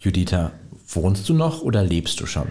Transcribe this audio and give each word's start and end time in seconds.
Juditha, 0.00 0.52
wohnst 0.88 1.28
du 1.28 1.34
noch 1.34 1.62
oder 1.62 1.82
lebst 1.82 2.20
du 2.20 2.26
schon? 2.26 2.46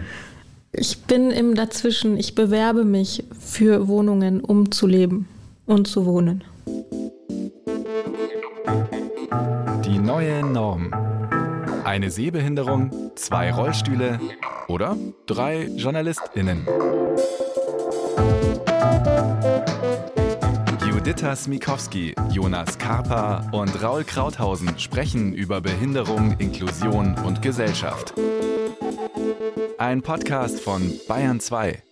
Ich 0.72 0.98
bin 1.04 1.30
im 1.30 1.54
Dazwischen. 1.54 2.18
Ich 2.18 2.34
bewerbe 2.34 2.84
mich 2.84 3.24
für 3.40 3.88
Wohnungen, 3.88 4.40
um 4.40 4.70
zu 4.70 4.86
leben 4.86 5.26
und 5.64 5.88
zu 5.88 6.04
wohnen. 6.04 6.44
Die 9.86 9.98
neue 9.98 10.44
Norm. 10.44 10.92
Eine 11.84 12.10
Sehbehinderung, 12.10 13.12
zwei 13.14 13.50
Rollstühle 13.50 14.20
oder 14.68 14.94
drei 15.26 15.68
JournalistInnen. 15.68 16.66
Juditha 21.08 21.34
Smikowski, 21.34 22.14
Jonas 22.32 22.76
Karpa 22.76 23.48
und 23.52 23.82
Raul 23.82 24.04
Krauthausen 24.04 24.78
sprechen 24.78 25.32
über 25.32 25.62
Behinderung, 25.62 26.36
Inklusion 26.38 27.14
und 27.24 27.40
Gesellschaft. 27.40 28.12
Ein 29.78 30.02
Podcast 30.02 30.60
von 30.60 30.92
Bayern 31.08 31.40
2. 31.40 31.82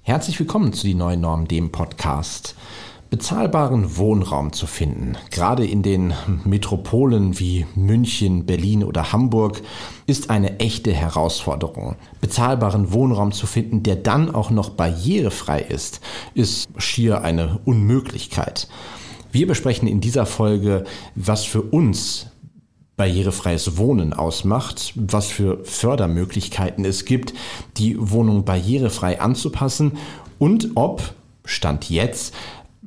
Herzlich 0.00 0.40
willkommen 0.40 0.72
zu 0.72 0.88
Die 0.88 0.94
Neue 0.94 1.16
Norm, 1.16 1.46
dem 1.46 1.70
Podcast. 1.70 2.56
Bezahlbaren 3.10 3.96
Wohnraum 3.96 4.52
zu 4.52 4.66
finden, 4.66 5.16
gerade 5.30 5.66
in 5.66 5.82
den 5.82 6.14
Metropolen 6.44 7.38
wie 7.38 7.66
München, 7.74 8.44
Berlin 8.44 8.82
oder 8.82 9.12
Hamburg, 9.12 9.62
ist 10.06 10.30
eine 10.30 10.58
echte 10.58 10.92
Herausforderung. 10.92 11.96
Bezahlbaren 12.20 12.92
Wohnraum 12.92 13.32
zu 13.32 13.46
finden, 13.46 13.82
der 13.82 13.96
dann 13.96 14.34
auch 14.34 14.50
noch 14.50 14.70
barrierefrei 14.70 15.60
ist, 15.60 16.00
ist 16.34 16.68
schier 16.76 17.22
eine 17.22 17.60
Unmöglichkeit. 17.64 18.68
Wir 19.30 19.46
besprechen 19.46 19.88
in 19.88 20.00
dieser 20.00 20.26
Folge, 20.26 20.84
was 21.14 21.44
für 21.44 21.62
uns 21.62 22.26
barrierefreies 22.96 23.76
Wohnen 23.76 24.12
ausmacht, 24.12 24.92
was 24.94 25.26
für 25.26 25.64
Fördermöglichkeiten 25.64 26.84
es 26.84 27.04
gibt, 27.04 27.34
die 27.76 27.96
Wohnung 27.98 28.44
barrierefrei 28.44 29.20
anzupassen 29.20 29.92
und 30.38 30.70
ob, 30.76 31.14
Stand 31.46 31.90
jetzt, 31.90 32.32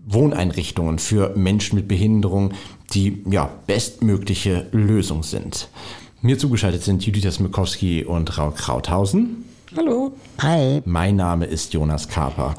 Wohneinrichtungen 0.07 0.99
für 0.99 1.35
Menschen 1.35 1.75
mit 1.75 1.87
Behinderung 1.87 2.53
die 2.93 3.23
ja, 3.29 3.49
bestmögliche 3.67 4.67
Lösung 4.71 5.23
sind. 5.23 5.69
Mir 6.21 6.37
zugeschaltet 6.37 6.83
sind 6.83 7.05
Judith 7.05 7.33
Smikowski 7.33 8.05
und 8.05 8.37
Raul 8.37 8.53
Krauthausen. 8.53 9.45
Hallo. 9.75 10.13
Hi. 10.39 10.81
Mein 10.85 11.15
Name 11.15 11.45
ist 11.45 11.73
Jonas 11.73 12.07
Kaper. 12.07 12.55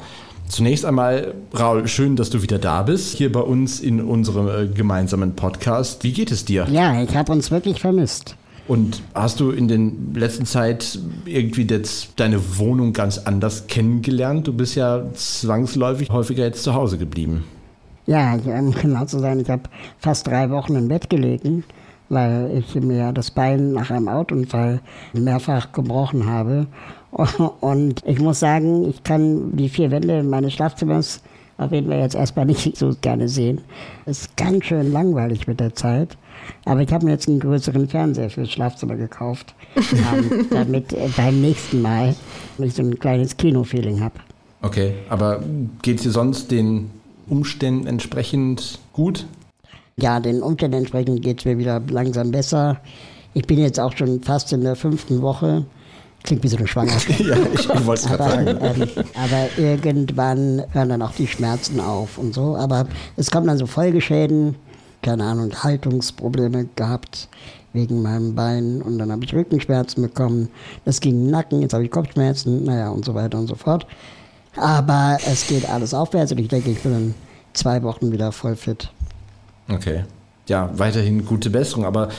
Zunächst 0.47 0.85
einmal, 0.85 1.33
Raul, 1.57 1.87
schön, 1.87 2.15
dass 2.15 2.29
du 2.29 2.41
wieder 2.41 2.57
da 2.57 2.83
bist, 2.83 3.17
hier 3.17 3.31
bei 3.31 3.41
uns 3.41 3.79
in 3.79 4.01
unserem 4.01 4.47
äh, 4.47 4.67
gemeinsamen 4.67 5.35
Podcast. 5.35 6.03
Wie 6.03 6.13
geht 6.13 6.31
es 6.31 6.45
dir? 6.45 6.67
Ja, 6.71 7.01
ich 7.01 7.15
habe 7.15 7.31
uns 7.31 7.51
wirklich 7.51 7.81
vermisst. 7.81 8.35
Und 8.69 9.01
hast 9.15 9.39
du 9.39 9.49
in 9.49 9.67
den 9.67 10.13
letzten 10.13 10.45
Zeit 10.45 10.99
irgendwie 11.25 11.63
jetzt 11.63 12.19
deine 12.19 12.59
Wohnung 12.59 12.93
ganz 12.93 13.17
anders 13.17 13.65
kennengelernt? 13.65 14.45
Du 14.45 14.53
bist 14.53 14.75
ja 14.75 15.11
zwangsläufig 15.15 16.11
häufiger 16.11 16.43
jetzt 16.43 16.61
zu 16.61 16.75
Hause 16.75 16.99
geblieben. 16.99 17.45
Ja, 18.05 18.35
um 18.35 18.71
genau 18.81 19.05
zu 19.05 19.17
sein, 19.17 19.39
ich 19.39 19.49
habe 19.49 19.63
fast 19.97 20.27
drei 20.27 20.51
Wochen 20.51 20.75
im 20.75 20.87
Bett 20.87 21.09
gelegen, 21.09 21.63
weil 22.09 22.51
ich 22.59 22.75
mir 22.75 23.11
das 23.11 23.31
Bein 23.31 23.73
nach 23.73 23.89
einem 23.89 24.07
Autounfall 24.07 24.81
mehrfach 25.13 25.71
gebrochen 25.71 26.27
habe. 26.27 26.67
Und 27.61 28.03
ich 28.05 28.19
muss 28.19 28.39
sagen, 28.39 28.87
ich 28.87 29.03
kann 29.03 29.57
die 29.57 29.69
vier 29.69 29.89
Wände 29.89 30.21
meines 30.21 30.53
Schlafzimmers 30.53 31.23
auf 31.57 31.71
jeden 31.71 31.89
Fall 31.89 32.01
jetzt 32.01 32.15
erstmal 32.15 32.45
nicht 32.45 32.77
so 32.77 32.93
gerne 33.01 33.27
sehen. 33.29 33.61
Es 34.05 34.21
ist 34.21 34.37
ganz 34.37 34.65
schön 34.65 34.91
langweilig 34.91 35.47
mit 35.47 35.59
der 35.59 35.73
Zeit. 35.73 36.17
Aber 36.65 36.81
ich 36.81 36.91
habe 36.91 37.05
mir 37.05 37.11
jetzt 37.11 37.27
einen 37.27 37.39
größeren 37.39 37.87
Fernseher 37.87 38.29
fürs 38.29 38.51
Schlafzimmer 38.51 38.95
gekauft, 38.95 39.55
damit 40.51 40.93
äh, 40.93 41.09
beim 41.15 41.41
nächsten 41.41 41.81
Mal 41.81 42.15
ich 42.57 42.73
so 42.73 42.83
ein 42.83 42.99
kleines 42.99 43.37
Kino-Feeling 43.37 44.01
habe. 44.01 44.15
Okay, 44.61 44.93
aber 45.09 45.41
geht 45.81 45.97
es 45.97 46.03
dir 46.03 46.11
sonst 46.11 46.51
den 46.51 46.89
Umständen 47.29 47.87
entsprechend 47.87 48.79
gut? 48.91 49.25
Ja, 49.97 50.19
den 50.19 50.41
Umständen 50.41 50.77
entsprechend 50.77 51.21
geht 51.21 51.39
es 51.39 51.45
mir 51.45 51.57
wieder 51.57 51.81
langsam 51.89 52.31
besser. 52.31 52.79
Ich 53.33 53.45
bin 53.45 53.59
jetzt 53.59 53.79
auch 53.79 53.95
schon 53.95 54.21
fast 54.21 54.51
in 54.53 54.61
der 54.61 54.75
fünften 54.75 55.21
Woche. 55.21 55.65
Klingt 56.23 56.43
wie 56.43 56.47
so 56.47 56.57
eine 56.57 56.67
Schwangerschaft. 56.67 57.19
ja, 57.19 57.37
ich 57.53 57.69
wollte 57.85 58.03
es 58.03 58.07
gerade 58.17 58.23
sagen. 58.23 58.47
Ähm, 58.61 58.89
aber 59.15 59.49
irgendwann 59.57 60.63
hören 60.71 60.89
dann 60.89 61.01
auch 61.01 61.13
die 61.13 61.27
Schmerzen 61.27 61.79
auf 61.79 62.17
und 62.17 62.33
so. 62.33 62.55
Aber 62.55 62.87
es 63.15 63.31
kommen 63.31 63.47
dann 63.47 63.57
so 63.57 63.65
Folgeschäden, 63.65 64.55
keine 65.01 65.23
Ahnung, 65.23 65.51
Haltungsprobleme 65.63 66.67
gehabt 66.75 67.29
wegen 67.73 68.01
meinem 68.01 68.35
Bein 68.35 68.81
und 68.81 68.97
dann 68.97 69.11
habe 69.11 69.23
ich 69.23 69.33
Rückenschmerzen 69.33 70.03
bekommen. 70.03 70.49
Das 70.85 70.99
ging 70.99 71.29
Nacken, 71.29 71.61
jetzt 71.61 71.73
habe 71.73 71.83
ich 71.83 71.91
Kopfschmerzen, 71.91 72.63
naja 72.63 72.89
und 72.89 73.05
so 73.05 73.13
weiter 73.13 73.37
und 73.37 73.47
so 73.47 73.55
fort. 73.55 73.85
Aber 74.55 75.17
es 75.25 75.47
geht 75.47 75.69
alles 75.69 75.93
aufwärts 75.93 76.31
und 76.31 76.39
ich 76.39 76.47
denke, 76.47 76.71
ich 76.71 76.81
bin 76.81 76.93
in 76.93 77.15
zwei 77.53 77.81
Wochen 77.83 78.11
wieder 78.11 78.31
voll 78.31 78.55
fit. 78.55 78.89
Okay. 79.69 80.03
Ja, 80.47 80.71
weiterhin 80.73 81.25
gute 81.25 81.49
Besserung. 81.51 81.85
Aber 81.85 82.09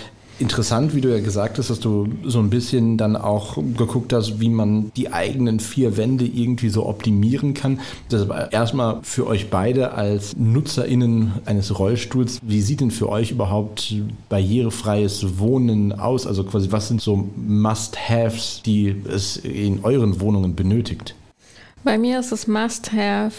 interessant, 0.40 0.94
wie 0.94 1.00
du 1.00 1.08
ja 1.08 1.20
gesagt 1.20 1.58
hast, 1.58 1.70
dass 1.70 1.80
du 1.80 2.08
so 2.24 2.38
ein 2.38 2.50
bisschen 2.50 2.96
dann 2.96 3.16
auch 3.16 3.56
geguckt 3.56 4.12
hast, 4.12 4.40
wie 4.40 4.48
man 4.48 4.90
die 4.96 5.12
eigenen 5.12 5.60
vier 5.60 5.96
Wände 5.96 6.24
irgendwie 6.24 6.70
so 6.70 6.86
optimieren 6.86 7.54
kann. 7.54 7.80
Das 8.08 8.22
ist 8.22 8.28
erstmal 8.50 9.00
für 9.02 9.26
euch 9.26 9.50
beide 9.50 9.92
als 9.92 10.36
NutzerInnen 10.36 11.32
eines 11.44 11.78
Rollstuhls. 11.78 12.40
Wie 12.42 12.62
sieht 12.62 12.80
denn 12.80 12.90
für 12.90 13.08
euch 13.08 13.30
überhaupt 13.30 13.94
barrierefreies 14.28 15.38
Wohnen 15.38 15.92
aus? 15.92 16.26
Also 16.26 16.44
quasi, 16.44 16.72
was 16.72 16.88
sind 16.88 17.00
so 17.00 17.28
Must-Haves, 17.36 18.62
die 18.64 18.94
es 19.08 19.36
in 19.36 19.84
euren 19.84 20.20
Wohnungen 20.20 20.54
benötigt? 20.54 21.14
Bei 21.84 21.98
mir 21.98 22.20
ist 22.20 22.32
es 22.32 22.46
Must-Have 22.46 23.32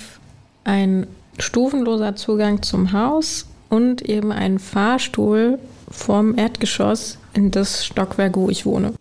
ein 0.64 1.08
stufenloser 1.38 2.16
Zugang 2.16 2.62
zum 2.62 2.92
Haus 2.92 3.48
und 3.70 4.02
eben 4.02 4.32
ein 4.32 4.60
Fahrstuhl 4.60 5.60
vom 5.92 6.38
Erdgeschoss 6.38 7.18
in 7.34 7.52
das 7.52 7.86
Stockwerk, 7.86 8.36
wo 8.36 8.50
ich 8.50 8.66
wohne. 8.66 8.94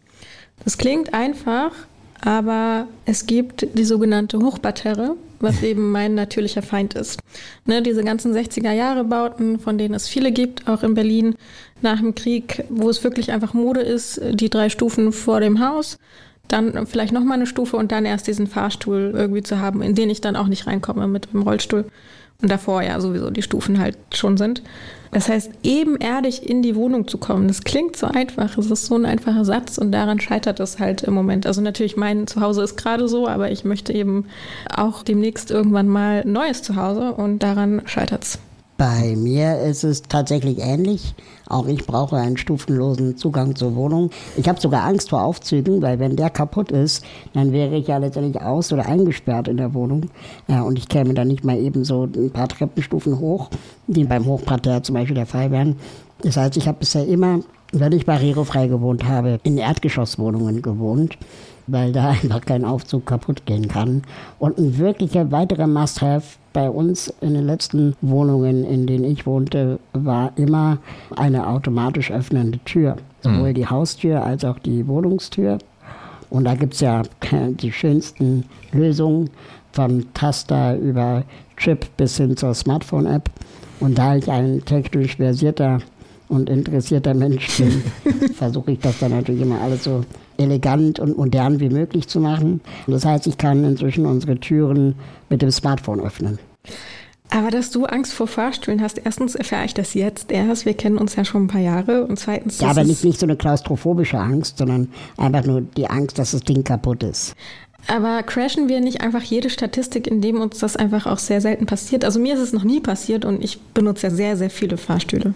Das 0.65 0.77
klingt 0.78 1.15
einfach, 1.15 1.73
aber 2.21 2.87
es 3.06 3.27
gibt 3.27 3.67
die 3.75 3.84
sogenannte 3.84 4.39
Hochparterre, 4.39 5.17
was 5.41 5.62
eben 5.62 5.91
mein 5.91 6.15
natürlicher 6.15 6.62
Feind 6.62 6.95
ist. 6.95 7.21
Ne, 7.65 7.83
diese 7.83 8.05
ganzen 8.05 8.34
60er 8.34 8.73
Jahre 8.73 9.05
Bauten, 9.05 9.59
von 9.59 9.79
denen 9.79 9.95
es 9.95 10.09
viele 10.09 10.33
gibt, 10.33 10.69
auch 10.69 10.83
in 10.83 10.95
Berlin 10.95 11.34
nach 11.83 12.00
dem 12.00 12.15
Krieg, 12.15 12.65
wo 12.69 12.91
es 12.91 13.03
wirklich 13.03 13.33
einfach 13.33 13.55
Mode 13.55 13.81
ist, 13.81 14.21
die 14.33 14.50
drei 14.50 14.69
Stufen 14.69 15.12
vor 15.12 15.41
dem 15.41 15.67
Haus, 15.67 15.99
dann 16.49 16.87
vielleicht 16.87 17.12
nochmal 17.12 17.37
eine 17.37 17.47
Stufe 17.47 17.77
und 17.77 17.93
dann 17.93 18.05
erst 18.05 18.27
diesen 18.27 18.47
Fahrstuhl 18.47 19.12
irgendwie 19.15 19.43
zu 19.43 19.61
haben, 19.61 19.83
in 19.83 19.95
den 19.95 20.11
ich 20.11 20.21
dann 20.21 20.37
auch 20.37 20.49
nicht 20.49 20.67
reinkomme 20.67 21.06
mit 21.06 21.33
dem 21.33 21.43
Rollstuhl. 21.43 21.87
Und 22.43 22.51
davor 22.51 22.83
ja 22.83 23.01
sowieso 23.01 23.31
die 23.31 23.43
Stufen 23.43 23.78
halt 23.78 23.97
schon 24.15 24.37
sind. 24.37 24.62
Das 25.12 25.28
heißt, 25.28 25.51
ebenerdig 25.65 26.49
in 26.49 26.62
die 26.62 26.77
Wohnung 26.77 27.09
zu 27.09 27.19
kommen, 27.19 27.49
das 27.49 27.65
klingt 27.65 27.97
so 27.97 28.06
einfach. 28.06 28.56
Es 28.56 28.71
ist 28.71 28.87
so 28.87 28.95
ein 28.95 29.05
einfacher 29.05 29.45
Satz 29.45 29.77
und 29.77 29.91
daran 29.91 30.21
scheitert 30.21 30.61
es 30.61 30.79
halt 30.79 31.03
im 31.03 31.15
Moment. 31.15 31.47
Also 31.47 31.61
natürlich, 31.61 31.97
mein 31.97 32.29
Zuhause 32.29 32.62
ist 32.62 32.77
gerade 32.77 33.09
so, 33.09 33.27
aber 33.27 33.50
ich 33.50 33.65
möchte 33.65 33.93
eben 33.93 34.27
auch 34.75 35.03
demnächst 35.03 35.50
irgendwann 35.50 35.89
mal 35.89 36.23
ein 36.25 36.33
neues 36.33 36.62
Zuhause 36.62 37.12
und 37.12 37.41
daran 37.41 37.83
scheitert 37.87 38.23
es. 38.23 38.39
Bei 38.81 39.15
mir 39.15 39.59
ist 39.59 39.85
es 39.85 40.01
tatsächlich 40.01 40.59
ähnlich. 40.59 41.15
Auch 41.47 41.67
ich 41.67 41.87
brauche 41.87 42.17
einen 42.17 42.39
stufenlosen 42.39 43.19
Zugang 43.19 43.55
zur 43.55 43.77
Wohnung. 43.77 44.09
Ich 44.39 44.49
habe 44.49 44.59
sogar 44.59 44.85
Angst 44.85 45.11
vor 45.11 45.23
Aufzügen, 45.23 45.83
weil 45.83 45.99
wenn 45.99 46.17
der 46.17 46.31
kaputt 46.31 46.73
ist, 46.73 47.05
dann 47.35 47.53
wäre 47.53 47.77
ich 47.77 47.89
ja 47.89 47.99
letztendlich 47.99 48.41
aus 48.41 48.73
oder 48.73 48.87
eingesperrt 48.87 49.49
in 49.49 49.59
der 49.59 49.75
Wohnung. 49.75 50.09
Ja, 50.49 50.63
und 50.63 50.79
ich 50.79 50.89
käme 50.89 51.13
dann 51.13 51.29
nicht 51.29 51.45
mal 51.45 51.59
eben 51.59 51.85
so 51.85 52.05
ein 52.05 52.31
paar 52.31 52.49
Treppenstufen 52.49 53.19
hoch, 53.19 53.51
die 53.87 54.05
beim 54.05 54.25
Hochparterre 54.25 54.81
zum 54.81 54.95
Beispiel 54.95 55.17
der 55.17 55.27
Fall 55.27 55.51
wären. 55.51 55.77
Das 56.23 56.39
heißt, 56.39 56.57
ich 56.57 56.67
habe 56.67 56.79
bisher 56.79 57.07
immer, 57.07 57.41
wenn 57.73 57.93
ich 57.93 58.07
barrierefrei 58.07 58.67
gewohnt 58.69 59.05
habe, 59.05 59.41
in 59.43 59.59
Erdgeschosswohnungen 59.59 60.62
gewohnt 60.62 61.19
weil 61.73 61.93
da 61.93 62.09
einfach 62.23 62.41
kein 62.41 62.65
Aufzug 62.65 63.06
kaputt 63.06 63.47
gehen 63.47 63.69
kann. 63.69 64.03
Und 64.38 64.59
ein 64.59 64.79
wirklicher 64.79 65.31
weiterer 65.31 65.67
Must-Have 65.67 66.39
bei 66.52 66.69
uns 66.69 67.12
in 67.20 67.35
den 67.35 67.47
letzten 67.47 67.94
Wohnungen, 68.00 68.64
in 68.64 68.87
denen 68.87 69.05
ich 69.05 69.26
wohnte, 69.26 69.79
war 69.93 70.32
immer 70.37 70.79
eine 71.17 71.47
automatisch 71.47 72.11
öffnende 72.11 72.58
Tür. 72.64 72.97
Sowohl 73.23 73.50
mhm. 73.50 73.55
die 73.55 73.67
Haustür 73.67 74.25
als 74.25 74.44
auch 74.44 74.58
die 74.58 74.87
Wohnungstür. 74.87 75.58
Und 76.31 76.44
da 76.44 76.55
gibt 76.55 76.75
es 76.75 76.81
ja 76.81 77.02
die 77.50 77.73
schönsten 77.73 78.44
Lösungen 78.73 79.31
von 79.73 80.06
Taster 80.14 80.76
über 80.76 81.25
Chip 81.56 81.87
bis 81.97 82.17
hin 82.17 82.37
zur 82.37 82.55
Smartphone-App. 82.55 83.31
Und 83.81 83.99
da 83.99 84.17
ich 84.17 84.31
ein 84.31 84.64
technisch 84.64 85.17
versierter 85.17 85.79
und 86.29 86.49
interessierter 86.49 87.14
Mensch 87.14 87.58
bin, 87.58 87.82
versuche 88.35 88.73
ich 88.73 88.79
das 88.81 88.99
dann 88.99 89.12
natürlich 89.12 89.43
immer 89.43 89.61
alles 89.61 89.85
so 89.85 90.05
elegant 90.40 90.98
und 90.98 91.16
modern 91.16 91.60
wie 91.60 91.69
möglich 91.69 92.08
zu 92.08 92.20
machen. 92.20 92.60
Das 92.87 93.04
heißt, 93.04 93.26
ich 93.26 93.38
kann 93.38 93.64
inzwischen 93.64 94.06
unsere 94.06 94.37
Türen 94.38 94.94
mit 95.28 95.42
dem 95.42 95.50
Smartphone 95.50 96.00
öffnen. 96.00 96.38
Aber 97.32 97.50
dass 97.50 97.70
du 97.70 97.84
Angst 97.84 98.12
vor 98.12 98.26
Fahrstühlen 98.26 98.82
hast, 98.82 99.00
erstens 99.04 99.37
erfahre 99.37 99.64
ich 99.64 99.75
das 99.75 99.94
jetzt 99.94 100.32
erst. 100.32 100.66
Wir 100.66 100.75
kennen 100.75 100.98
uns 100.98 101.14
ja 101.14 101.25
schon 101.25 101.44
ein 101.44 101.48
paar 101.48 101.60
Jahre. 101.60 102.04
Und 102.04 102.19
zweitens. 102.19 102.60
Ja, 102.60 102.70
aber 102.70 102.82
nicht, 102.82 103.04
nicht 103.04 103.20
so 103.20 103.26
eine 103.26 103.37
klaustrophobische 103.37 104.19
Angst, 104.19 104.58
sondern 104.58 104.88
einfach 105.16 105.44
nur 105.44 105.60
die 105.60 105.87
Angst, 105.88 106.19
dass 106.19 106.32
das 106.32 106.42
Ding 106.42 106.64
kaputt 106.64 107.04
ist. 107.04 107.37
Aber 107.87 108.22
crashen 108.25 108.69
wir 108.69 108.81
nicht 108.81 109.00
einfach 109.00 109.22
jede 109.22 109.48
Statistik, 109.48 110.06
indem 110.06 110.40
uns 110.40 110.58
das 110.58 110.76
einfach 110.76 111.06
auch 111.06 111.19
sehr 111.19 111.40
selten 111.40 111.66
passiert? 111.66 112.04
Also 112.04 112.19
mir 112.20 112.34
ist 112.34 112.40
es 112.40 112.52
noch 112.52 112.64
nie 112.64 112.81
passiert 112.81 113.25
und 113.25 113.42
ich 113.42 113.60
benutze 113.60 114.08
ja 114.08 114.12
sehr, 114.12 114.37
sehr 114.37 114.50
viele 114.50 114.76
Fahrstühle. 114.76 115.32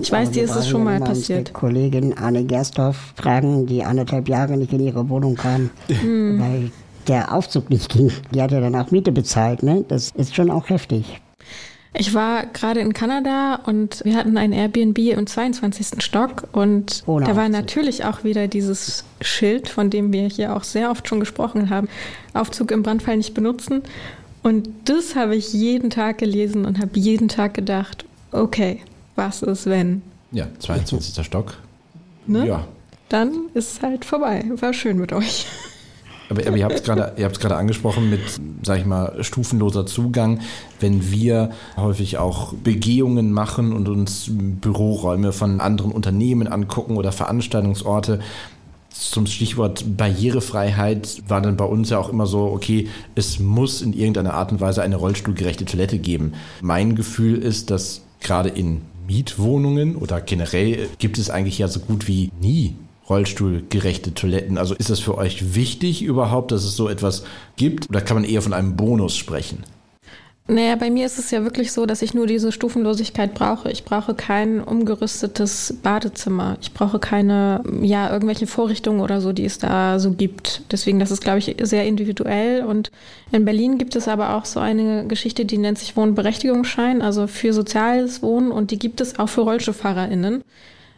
Ich 0.00 0.10
weiß, 0.10 0.30
dir 0.30 0.44
ist 0.44 0.56
es 0.56 0.68
schon 0.68 0.84
mal 0.84 1.00
passiert. 1.00 1.48
Die 1.48 1.52
Kollegin 1.52 2.16
Anne 2.16 2.44
Gerstorf 2.44 3.12
fragen, 3.16 3.66
die 3.66 3.84
anderthalb 3.84 4.28
Jahre 4.28 4.56
nicht 4.56 4.72
in 4.72 4.80
ihre 4.80 5.08
Wohnung 5.08 5.36
kam, 5.36 5.70
hm. 5.88 6.40
weil 6.40 6.70
der 7.08 7.34
Aufzug 7.34 7.70
nicht 7.70 7.90
ging. 7.90 8.10
Die 8.32 8.40
hat 8.40 8.52
ja 8.52 8.60
dann 8.60 8.74
auch 8.74 8.90
Miete 8.90 9.12
bezahlt, 9.12 9.62
ne? 9.62 9.84
Das 9.88 10.10
ist 10.14 10.34
schon 10.34 10.50
auch 10.50 10.68
heftig. 10.68 11.20
Ich 11.94 12.14
war 12.14 12.46
gerade 12.46 12.80
in 12.80 12.94
Kanada 12.94 13.60
und 13.66 14.00
wir 14.04 14.16
hatten 14.16 14.38
ein 14.38 14.52
Airbnb 14.52 14.98
im 14.98 15.26
22. 15.26 16.02
Stock 16.02 16.48
und 16.52 17.02
Ohne 17.06 17.26
da 17.26 17.36
war 17.36 17.44
Aufzug. 17.44 17.60
natürlich 17.60 18.04
auch 18.06 18.24
wieder 18.24 18.48
dieses 18.48 19.04
Schild, 19.20 19.68
von 19.68 19.90
dem 19.90 20.10
wir 20.10 20.26
hier 20.26 20.56
auch 20.56 20.64
sehr 20.64 20.90
oft 20.90 21.06
schon 21.06 21.20
gesprochen 21.20 21.68
haben. 21.68 21.88
Aufzug 22.32 22.70
im 22.70 22.82
Brandfall 22.82 23.18
nicht 23.18 23.34
benutzen. 23.34 23.82
Und 24.42 24.68
das 24.86 25.14
habe 25.16 25.36
ich 25.36 25.52
jeden 25.52 25.90
Tag 25.90 26.18
gelesen 26.18 26.64
und 26.64 26.78
habe 26.78 26.98
jeden 26.98 27.28
Tag 27.28 27.54
gedacht, 27.54 28.06
okay, 28.32 28.80
was 29.14 29.42
ist 29.42 29.66
wenn? 29.66 30.02
Ja, 30.30 30.46
22. 30.58 31.24
Stock. 31.26 31.54
Ne? 32.26 32.46
Ja. 32.46 32.66
Dann 33.08 33.32
ist 33.54 33.74
es 33.74 33.82
halt 33.82 34.04
vorbei. 34.04 34.44
War 34.56 34.72
schön 34.72 34.98
mit 34.98 35.12
euch. 35.12 35.46
Aber, 36.30 36.46
aber 36.46 36.56
ihr 36.56 36.64
habt 36.64 36.76
es 36.76 36.82
gerade, 36.82 37.12
ihr 37.18 37.24
habt 37.24 37.36
es 37.36 37.40
gerade 37.40 37.56
angesprochen 37.56 38.08
mit, 38.08 38.20
sag 38.62 38.78
ich 38.78 38.86
mal, 38.86 39.22
stufenloser 39.22 39.84
Zugang. 39.84 40.40
Wenn 40.80 41.10
wir 41.10 41.50
häufig 41.76 42.16
auch 42.16 42.54
Begehungen 42.54 43.32
machen 43.32 43.72
und 43.72 43.88
uns 43.88 44.30
Büroräume 44.30 45.32
von 45.32 45.60
anderen 45.60 45.92
Unternehmen 45.92 46.48
angucken 46.48 46.96
oder 46.96 47.12
Veranstaltungsorte, 47.12 48.20
zum 48.88 49.26
Stichwort 49.26 49.96
Barrierefreiheit 49.96 51.22
war 51.28 51.40
dann 51.40 51.56
bei 51.56 51.64
uns 51.64 51.90
ja 51.90 51.98
auch 51.98 52.08
immer 52.08 52.26
so, 52.26 52.44
okay, 52.44 52.88
es 53.14 53.38
muss 53.38 53.82
in 53.82 53.92
irgendeiner 53.92 54.34
Art 54.34 54.52
und 54.52 54.60
Weise 54.60 54.82
eine 54.82 54.96
rollstuhlgerechte 54.96 55.64
Toilette 55.64 55.98
geben. 55.98 56.34
Mein 56.60 56.94
Gefühl 56.94 57.38
ist, 57.38 57.70
dass 57.70 58.02
gerade 58.20 58.48
in 58.48 58.82
Mietwohnungen 59.12 59.96
oder 59.96 60.22
generell 60.22 60.88
gibt 60.98 61.18
es 61.18 61.28
eigentlich 61.28 61.58
ja 61.58 61.68
so 61.68 61.80
gut 61.80 62.08
wie 62.08 62.30
nie 62.40 62.76
rollstuhlgerechte 63.10 64.14
Toiletten. 64.14 64.56
Also 64.56 64.74
ist 64.74 64.88
das 64.88 65.00
für 65.00 65.18
euch 65.18 65.54
wichtig 65.54 66.02
überhaupt, 66.02 66.50
dass 66.50 66.64
es 66.64 66.76
so 66.76 66.88
etwas 66.88 67.24
gibt 67.56 67.90
oder 67.90 68.00
kann 68.00 68.16
man 68.16 68.24
eher 68.24 68.40
von 68.40 68.54
einem 68.54 68.76
Bonus 68.76 69.16
sprechen? 69.16 69.64
Naja, 70.48 70.74
bei 70.74 70.90
mir 70.90 71.06
ist 71.06 71.20
es 71.20 71.30
ja 71.30 71.44
wirklich 71.44 71.70
so, 71.70 71.86
dass 71.86 72.02
ich 72.02 72.14
nur 72.14 72.26
diese 72.26 72.50
Stufenlosigkeit 72.50 73.32
brauche. 73.32 73.70
Ich 73.70 73.84
brauche 73.84 74.12
kein 74.14 74.60
umgerüstetes 74.60 75.78
Badezimmer. 75.84 76.58
Ich 76.60 76.74
brauche 76.74 76.98
keine, 76.98 77.62
ja, 77.80 78.12
irgendwelche 78.12 78.48
Vorrichtungen 78.48 79.00
oder 79.00 79.20
so, 79.20 79.32
die 79.32 79.44
es 79.44 79.58
da 79.58 80.00
so 80.00 80.10
gibt. 80.10 80.62
Deswegen, 80.72 80.98
das 80.98 81.12
ist, 81.12 81.22
glaube 81.22 81.38
ich, 81.38 81.56
sehr 81.62 81.86
individuell. 81.86 82.64
Und 82.64 82.90
in 83.30 83.44
Berlin 83.44 83.78
gibt 83.78 83.94
es 83.94 84.08
aber 84.08 84.34
auch 84.34 84.44
so 84.44 84.58
eine 84.58 85.06
Geschichte, 85.06 85.44
die 85.44 85.58
nennt 85.58 85.78
sich 85.78 85.96
Wohnberechtigungsschein, 85.96 87.02
also 87.02 87.28
für 87.28 87.52
soziales 87.52 88.20
Wohnen. 88.20 88.50
Und 88.50 88.72
die 88.72 88.80
gibt 88.80 89.00
es 89.00 89.20
auch 89.20 89.28
für 89.28 89.42
RollstuhlfahrerInnen. 89.42 90.42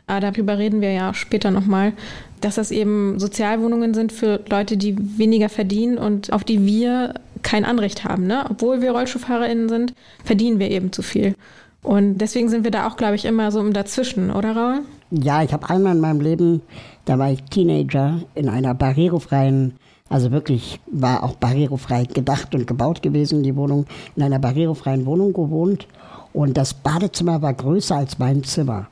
Aber 0.06 0.20
darüber 0.20 0.58
reden 0.58 0.80
wir 0.80 0.92
ja 0.92 1.12
später 1.12 1.50
nochmal, 1.50 1.92
dass 2.40 2.56
das 2.56 2.70
eben 2.70 3.18
Sozialwohnungen 3.18 3.94
sind 3.94 4.12
für 4.12 4.40
Leute, 4.48 4.78
die 4.78 4.96
weniger 5.18 5.48
verdienen 5.48 5.98
und 5.98 6.32
auf 6.32 6.44
die 6.44 6.64
wir 6.66 7.14
kein 7.44 7.64
Anrecht 7.64 8.02
haben. 8.04 8.26
Ne? 8.26 8.44
Obwohl 8.50 8.82
wir 8.82 8.90
RollstuhlfahrerInnen 8.90 9.68
sind, 9.68 9.94
verdienen 10.24 10.58
wir 10.58 10.70
eben 10.70 10.90
zu 10.90 11.02
viel. 11.02 11.36
Und 11.82 12.18
deswegen 12.18 12.48
sind 12.48 12.64
wir 12.64 12.70
da 12.72 12.88
auch, 12.88 12.96
glaube 12.96 13.14
ich, 13.14 13.24
immer 13.26 13.52
so 13.52 13.60
im 13.60 13.72
Dazwischen, 13.72 14.30
oder 14.30 14.56
Raul? 14.56 14.80
Ja, 15.10 15.42
ich 15.42 15.52
habe 15.52 15.68
einmal 15.68 15.94
in 15.94 16.00
meinem 16.00 16.20
Leben, 16.20 16.62
da 17.04 17.18
war 17.18 17.30
ich 17.30 17.42
Teenager, 17.44 18.22
in 18.34 18.48
einer 18.48 18.74
barrierefreien, 18.74 19.74
also 20.08 20.32
wirklich 20.32 20.80
war 20.86 21.22
auch 21.22 21.36
barrierefrei 21.36 22.04
gedacht 22.04 22.54
und 22.54 22.66
gebaut 22.66 23.02
gewesen, 23.02 23.42
die 23.42 23.54
Wohnung, 23.54 23.86
in 24.16 24.22
einer 24.22 24.38
barrierefreien 24.38 25.04
Wohnung 25.04 25.34
gewohnt. 25.34 25.86
Und 26.32 26.56
das 26.56 26.74
Badezimmer 26.74 27.42
war 27.42 27.52
größer 27.52 27.96
als 27.96 28.18
mein 28.18 28.42
Zimmer. 28.42 28.88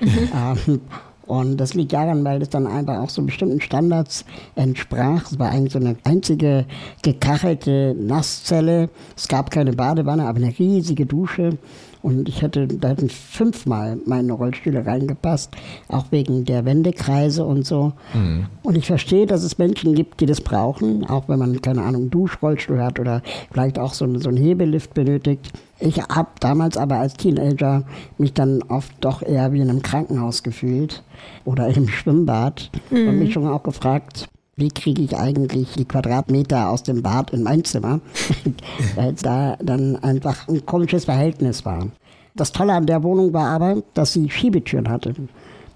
Mhm. 0.00 0.28
Ähm, 0.34 0.80
und 1.26 1.56
das 1.56 1.74
liegt 1.74 1.92
daran, 1.92 2.24
weil 2.24 2.42
es 2.42 2.50
dann 2.50 2.66
einfach 2.66 2.98
auch 2.98 3.08
so 3.08 3.22
bestimmten 3.22 3.60
Standards 3.60 4.24
entsprach. 4.56 5.30
Es 5.30 5.38
war 5.38 5.50
eigentlich 5.50 5.72
so 5.72 5.78
eine 5.78 5.96
einzige 6.04 6.66
gekachelte 7.02 7.94
Nasszelle. 7.98 8.90
Es 9.16 9.28
gab 9.28 9.50
keine 9.50 9.72
Badewanne, 9.72 10.26
aber 10.26 10.38
eine 10.38 10.58
riesige 10.58 11.06
Dusche. 11.06 11.58
Und 12.02 12.28
ich 12.28 12.42
hätte, 12.42 12.66
da 12.66 12.94
fünfmal 13.08 13.98
meine 14.06 14.32
Rollstühle 14.32 14.84
reingepasst, 14.84 15.54
auch 15.88 16.06
wegen 16.10 16.44
der 16.44 16.64
Wendekreise 16.64 17.44
und 17.44 17.64
so. 17.64 17.92
Mhm. 18.12 18.46
Und 18.62 18.76
ich 18.76 18.86
verstehe, 18.86 19.26
dass 19.26 19.44
es 19.44 19.58
Menschen 19.58 19.94
gibt, 19.94 20.20
die 20.20 20.26
das 20.26 20.40
brauchen, 20.40 21.04
auch 21.08 21.28
wenn 21.28 21.38
man, 21.38 21.62
keine 21.62 21.82
Ahnung, 21.82 22.10
Duschrollstuhl 22.10 22.82
hat 22.82 22.98
oder 22.98 23.22
vielleicht 23.52 23.78
auch 23.78 23.94
so, 23.94 24.18
so 24.18 24.28
einen 24.28 24.38
Hebelift 24.38 24.94
benötigt. 24.94 25.52
Ich 25.78 26.00
habe 26.00 26.28
damals 26.40 26.76
aber 26.76 26.96
als 26.96 27.14
Teenager 27.14 27.84
mich 28.18 28.32
dann 28.32 28.62
oft 28.62 28.92
doch 29.00 29.22
eher 29.22 29.52
wie 29.52 29.60
in 29.60 29.70
einem 29.70 29.82
Krankenhaus 29.82 30.42
gefühlt 30.42 31.02
oder 31.44 31.68
im 31.68 31.88
Schwimmbad 31.88 32.70
mhm. 32.90 33.08
und 33.08 33.18
mich 33.18 33.32
schon 33.32 33.46
auch 33.46 33.62
gefragt, 33.62 34.28
wie 34.62 34.68
kriege 34.68 35.02
ich 35.02 35.16
eigentlich 35.16 35.74
die 35.74 35.84
Quadratmeter 35.84 36.70
aus 36.70 36.84
dem 36.84 37.02
Bad 37.02 37.32
in 37.32 37.42
mein 37.42 37.64
Zimmer, 37.64 38.00
weil 38.94 39.12
es 39.12 39.22
da 39.22 39.56
dann 39.60 39.96
einfach 39.96 40.46
ein 40.46 40.64
komisches 40.64 41.06
Verhältnis 41.06 41.64
war. 41.64 41.88
Das 42.36 42.52
Tolle 42.52 42.72
an 42.72 42.86
der 42.86 43.02
Wohnung 43.02 43.32
war 43.32 43.48
aber, 43.48 43.82
dass 43.94 44.12
sie 44.12 44.30
Schiebetüren 44.30 44.88
hatte. 44.88 45.14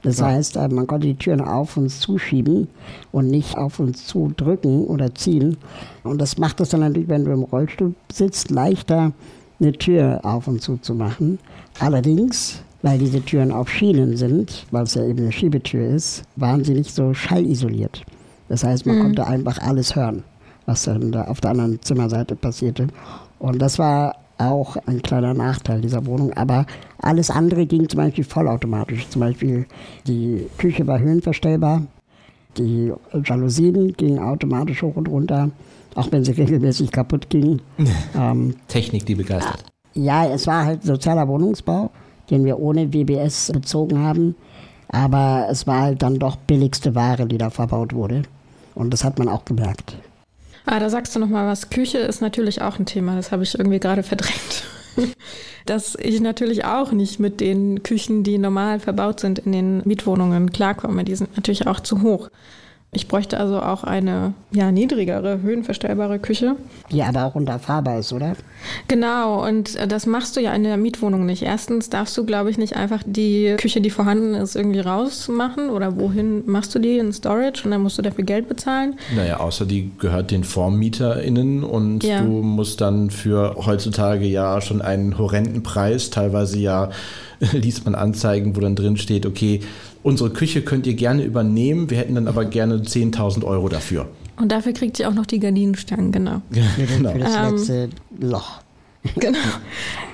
Das 0.03 0.21
ja. 0.21 0.27
heißt, 0.27 0.57
äh, 0.57 0.69
man 0.69 0.87
konnte 0.87 1.09
die 1.09 1.17
Türen 1.17 1.41
auf 1.41 1.77
uns 1.77 1.99
zuschieben 1.99 2.69
und 3.11 3.27
nicht 3.29 3.59
auf 3.59 3.81
uns 3.81 4.07
zudrücken 4.07 4.85
oder 4.85 5.13
ziehen. 5.17 5.57
Und 6.05 6.21
das 6.21 6.39
macht 6.39 6.61
es 6.61 6.69
dann 6.69 6.81
natürlich, 6.81 7.09
wenn 7.09 7.25
du 7.25 7.33
im 7.33 7.43
Rollstuhl 7.43 7.93
sitzt, 8.13 8.53
leichter, 8.53 9.13
eine 9.59 9.73
Tür 9.73 10.21
auf 10.23 10.47
und 10.47 10.63
zu 10.63 10.77
zu 10.77 10.95
machen. 10.95 11.41
Allerdings, 11.81 12.63
weil 12.83 12.99
diese 12.99 13.21
Türen 13.21 13.51
auf 13.51 13.69
Schienen 13.69 14.17
sind, 14.17 14.65
weil 14.71 14.85
es 14.85 14.95
ja 14.95 15.05
eben 15.05 15.19
eine 15.19 15.33
Schiebetür 15.33 15.89
ist, 15.89 16.23
waren 16.37 16.63
sie 16.63 16.75
nicht 16.75 16.95
so 16.95 17.13
schallisoliert. 17.13 18.05
Das 18.49 18.65
heißt, 18.65 18.87
man 18.87 18.99
mhm. 18.99 19.03
konnte 19.03 19.27
einfach 19.27 19.59
alles 19.59 19.97
hören, 19.97 20.23
was 20.67 20.85
dann 20.85 21.13
da 21.13 21.25
auf 21.25 21.41
der 21.41 21.53
anderen 21.53 21.81
Zimmerseite 21.83 22.37
passierte. 22.37 22.89
Und 23.39 23.61
das 23.61 23.79
war 23.79 24.17
auch 24.39 24.77
ein 24.87 25.03
kleiner 25.03 25.35
Nachteil 25.35 25.81
dieser 25.81 26.07
Wohnung. 26.07 26.33
Aber 26.35 26.67
alles 27.01 27.31
andere 27.31 27.67
ging 27.67 27.89
zum 27.89 27.99
Beispiel 27.99 28.25
vollautomatisch. 28.25 29.09
Zum 29.09 29.21
Beispiel 29.21 29.67
die 30.07 30.47
Küche 30.59 30.87
war 30.87 30.99
höhenverstellbar, 30.99 31.83
die 32.57 32.93
Jalousien 33.25 33.93
gingen 33.95 34.19
automatisch 34.19 34.83
hoch 34.83 34.97
und 34.97 35.09
runter, 35.09 35.51
auch 35.95 36.11
wenn 36.11 36.25
sie 36.25 36.33
regelmäßig 36.33 36.91
kaputt 36.91 37.29
gingen. 37.29 37.61
ähm, 38.19 38.55
Technik, 38.69 39.07
die 39.07 39.15
begeistert. 39.15 39.65
Ja, 39.95 40.27
es 40.27 40.47
war 40.47 40.65
halt 40.65 40.83
sozialer 40.83 41.27
Wohnungsbau, 41.29 41.91
den 42.31 42.45
wir 42.45 42.59
ohne 42.59 42.93
WBS 42.93 43.51
bezogen 43.53 43.99
haben. 43.99 44.35
Aber 44.89 45.47
es 45.51 45.67
war 45.67 45.83
halt 45.83 46.03
dann 46.03 46.19
doch 46.19 46.37
billigste 46.37 46.95
Ware, 46.95 47.27
die 47.27 47.39
da 47.39 47.51
verbaut 47.51 47.93
wurde. 47.93 48.23
Und 48.77 48.91
das 48.91 49.05
hat 49.05 49.19
man 49.19 49.29
auch 49.29 49.47
gemerkt. 49.47 49.97
Ah, 50.67 50.79
da 50.79 50.91
sagst 50.91 51.17
du 51.17 51.19
noch 51.19 51.29
mal 51.29 51.47
was. 51.47 51.71
Küche 51.71 51.99
ist 51.99 52.21
natürlich 52.21 52.61
auch 52.61 52.79
ein 52.79 52.85
Thema. 52.85 53.17
Das 53.17 53.33
habe 53.33 53.43
ich 53.43 53.59
irgendwie 53.59 53.81
gerade 53.81 54.03
verdrängt. 54.03 54.65
Dass 55.67 55.97
ich 55.99 56.21
natürlich 56.21 56.67
auch 56.67 56.93
nicht 56.93 57.19
mit 57.19 57.41
den 57.41 57.83
Küchen, 57.83 58.23
die 58.23 58.37
normal 58.37 58.79
verbaut 58.79 59.19
sind 59.19 59.39
in 59.39 59.53
den 59.53 59.83
Mietwohnungen, 59.85 60.53
klarkomme. 60.53 61.05
Die 61.05 61.17
sind 61.17 61.35
natürlich 61.37 61.67
auch 61.67 61.81
zu 61.81 62.03
hoch. 62.03 62.29
Ich 62.97 63.09
bräuchte 63.09 63.39
also 63.39 63.61
auch 63.61 63.85
eine 63.85 64.33
ja, 64.53 64.73
niedrigere, 64.73 65.43
höhenverstellbare 65.43 66.19
Küche. 66.19 66.57
Die 66.91 67.03
aber 67.03 67.27
auch 67.27 67.35
unterfahrbar 67.35 67.99
ist, 67.99 68.11
oder? 68.15 68.37
Genau, 68.89 69.47
und 69.47 69.77
äh, 69.77 69.87
das 69.87 70.07
machst 70.07 70.35
du 70.35 70.41
ja 70.41 70.55
in 70.55 70.65
der 70.65 70.79
Mietwohnung 70.79 71.27
nicht. 71.27 71.43
Erstens 71.43 71.91
darfst 71.91 72.17
du, 72.17 72.25
glaube 72.25 72.51
ich, 72.51 72.57
nicht 72.57 72.75
einfach 72.75 73.03
die 73.05 73.55
Küche, 73.59 73.83
die 73.83 73.91
vorhanden 73.91 74.35
ist, 74.35 74.57
irgendwie 74.57 74.81
rausmachen 74.81 75.69
oder 75.69 75.99
wohin 75.99 76.43
machst 76.47 76.75
du 76.75 76.79
die 76.79 76.97
in 76.97 77.13
Storage 77.13 77.65
und 77.65 77.71
dann 77.71 77.83
musst 77.83 77.99
du 77.99 78.03
dafür 78.03 78.25
Geld 78.25 78.49
bezahlen. 78.49 78.99
Naja, 79.15 79.41
außer 79.41 79.67
die 79.67 79.91
gehört 79.99 80.31
den 80.31 80.43
VormieterInnen 80.43 81.65
und 81.65 82.03
ja. 82.03 82.23
du 82.23 82.29
musst 82.29 82.81
dann 82.81 83.11
für 83.11 83.57
heutzutage 83.67 84.25
ja 84.25 84.63
schon 84.63 84.81
einen 84.81 85.19
horrenden 85.19 85.63
Preis, 85.63 86.09
teilweise 86.09 86.59
ja 86.59 86.89
liest 87.53 87.85
man 87.85 87.95
Anzeigen, 87.95 88.57
wo 88.57 88.61
dann 88.61 88.75
drin 88.75 88.97
steht, 88.97 89.27
okay, 89.27 89.61
unsere 90.07 90.31
Küche 90.31 90.63
könnt 90.63 90.87
ihr 90.87 90.95
gerne 90.95 91.25
übernehmen, 91.25 91.91
wir 91.91 91.99
hätten 91.99 92.15
dann 92.15 92.29
aber 92.29 92.45
gerne 92.45 92.77
10.000 92.77 93.45
Euro 93.45 93.69
dafür. 93.69 94.07
Und 94.37 94.53
dafür 94.53 94.73
kriegt 94.73 95.01
ihr 95.01 95.09
auch 95.09 95.15
noch 95.15 95.27
die 95.27 95.41
Gardinenstangen, 95.41 96.13
genau. 96.13 96.43
genau. 96.51 97.11
Für 97.11 97.19
das 97.19 97.35
ähm, 97.35 97.57
letzte 97.57 97.89
Loch. 98.21 98.61
Genau. 99.17 99.39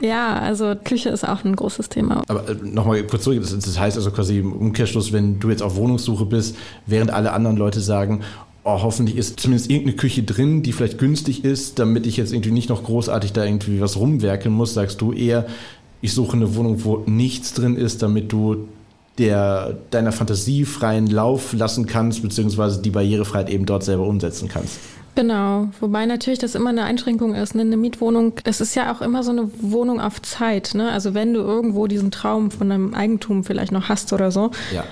Ja, 0.01 0.39
also 0.39 0.75
Küche 0.83 1.11
ist 1.11 1.27
auch 1.27 1.45
ein 1.45 1.57
großes 1.57 1.91
Thema. 1.91 2.23
Aber 2.29 2.49
äh, 2.49 2.55
nochmal 2.63 3.03
kurz 3.05 3.25
zurück, 3.25 3.41
das, 3.41 3.59
das 3.59 3.79
heißt 3.79 3.97
also 3.99 4.11
quasi 4.11 4.39
im 4.39 4.53
Umkehrschluss, 4.53 5.13
wenn 5.13 5.39
du 5.41 5.51
jetzt 5.51 5.63
auf 5.63 5.77
Wohnungssuche 5.77 6.25
bist, 6.25 6.57
während 6.87 7.11
alle 7.11 7.33
anderen 7.33 7.57
Leute 7.59 7.81
sagen, 7.81 8.21
oh, 8.65 8.83
hoffentlich 8.83 9.17
ist 9.17 9.41
zumindest 9.41 9.71
irgendeine 9.71 9.97
Küche 9.97 10.23
drin, 10.23 10.63
die 10.63 10.73
vielleicht 10.73 10.99
günstig 10.99 11.45
ist, 11.45 11.79
damit 11.79 12.07
ich 12.07 12.17
jetzt 12.17 12.33
irgendwie 12.33 12.51
nicht 12.51 12.69
noch 12.71 12.85
großartig 12.85 13.33
da 13.33 13.45
irgendwie 13.45 13.81
was 13.81 13.97
rumwerkeln 13.97 14.55
muss, 14.55 14.73
sagst 14.73 15.03
du 15.03 15.13
eher, 15.13 15.47
ich 16.01 16.15
suche 16.15 16.37
eine 16.37 16.55
Wohnung, 16.55 16.85
wo 16.85 17.03
nichts 17.07 17.53
drin 17.53 17.77
ist, 17.77 18.03
damit 18.03 18.33
du 18.33 18.69
der, 19.23 19.77
deiner 19.91 20.13
Fantasie 20.13 20.65
freien 20.65 21.07
Lauf 21.07 21.53
lassen 21.53 21.87
kannst, 21.87 22.23
beziehungsweise 22.23 22.83
die 22.83 22.91
Barrierefreiheit 22.91 23.51
eben 23.51 23.67
dort 23.67 23.85
selber 23.85 24.07
umsetzen 24.07 24.49
kannst. 24.49 24.79
Genau, 25.15 25.69
wobei 25.81 26.07
natürlich 26.07 26.39
das 26.39 26.55
immer 26.55 26.71
eine 26.71 26.85
Einschränkung 26.85 27.35
ist. 27.35 27.55
Ne? 27.55 27.61
Eine 27.63 27.77
Mietwohnung, 27.77 28.33
das 28.45 28.61
ist 28.61 28.75
ja 28.75 28.93
auch 28.93 29.03
immer 29.03 29.23
so 29.23 29.31
eine 29.31 29.51
Wohnung 29.61 30.01
auf 30.01 30.23
Zeit. 30.23 30.73
Ne? 30.75 30.91
Also 30.91 31.15
wenn 31.15 31.35
du 31.35 31.41
irgendwo 31.41 31.87
diesen 31.87 32.11
Traum 32.11 32.51
von 32.51 32.73
einem 32.73 32.95
Eigentum 32.95 33.45
vielleicht 33.45 33.73
noch 33.73 33.89
hast 33.89 34.13
oder 34.13 34.31
so. 34.31 34.51
Ja. 34.75 34.85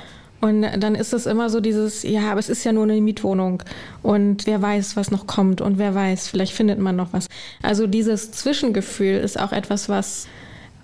Und 0.42 0.62
dann 0.62 0.94
ist 0.94 1.12
es 1.12 1.26
immer 1.26 1.50
so 1.50 1.60
dieses, 1.60 2.02
ja, 2.02 2.30
aber 2.30 2.40
es 2.40 2.48
ist 2.48 2.64
ja 2.64 2.72
nur 2.72 2.84
eine 2.84 2.98
Mietwohnung 3.00 3.62
und 4.02 4.46
wer 4.46 4.62
weiß, 4.62 4.96
was 4.96 5.10
noch 5.10 5.26
kommt 5.26 5.60
und 5.60 5.76
wer 5.76 5.94
weiß, 5.94 6.28
vielleicht 6.28 6.54
findet 6.54 6.78
man 6.78 6.96
noch 6.96 7.12
was. 7.12 7.26
Also 7.62 7.86
dieses 7.86 8.32
Zwischengefühl 8.32 9.16
ist 9.18 9.38
auch 9.38 9.52
etwas, 9.52 9.90
was, 9.90 10.28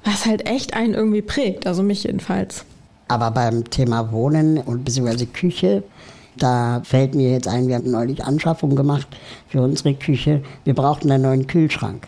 was 0.05 0.27
halt 0.27 0.47
echt 0.47 0.75
einen 0.75 0.93
irgendwie 0.93 1.23
prägt, 1.23 1.67
also 1.67 1.83
mich 1.83 2.05
jedenfalls. 2.05 2.67
Aber 3.09 3.31
beim 3.31 3.69
Thema 3.71 4.11
Wohnen 4.13 4.59
und 4.59 4.85
beziehungsweise 4.85 5.27
Küche, 5.27 5.83
da 6.39 6.81
fällt 6.85 7.15
mir 7.15 7.31
jetzt 7.31 7.49
ein, 7.49 7.69
wir 7.69 7.77
haben 7.77 7.91
neulich 7.91 8.25
Anschaffungen 8.25 8.77
gemacht 8.77 9.07
für 9.49 9.63
unsere 9.63 9.95
Küche. 9.95 10.43
Wir 10.65 10.75
brauchten 10.75 11.11
einen 11.11 11.23
neuen 11.23 11.47
Kühlschrank. 11.47 12.07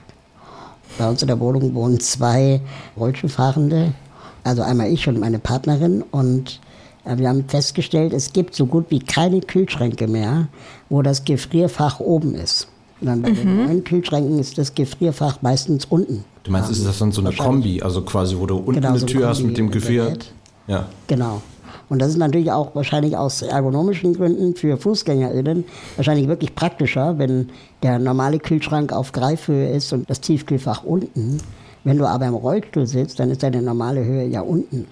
Bei 0.98 1.08
uns 1.08 1.22
in 1.22 1.28
der 1.28 1.38
Wohnung 1.38 1.74
wohnen 1.74 2.00
zwei 2.00 2.60
Rollstuhlfahrende, 2.96 3.92
also 4.42 4.62
einmal 4.62 4.88
ich 4.90 5.06
und 5.08 5.20
meine 5.20 5.38
Partnerin. 5.38 6.02
Und 6.10 6.60
äh, 7.04 7.16
wir 7.16 7.28
haben 7.28 7.44
festgestellt, 7.48 8.12
es 8.12 8.32
gibt 8.32 8.54
so 8.54 8.66
gut 8.66 8.86
wie 8.90 8.98
keine 8.98 9.40
Kühlschränke 9.40 10.08
mehr, 10.08 10.48
wo 10.88 11.02
das 11.02 11.24
Gefrierfach 11.24 12.00
oben 12.00 12.34
ist. 12.34 12.66
Und 13.00 13.06
dann 13.06 13.22
bei 13.22 13.30
den 13.30 13.64
neuen 13.64 13.84
Kühlschränken 13.84 14.40
ist 14.40 14.58
das 14.58 14.74
Gefrierfach 14.74 15.40
meistens 15.40 15.84
unten. 15.84 16.24
Du 16.42 16.50
meinst, 16.50 16.70
ist 16.70 16.84
das 16.84 16.98
dann 16.98 17.12
so 17.12 17.20
eine 17.20 17.32
Kombi, 17.32 17.80
also 17.80 18.02
quasi, 18.02 18.36
wo 18.36 18.46
du 18.46 18.56
unten 18.56 18.72
Genau, 18.72 18.88
eine 18.88 18.98
so 18.98 19.06
Tür 19.06 19.28
hast 19.28 19.36
Kombi 19.38 19.48
mit 19.50 19.58
dem 19.58 19.70
Gefrier? 19.70 20.02
überlädt. 20.02 20.32
Ja. 20.68 20.86
Genau. 21.08 21.42
Und 21.88 22.00
das 22.00 22.10
ist 22.10 22.18
natürlich 22.18 22.52
auch 22.52 22.74
wahrscheinlich 22.74 23.16
aus 23.16 23.42
ergonomischen 23.42 24.14
Gründen 24.14 24.54
für 24.54 24.76
FußgängerInnen 24.76 25.64
wahrscheinlich 25.96 26.28
wirklich 26.28 26.54
praktischer, 26.54 27.18
wenn 27.18 27.48
der 27.82 27.98
normale 27.98 28.38
Kühlschrank 28.38 28.92
auf 28.92 29.12
Greifhöhe 29.12 29.70
ist 29.70 29.92
und 29.92 30.08
das 30.08 30.20
Tiefkühlfach 30.20 30.84
unten. 30.84 31.38
Wenn 31.84 31.98
du 31.98 32.06
aber 32.06 32.26
im 32.26 32.34
Rollstuhl 32.34 32.86
sitzt, 32.86 33.18
dann 33.18 33.30
ist 33.30 33.42
deine 33.42 33.62
normale 33.62 34.04
Höhe 34.04 34.26
ja 34.26 34.42
unten. 34.42 34.86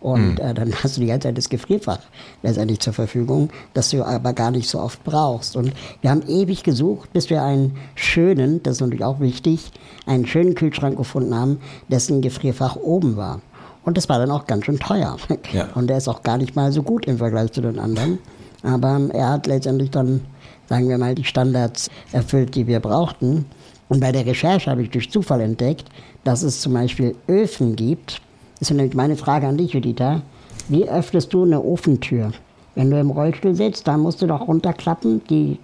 Und 0.00 0.38
äh, 0.38 0.52
dann 0.52 0.74
hast 0.82 0.96
du 0.96 1.00
die 1.00 1.06
ganze 1.06 1.28
Zeit 1.28 1.38
das 1.38 1.48
Gefrierfach 1.48 2.00
letztendlich 2.42 2.80
zur 2.80 2.92
Verfügung, 2.92 3.50
das 3.72 3.90
du 3.90 4.04
aber 4.04 4.32
gar 4.32 4.50
nicht 4.50 4.68
so 4.68 4.80
oft 4.80 5.02
brauchst. 5.04 5.56
Und 5.56 5.72
wir 6.02 6.10
haben 6.10 6.22
ewig 6.28 6.62
gesucht, 6.62 7.12
bis 7.12 7.30
wir 7.30 7.42
einen 7.42 7.76
schönen, 7.94 8.62
das 8.62 8.74
ist 8.74 8.80
natürlich 8.80 9.04
auch 9.04 9.20
wichtig, 9.20 9.70
einen 10.06 10.26
schönen 10.26 10.54
Kühlschrank 10.54 10.96
gefunden 10.96 11.34
haben, 11.34 11.60
dessen 11.88 12.20
Gefrierfach 12.20 12.76
oben 12.76 13.16
war. 13.16 13.40
Und 13.84 13.96
das 13.96 14.08
war 14.08 14.18
dann 14.18 14.30
auch 14.30 14.46
ganz 14.46 14.64
schön 14.64 14.78
teuer. 14.78 15.16
Ja. 15.52 15.68
Und 15.74 15.88
der 15.88 15.98
ist 15.98 16.08
auch 16.08 16.22
gar 16.22 16.38
nicht 16.38 16.56
mal 16.56 16.72
so 16.72 16.82
gut 16.82 17.06
im 17.06 17.18
Vergleich 17.18 17.52
zu 17.52 17.60
den 17.60 17.78
anderen. 17.78 18.18
Aber 18.62 19.00
er 19.12 19.30
hat 19.30 19.46
letztendlich 19.46 19.90
dann, 19.90 20.22
sagen 20.68 20.88
wir 20.88 20.96
mal, 20.96 21.14
die 21.14 21.24
Standards 21.24 21.90
erfüllt, 22.12 22.54
die 22.54 22.66
wir 22.66 22.80
brauchten. 22.80 23.44
Und 23.88 24.00
bei 24.00 24.10
der 24.10 24.24
Recherche 24.24 24.70
habe 24.70 24.82
ich 24.82 24.90
durch 24.90 25.10
Zufall 25.10 25.42
entdeckt, 25.42 25.84
dass 26.24 26.42
es 26.42 26.60
zum 26.60 26.72
Beispiel 26.72 27.14
Öfen 27.28 27.76
gibt. 27.76 28.22
Das 28.58 28.70
ist 28.70 28.76
nämlich 28.76 28.94
meine 28.94 29.16
Frage 29.16 29.46
an 29.46 29.58
dich, 29.58 29.72
Judith. 29.72 30.22
Wie 30.68 30.88
öffnest 30.88 31.34
du 31.34 31.44
eine 31.44 31.62
Ofentür? 31.62 32.32
Wenn 32.74 32.90
du 32.90 32.98
im 32.98 33.10
Rollstuhl 33.10 33.54
sitzt, 33.54 33.86
dann 33.86 34.00
musst 34.00 34.22
du 34.22 34.26
doch 34.26 34.48
runterklappen, 34.48 35.22
die 35.28 35.58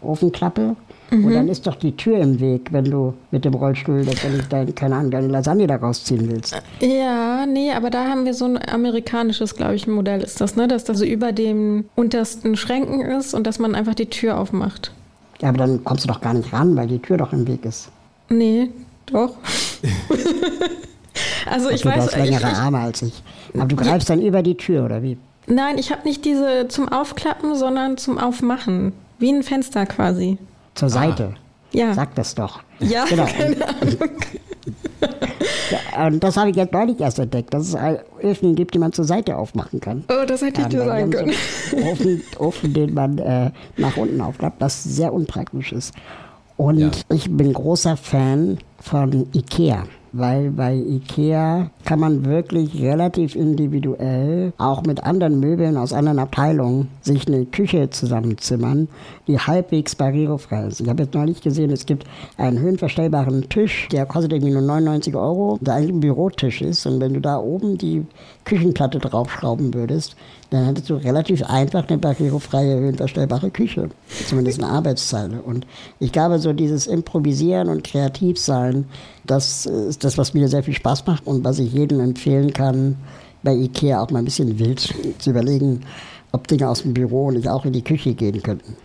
Ofenklappe. 0.00 0.76
Und 1.22 1.34
dann 1.34 1.48
ist 1.48 1.66
doch 1.66 1.76
die 1.76 1.96
Tür 1.96 2.18
im 2.18 2.40
Weg, 2.40 2.72
wenn 2.72 2.86
du 2.86 3.14
mit 3.30 3.44
dem 3.44 3.54
Rollstuhl 3.54 4.00
letztendlich 4.00 4.46
dein, 4.48 4.74
keine 4.74 4.96
Ahnung, 4.96 5.10
deine 5.10 5.28
Lasagne 5.28 5.66
da 5.66 5.76
rausziehen 5.76 6.30
willst. 6.30 6.60
Ja, 6.80 7.46
nee, 7.46 7.72
aber 7.72 7.90
da 7.90 8.08
haben 8.08 8.24
wir 8.24 8.34
so 8.34 8.46
ein 8.46 8.58
amerikanisches, 8.68 9.54
glaube 9.54 9.74
ich, 9.74 9.86
Modell 9.86 10.22
ist 10.22 10.40
das, 10.40 10.56
ne? 10.56 10.66
Dass 10.66 10.84
das 10.84 10.98
so 10.98 11.04
über 11.04 11.32
dem 11.32 11.84
untersten 11.94 12.56
Schränken 12.56 13.02
ist 13.02 13.34
und 13.34 13.46
dass 13.46 13.58
man 13.58 13.74
einfach 13.74 13.94
die 13.94 14.06
Tür 14.06 14.38
aufmacht. 14.38 14.92
Ja, 15.40 15.50
aber 15.50 15.58
dann 15.58 15.84
kommst 15.84 16.04
du 16.04 16.08
doch 16.08 16.20
gar 16.20 16.34
nicht 16.34 16.52
ran, 16.52 16.76
weil 16.76 16.86
die 16.86 16.98
Tür 16.98 17.18
doch 17.18 17.32
im 17.32 17.46
Weg 17.46 17.64
ist. 17.64 17.90
Nee, 18.28 18.70
doch. 19.06 19.34
also 21.50 21.70
ich 21.70 21.82
du 21.82 21.88
weiß, 21.88 22.06
hast 22.06 22.16
ich, 22.16 22.24
längere 22.24 22.48
ich, 22.48 22.56
Arme 22.56 22.78
als 22.78 23.02
ich. 23.02 23.22
Aber 23.54 23.66
du 23.66 23.76
greifst 23.76 24.08
dann 24.08 24.22
über 24.22 24.42
die 24.42 24.56
Tür, 24.56 24.84
oder 24.84 25.02
wie? 25.02 25.18
nein, 25.46 25.78
ich 25.78 25.90
habe 25.90 26.04
nicht 26.04 26.24
diese 26.24 26.68
zum 26.68 26.88
Aufklappen, 26.88 27.54
sondern 27.54 27.96
zum 27.98 28.18
Aufmachen. 28.18 28.92
Wie 29.18 29.30
ein 29.30 29.42
Fenster 29.42 29.86
quasi. 29.86 30.38
Zur 30.74 30.90
Seite. 30.90 31.34
Ja. 31.72 31.92
Sag 31.94 32.14
das 32.14 32.34
doch. 32.34 32.60
Ja, 32.80 33.04
Genau. 33.04 33.24
keine 33.36 33.66
Ahnung. 33.68 33.98
Ja, 35.70 36.06
und 36.06 36.20
das 36.22 36.36
habe 36.36 36.50
ich 36.50 36.56
jetzt 36.56 36.72
neulich 36.72 37.00
erst 37.00 37.18
entdeckt, 37.18 37.52
dass 37.52 37.68
es 37.68 37.76
Öfen 38.22 38.54
gibt, 38.54 38.74
die 38.74 38.78
man 38.78 38.92
zur 38.92 39.04
Seite 39.04 39.36
aufmachen 39.36 39.80
kann. 39.80 40.04
Oh, 40.08 40.24
das 40.26 40.42
hätte 40.42 40.62
ich 40.62 40.66
dir 40.68 40.84
sagen 40.84 41.10
können. 41.10 41.32
So 41.70 41.76
Ofen, 41.78 42.22
Ofen, 42.38 42.72
den 42.74 42.94
man 42.94 43.18
äh, 43.18 43.50
nach 43.76 43.96
unten 43.96 44.20
aufklappt, 44.20 44.60
was 44.60 44.82
sehr 44.84 45.12
unpraktisch 45.12 45.72
ist. 45.72 45.94
Und 46.56 46.78
Ja. 46.78 46.90
ich 47.12 47.30
bin 47.30 47.52
großer 47.52 47.96
Fan 47.96 48.58
von 48.80 49.26
Ikea. 49.34 49.84
Weil 50.16 50.52
bei 50.52 50.76
Ikea 50.76 51.70
kann 51.84 51.98
man 51.98 52.24
wirklich 52.24 52.80
relativ 52.80 53.34
individuell, 53.34 54.52
auch 54.58 54.84
mit 54.84 55.02
anderen 55.02 55.40
Möbeln 55.40 55.76
aus 55.76 55.92
anderen 55.92 56.20
Abteilungen, 56.20 56.88
sich 57.02 57.26
eine 57.26 57.44
Küche 57.46 57.90
zusammenzimmern, 57.90 58.86
die 59.26 59.40
halbwegs 59.40 59.96
barrierefrei 59.96 60.68
ist. 60.68 60.80
Ich 60.80 60.88
habe 60.88 61.02
jetzt 61.02 61.14
neulich 61.14 61.42
gesehen, 61.42 61.72
es 61.72 61.84
gibt 61.84 62.06
einen 62.36 62.60
höhenverstellbaren 62.60 63.48
Tisch, 63.48 63.88
der 63.90 64.06
kostet 64.06 64.32
irgendwie 64.32 64.52
nur 64.52 64.62
99 64.62 65.16
Euro, 65.16 65.58
der 65.60 65.74
eigentlich 65.74 65.96
ein 65.96 66.00
Bürotisch 66.00 66.62
ist. 66.62 66.86
Und 66.86 67.00
wenn 67.00 67.14
du 67.14 67.20
da 67.20 67.38
oben 67.38 67.76
die 67.76 68.06
Küchenplatte 68.44 69.00
draufschrauben 69.00 69.74
würdest, 69.74 70.14
dann 70.54 70.66
hättest 70.66 70.88
du 70.88 70.94
relativ 70.94 71.42
einfach 71.42 71.88
eine 71.88 71.98
barrierefreie, 71.98 72.78
höhenverstellbare 72.78 73.50
Küche. 73.50 73.88
Zumindest 74.26 74.62
eine 74.62 74.70
Arbeitszeile. 74.70 75.42
Und 75.42 75.66
ich 75.98 76.12
glaube, 76.12 76.38
so 76.38 76.52
dieses 76.52 76.86
Improvisieren 76.86 77.68
und 77.68 77.82
Kreativsein, 77.84 78.86
das 79.26 79.66
ist 79.66 80.04
das, 80.04 80.16
was 80.16 80.34
mir 80.34 80.48
sehr 80.48 80.62
viel 80.62 80.74
Spaß 80.74 81.06
macht 81.06 81.26
und 81.26 81.44
was 81.44 81.58
ich 81.58 81.72
jedem 81.72 82.00
empfehlen 82.00 82.52
kann, 82.52 82.96
bei 83.42 83.52
Ikea 83.52 84.00
auch 84.00 84.10
mal 84.10 84.20
ein 84.20 84.24
bisschen 84.24 84.58
wild 84.58 84.94
zu 85.18 85.30
überlegen, 85.30 85.80
ob 86.32 86.46
Dinge 86.48 86.68
aus 86.68 86.82
dem 86.82 86.94
Büro 86.94 87.30
nicht 87.30 87.48
auch 87.48 87.64
in 87.64 87.72
die 87.72 87.84
Küche 87.84 88.14
gehen 88.14 88.42
könnten. 88.42 88.76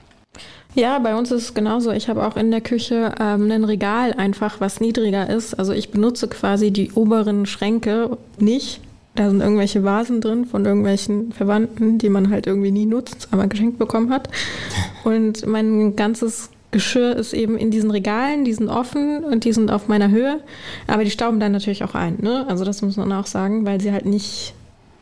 Ja, 0.76 1.00
bei 1.00 1.16
uns 1.16 1.32
ist 1.32 1.44
es 1.44 1.54
genauso. 1.54 1.92
Ich 1.92 2.10
habe 2.10 2.26
auch 2.26 2.36
in 2.36 2.52
der 2.52 2.62
Küche 2.62 3.14
ähm, 3.20 3.50
ein 3.50 3.64
Regal 3.64 4.14
einfach, 4.14 4.60
was 4.60 4.80
niedriger 4.80 5.30
ist. 5.30 5.54
Also 5.56 5.74
ich 5.74 5.92
benutze 5.92 6.28
quasi 6.28 6.72
die 6.72 6.92
oberen 6.92 7.46
Schränke 7.46 8.18
nicht. 8.40 8.82
Da 9.20 9.30
sind 9.30 9.42
irgendwelche 9.42 9.84
Vasen 9.84 10.22
drin 10.22 10.46
von 10.46 10.64
irgendwelchen 10.64 11.34
Verwandten, 11.34 11.98
die 11.98 12.08
man 12.08 12.30
halt 12.30 12.48
irgendwie 12.48 12.72
nie 12.72 12.86
nutzt, 12.86 13.28
aber 13.32 13.48
geschenkt 13.48 13.78
bekommen 13.78 14.12
hat. 14.12 14.30
Und 15.04 15.46
mein 15.46 15.98
ganzes 15.98 16.52
Geschirr 16.72 17.18
ist 17.18 17.34
eben 17.34 17.58
in 17.58 17.70
diesen 17.70 17.92
Regalen, 17.92 18.46
die 18.46 18.54
sind 18.54 18.70
offen 18.70 19.26
und 19.26 19.44
die 19.44 19.54
sind 19.54 19.72
auf 19.72 19.88
meiner 19.88 20.10
Höhe. 20.10 20.40
Aber 20.88 21.04
die 21.04 21.10
stauben 21.10 21.42
dann 21.42 21.52
natürlich 21.52 21.84
auch 21.84 21.96
ein. 21.96 22.20
Ne? 22.22 22.46
Also 22.48 22.64
das 22.64 22.82
muss 22.82 22.96
man 22.96 23.12
auch 23.12 23.26
sagen, 23.26 23.66
weil 23.66 23.82
sie 23.82 23.92
halt 23.92 24.06
nicht 24.06 24.54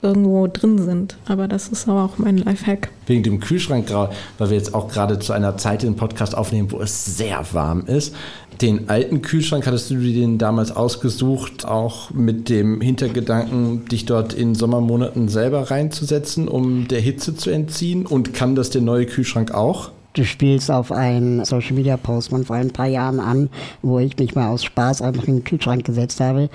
irgendwo 0.01 0.47
drin 0.47 0.77
sind. 0.77 1.17
Aber 1.27 1.47
das 1.47 1.67
ist 1.67 1.87
aber 1.87 2.03
auch 2.03 2.17
mein 2.17 2.37
Lifehack. 2.37 2.89
Wegen 3.05 3.23
dem 3.23 3.39
Kühlschrank, 3.39 3.91
weil 3.91 4.49
wir 4.49 4.57
jetzt 4.57 4.73
auch 4.73 4.87
gerade 4.87 5.19
zu 5.19 5.33
einer 5.33 5.57
Zeit 5.57 5.83
den 5.83 5.95
Podcast 5.95 6.35
aufnehmen, 6.35 6.71
wo 6.71 6.79
es 6.79 7.17
sehr 7.17 7.45
warm 7.51 7.85
ist. 7.85 8.15
Den 8.61 8.89
alten 8.89 9.21
Kühlschrank 9.21 9.67
hattest 9.67 9.91
du 9.91 9.95
dir 9.95 10.13
den 10.13 10.39
damals 10.39 10.71
ausgesucht, 10.71 11.65
auch 11.65 12.09
mit 12.11 12.49
dem 12.49 12.81
Hintergedanken, 12.81 13.85
dich 13.85 14.05
dort 14.05 14.33
in 14.33 14.55
Sommermonaten 14.55 15.29
selber 15.29 15.69
reinzusetzen, 15.69 16.47
um 16.47 16.87
der 16.87 16.99
Hitze 16.99 17.35
zu 17.35 17.51
entziehen? 17.51 18.07
Und 18.07 18.33
kann 18.33 18.55
das 18.55 18.71
der 18.71 18.81
neue 18.81 19.05
Kühlschrank 19.05 19.53
auch? 19.53 19.91
Du 20.13 20.25
spielst 20.25 20.71
auf 20.71 20.91
einen 20.91 21.45
Social 21.45 21.75
Media 21.75 21.97
Post 21.97 22.29
von 22.29 22.45
vor 22.45 22.55
ein 22.55 22.71
paar 22.71 22.87
Jahren 22.87 23.19
an, 23.19 23.49
wo 23.83 23.99
ich 23.99 24.17
mich 24.17 24.33
mal 24.33 24.47
aus 24.47 24.63
Spaß 24.63 25.03
einfach 25.03 25.27
in 25.27 25.35
den 25.35 25.43
Kühlschrank 25.43 25.85
gesetzt 25.85 26.19
habe. 26.19 26.49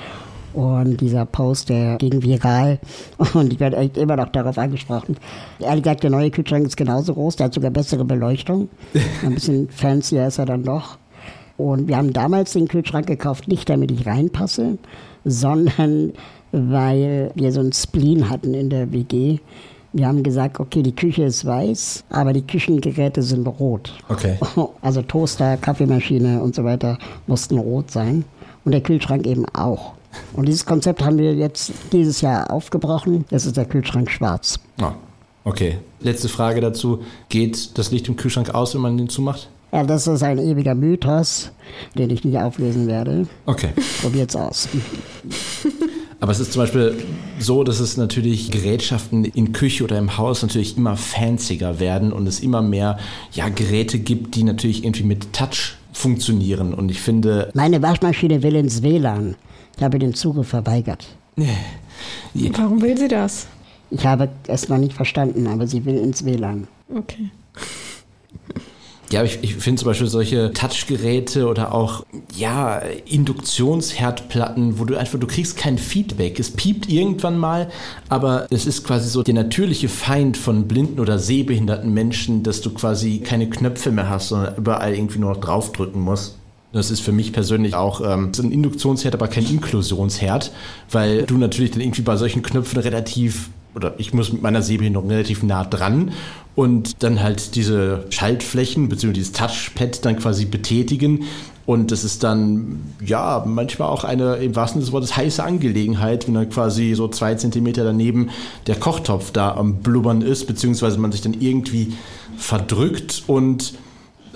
Und 0.54 1.00
dieser 1.00 1.24
Post, 1.24 1.68
der 1.68 1.96
ging 1.96 2.22
viral 2.22 2.80
und 3.34 3.52
ich 3.52 3.60
werde 3.60 3.76
echt 3.76 3.96
immer 3.96 4.16
noch 4.16 4.30
darauf 4.30 4.58
angesprochen. 4.58 5.16
Ehrlich 5.60 5.84
gesagt, 5.84 6.02
der 6.02 6.10
neue 6.10 6.30
Kühlschrank 6.30 6.66
ist 6.66 6.76
genauso 6.76 7.14
groß, 7.14 7.36
der 7.36 7.46
hat 7.46 7.54
sogar 7.54 7.70
bessere 7.70 8.04
Beleuchtung. 8.04 8.68
Ein 9.22 9.34
bisschen 9.34 9.68
fancier 9.70 10.26
ist 10.26 10.38
er 10.38 10.46
dann 10.46 10.64
doch. 10.64 10.98
Und 11.56 11.88
wir 11.88 11.96
haben 11.96 12.12
damals 12.12 12.52
den 12.52 12.68
Kühlschrank 12.68 13.06
gekauft, 13.06 13.48
nicht 13.48 13.68
damit 13.68 13.90
ich 13.90 14.06
reinpasse, 14.06 14.78
sondern 15.24 16.12
weil 16.52 17.30
wir 17.34 17.52
so 17.52 17.60
einen 17.60 17.72
Spleen 17.72 18.28
hatten 18.28 18.54
in 18.54 18.70
der 18.70 18.92
WG. 18.92 19.38
Wir 19.94 20.06
haben 20.06 20.22
gesagt, 20.22 20.58
okay, 20.58 20.82
die 20.82 20.94
Küche 20.94 21.24
ist 21.24 21.44
weiß, 21.44 22.04
aber 22.08 22.32
die 22.32 22.46
Küchengeräte 22.46 23.22
sind 23.22 23.46
rot. 23.46 23.94
Okay. 24.08 24.38
Also 24.80 25.02
Toaster, 25.02 25.56
Kaffeemaschine 25.58 26.42
und 26.42 26.54
so 26.54 26.64
weiter 26.64 26.98
mussten 27.26 27.58
rot 27.58 27.90
sein. 27.90 28.24
Und 28.64 28.72
der 28.72 28.80
Kühlschrank 28.80 29.26
eben 29.26 29.44
auch. 29.54 29.92
Und 30.34 30.46
dieses 30.46 30.64
Konzept 30.64 31.04
haben 31.04 31.18
wir 31.18 31.34
jetzt 31.34 31.72
dieses 31.92 32.20
Jahr 32.20 32.50
aufgebrochen. 32.50 33.24
Jetzt 33.30 33.46
ist 33.46 33.56
der 33.56 33.64
Kühlschrank 33.64 34.10
schwarz. 34.10 34.58
Ah. 34.80 34.92
Okay. 35.44 35.78
Letzte 36.00 36.28
Frage 36.28 36.60
dazu. 36.60 37.02
Geht 37.28 37.76
das 37.78 37.90
Licht 37.90 38.08
im 38.08 38.16
Kühlschrank 38.16 38.54
aus, 38.54 38.74
wenn 38.74 38.80
man 38.80 38.96
den 38.96 39.08
zumacht? 39.08 39.48
Ja, 39.72 39.84
das 39.84 40.06
ist 40.06 40.22
ein 40.22 40.38
ewiger 40.38 40.74
Mythos, 40.74 41.50
den 41.96 42.10
ich 42.10 42.24
nicht 42.24 42.36
auflösen 42.36 42.86
werde. 42.86 43.26
Okay. 43.46 43.70
Probiert's 44.02 44.36
aus. 44.36 44.68
Aber 46.20 46.30
es 46.30 46.40
ist 46.40 46.52
zum 46.52 46.62
Beispiel 46.62 46.94
so, 47.38 47.64
dass 47.64 47.80
es 47.80 47.96
natürlich 47.96 48.50
Gerätschaften 48.50 49.24
in 49.24 49.52
Küche 49.52 49.82
oder 49.82 49.98
im 49.98 50.18
Haus 50.18 50.42
natürlich 50.42 50.76
immer 50.76 50.96
fancier 50.96 51.80
werden 51.80 52.12
und 52.12 52.26
es 52.26 52.40
immer 52.40 52.60
mehr 52.62 52.98
ja, 53.32 53.48
Geräte 53.48 53.98
gibt, 53.98 54.36
die 54.36 54.44
natürlich 54.44 54.84
irgendwie 54.84 55.04
mit 55.04 55.32
Touch 55.32 55.76
funktionieren. 55.92 56.74
Und 56.74 56.90
ich 56.90 57.00
finde. 57.00 57.50
Meine 57.54 57.80
Waschmaschine 57.82 58.42
will 58.42 58.56
ins 58.56 58.82
WLAN. 58.82 59.36
Ich 59.76 59.82
habe 59.82 59.98
den 59.98 60.14
Zugriff 60.14 60.48
verweigert. 60.48 61.06
Warum 62.34 62.82
will 62.82 62.96
sie 62.96 63.08
das? 63.08 63.46
Ich 63.90 64.06
habe 64.06 64.28
es 64.46 64.68
noch 64.68 64.78
nicht 64.78 64.92
verstanden, 64.92 65.46
aber 65.46 65.66
sie 65.66 65.84
will 65.84 65.96
ins 65.96 66.24
WLAN. 66.24 66.68
Okay. 66.94 67.30
Ja, 69.12 69.22
ich, 69.22 69.40
ich 69.42 69.56
finde 69.56 69.78
zum 69.78 69.88
Beispiel 69.88 70.06
solche 70.06 70.54
Touchgeräte 70.54 71.46
oder 71.46 71.74
auch, 71.74 72.06
ja, 72.34 72.78
Induktionsherdplatten, 73.04 74.78
wo 74.78 74.86
du 74.86 74.96
einfach, 74.96 75.18
du 75.18 75.26
kriegst 75.26 75.58
kein 75.58 75.76
Feedback. 75.76 76.40
Es 76.40 76.50
piept 76.50 76.88
irgendwann 76.88 77.36
mal, 77.36 77.70
aber 78.08 78.46
es 78.48 78.64
ist 78.64 78.84
quasi 78.84 79.10
so 79.10 79.22
der 79.22 79.34
natürliche 79.34 79.90
Feind 79.90 80.38
von 80.38 80.66
blinden 80.66 80.98
oder 80.98 81.18
sehbehinderten 81.18 81.92
Menschen, 81.92 82.42
dass 82.42 82.62
du 82.62 82.70
quasi 82.70 83.18
keine 83.18 83.50
Knöpfe 83.50 83.92
mehr 83.92 84.08
hast, 84.08 84.28
sondern 84.28 84.56
überall 84.56 84.94
irgendwie 84.94 85.18
nur 85.18 85.34
noch 85.34 85.40
draufdrücken 85.40 86.00
musst. 86.00 86.38
Das 86.72 86.90
ist 86.90 87.00
für 87.00 87.12
mich 87.12 87.34
persönlich 87.34 87.74
auch 87.74 88.00
ähm, 88.00 88.32
ein 88.38 88.50
Induktionsherd, 88.50 89.14
aber 89.14 89.28
kein 89.28 89.44
Inklusionsherd, 89.44 90.52
weil 90.90 91.24
du 91.24 91.36
natürlich 91.36 91.72
dann 91.72 91.82
irgendwie 91.82 92.00
bei 92.00 92.16
solchen 92.16 92.42
Knöpfen 92.42 92.80
relativ 92.80 93.50
oder 93.74 93.94
ich 93.98 94.12
muss 94.12 94.32
mit 94.32 94.42
meiner 94.42 94.62
Sehbehinderung 94.62 95.08
relativ 95.08 95.42
nah 95.42 95.64
dran 95.64 96.12
und 96.54 97.02
dann 97.02 97.22
halt 97.22 97.54
diese 97.54 98.04
Schaltflächen 98.10 98.88
bzw. 98.88 99.12
dieses 99.12 99.32
Touchpad 99.32 100.04
dann 100.04 100.18
quasi 100.18 100.44
betätigen. 100.44 101.24
Und 101.64 101.92
das 101.92 102.02
ist 102.02 102.24
dann, 102.24 102.80
ja, 103.04 103.44
manchmal 103.46 103.88
auch 103.88 104.02
eine, 104.02 104.34
im 104.36 104.56
wahrsten 104.56 104.80
Sinne 104.80 104.86
des 104.86 104.92
Wortes, 104.92 105.16
heiße 105.16 105.42
Angelegenheit, 105.42 106.26
wenn 106.26 106.34
dann 106.34 106.50
quasi 106.50 106.94
so 106.94 107.06
zwei 107.06 107.36
Zentimeter 107.36 107.84
daneben 107.84 108.30
der 108.66 108.74
Kochtopf 108.74 109.30
da 109.30 109.54
am 109.54 109.76
Blubbern 109.76 110.22
ist, 110.22 110.46
beziehungsweise 110.46 110.98
man 110.98 111.12
sich 111.12 111.20
dann 111.20 111.36
irgendwie 111.38 111.92
verdrückt 112.36 113.22
und 113.28 113.74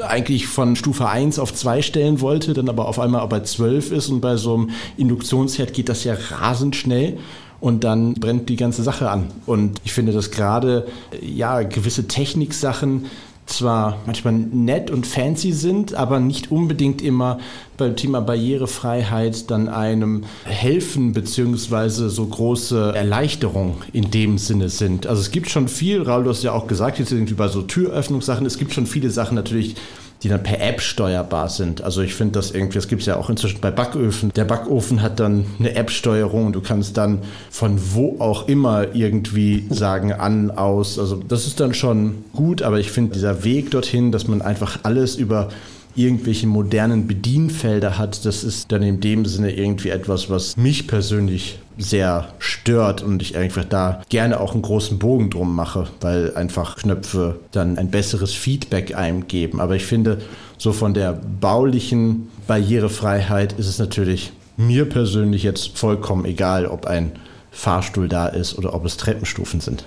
eigentlich 0.06 0.46
von 0.46 0.76
Stufe 0.76 1.08
1 1.08 1.38
auf 1.38 1.52
2 1.52 1.82
stellen 1.82 2.20
wollte, 2.20 2.52
dann 2.52 2.68
aber 2.68 2.86
auf 2.86 3.00
einmal 3.00 3.26
bei 3.28 3.40
12 3.40 3.92
ist 3.92 4.08
und 4.08 4.20
bei 4.20 4.36
so 4.36 4.54
einem 4.54 4.70
Induktionsherd 4.96 5.72
geht 5.72 5.88
das 5.88 6.04
ja 6.04 6.14
rasend 6.30 6.76
schnell 6.76 7.18
und 7.60 7.84
dann 7.84 8.14
brennt 8.14 8.48
die 8.48 8.56
ganze 8.56 8.82
Sache 8.82 9.10
an. 9.10 9.28
Und 9.46 9.80
ich 9.84 9.92
finde, 9.92 10.12
dass 10.12 10.30
gerade 10.30 10.86
ja 11.20 11.62
gewisse 11.62 12.06
Techniksachen 12.06 13.06
zwar 13.46 13.98
manchmal 14.06 14.34
nett 14.34 14.90
und 14.90 15.06
fancy 15.06 15.52
sind, 15.52 15.94
aber 15.94 16.18
nicht 16.20 16.50
unbedingt 16.50 17.00
immer 17.00 17.38
beim 17.76 17.94
Thema 17.96 18.20
Barrierefreiheit 18.20 19.50
dann 19.50 19.68
einem 19.68 20.24
helfen 20.44 21.12
beziehungsweise 21.12 22.10
so 22.10 22.26
große 22.26 22.92
Erleichterung 22.94 23.76
in 23.92 24.10
dem 24.10 24.38
Sinne 24.38 24.68
sind. 24.68 25.06
Also 25.06 25.22
es 25.22 25.30
gibt 25.30 25.48
schon 25.48 25.68
viel, 25.68 26.02
Raul, 26.02 26.24
du 26.24 26.30
hast 26.30 26.42
ja 26.42 26.52
auch 26.52 26.66
gesagt, 26.66 26.98
jetzt 26.98 27.12
irgendwie 27.12 27.34
bei 27.34 27.48
so 27.48 27.62
Türöffnungssachen, 27.62 28.44
es 28.46 28.58
gibt 28.58 28.72
schon 28.72 28.86
viele 28.86 29.10
Sachen 29.10 29.36
natürlich, 29.36 29.76
die 30.22 30.28
dann 30.28 30.42
per 30.42 30.60
App 30.60 30.80
steuerbar 30.80 31.48
sind. 31.48 31.82
Also 31.82 32.00
ich 32.00 32.14
finde 32.14 32.34
das 32.34 32.50
irgendwie, 32.50 32.74
das 32.74 32.88
gibt 32.88 33.02
es 33.02 33.06
ja 33.06 33.16
auch 33.16 33.28
inzwischen 33.28 33.60
bei 33.60 33.70
Backöfen. 33.70 34.32
Der 34.34 34.44
Backofen 34.44 35.02
hat 35.02 35.20
dann 35.20 35.46
eine 35.58 35.74
App-Steuerung 35.74 36.46
und 36.46 36.52
du 36.54 36.60
kannst 36.60 36.96
dann 36.96 37.20
von 37.50 37.78
wo 37.92 38.16
auch 38.18 38.48
immer 38.48 38.94
irgendwie 38.94 39.66
sagen, 39.70 40.12
an, 40.12 40.50
aus. 40.50 40.98
Also 40.98 41.16
das 41.16 41.46
ist 41.46 41.60
dann 41.60 41.74
schon 41.74 42.24
gut, 42.32 42.62
aber 42.62 42.78
ich 42.78 42.90
finde 42.90 43.12
dieser 43.12 43.44
Weg 43.44 43.70
dorthin, 43.70 44.12
dass 44.12 44.26
man 44.26 44.42
einfach 44.42 44.80
alles 44.82 45.16
über 45.16 45.48
irgendwelche 45.96 46.46
modernen 46.46 47.06
Bedienfelder 47.06 47.98
hat, 47.98 48.24
das 48.24 48.44
ist 48.44 48.70
dann 48.70 48.82
in 48.82 49.00
dem 49.00 49.24
Sinne 49.24 49.52
irgendwie 49.52 49.90
etwas, 49.90 50.30
was 50.30 50.56
mich 50.56 50.86
persönlich 50.86 51.58
sehr 51.78 52.28
stört 52.38 53.02
und 53.02 53.20
ich 53.22 53.36
einfach 53.36 53.64
da 53.64 54.02
gerne 54.08 54.40
auch 54.40 54.52
einen 54.52 54.62
großen 54.62 54.98
Bogen 54.98 55.30
drum 55.30 55.54
mache, 55.54 55.88
weil 56.00 56.34
einfach 56.34 56.76
Knöpfe 56.76 57.40
dann 57.52 57.78
ein 57.78 57.90
besseres 57.90 58.32
Feedback 58.32 58.96
einem 58.96 59.26
geben. 59.28 59.60
Aber 59.60 59.76
ich 59.76 59.84
finde, 59.84 60.18
so 60.58 60.72
von 60.72 60.94
der 60.94 61.20
baulichen 61.40 62.28
Barrierefreiheit 62.46 63.52
ist 63.54 63.68
es 63.68 63.78
natürlich 63.78 64.32
mir 64.56 64.88
persönlich 64.88 65.42
jetzt 65.42 65.76
vollkommen 65.76 66.24
egal, 66.24 66.66
ob 66.66 66.86
ein 66.86 67.12
Fahrstuhl 67.50 68.08
da 68.08 68.26
ist 68.28 68.56
oder 68.56 68.74
ob 68.74 68.84
es 68.84 68.96
Treppenstufen 68.96 69.60
sind. 69.60 69.84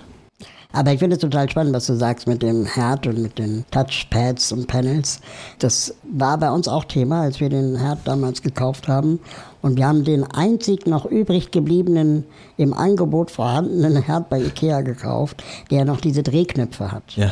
Aber 0.71 0.93
ich 0.93 0.99
finde 0.99 1.15
es 1.15 1.21
total 1.21 1.49
spannend, 1.49 1.73
was 1.73 1.88
du 1.88 1.95
sagst 1.95 2.27
mit 2.27 2.43
dem 2.43 2.63
Herd 2.63 3.08
und 3.08 3.19
mit 3.19 3.39
den 3.39 3.65
Touchpads 3.71 4.51
und 4.51 4.67
Panels. 4.67 5.19
Das 5.58 5.95
war 6.03 6.38
bei 6.38 6.51
uns 6.51 6.67
auch 6.67 6.86
Thema, 6.86 7.21
als 7.21 7.39
wir 7.39 7.49
den 7.49 7.75
Herd 7.75 7.99
damals 8.05 8.43
gekauft 8.43 8.88
haben. 8.88 9.19
Und 9.63 9.77
wir 9.77 9.88
haben 9.88 10.03
den 10.03 10.23
einzig 10.23 10.86
noch 10.86 11.05
übrig 11.05 11.49
gebliebenen, 11.49 12.23
im 12.58 12.75
Angebot 12.75 13.32
vorhandenen 13.32 14.03
Herd 14.03 14.29
bei 14.29 14.39
Ikea 14.39 14.82
gekauft, 14.82 15.43
der 15.71 15.86
noch 15.86 16.01
diese 16.01 16.21
Drehknöpfe 16.21 16.91
hat. 16.91 17.15
Ja. 17.15 17.32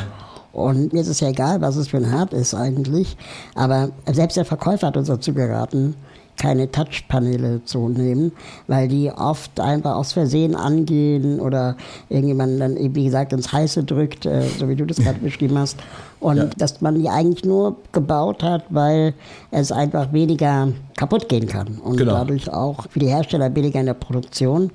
Und 0.52 0.92
mir 0.92 1.02
ist 1.02 1.08
es 1.08 1.20
ja 1.20 1.28
egal, 1.28 1.60
was 1.60 1.76
es 1.76 1.86
für 1.86 1.98
ein 1.98 2.10
Herd 2.10 2.32
ist 2.32 2.54
eigentlich. 2.54 3.16
Aber 3.54 3.90
selbst 4.10 4.36
der 4.36 4.46
Verkäufer 4.46 4.88
hat 4.88 4.96
uns 4.96 5.06
dazu 5.06 5.32
geraten, 5.32 5.94
keine 6.38 6.70
Touchpaneele 6.70 7.64
zu 7.64 7.88
nehmen, 7.88 8.32
weil 8.66 8.88
die 8.88 9.10
oft 9.10 9.60
einfach 9.60 9.96
aus 9.96 10.12
Versehen 10.12 10.54
angehen 10.54 11.40
oder 11.40 11.76
irgendjemand 12.08 12.60
dann, 12.60 12.76
wie 12.94 13.04
gesagt, 13.04 13.32
ins 13.32 13.52
Heiße 13.52 13.84
drückt, 13.84 14.24
äh, 14.24 14.42
so 14.58 14.68
wie 14.68 14.76
du 14.76 14.86
das 14.86 14.98
gerade 14.98 15.18
beschrieben 15.18 15.58
hast. 15.58 15.78
Und 16.20 16.36
ja. 16.36 16.50
dass 16.56 16.80
man 16.80 17.00
die 17.00 17.08
eigentlich 17.08 17.44
nur 17.44 17.76
gebaut 17.92 18.42
hat, 18.42 18.64
weil 18.70 19.14
es 19.50 19.70
einfach 19.70 20.12
weniger 20.12 20.68
kaputt 20.96 21.28
gehen 21.28 21.46
kann 21.46 21.78
und 21.78 21.96
genau. 21.96 22.12
dadurch 22.12 22.52
auch 22.52 22.88
für 22.90 22.98
die 22.98 23.08
Hersteller 23.08 23.50
billiger 23.50 23.80
in 23.80 23.86
der 23.86 23.94
Produktion. 23.94 24.70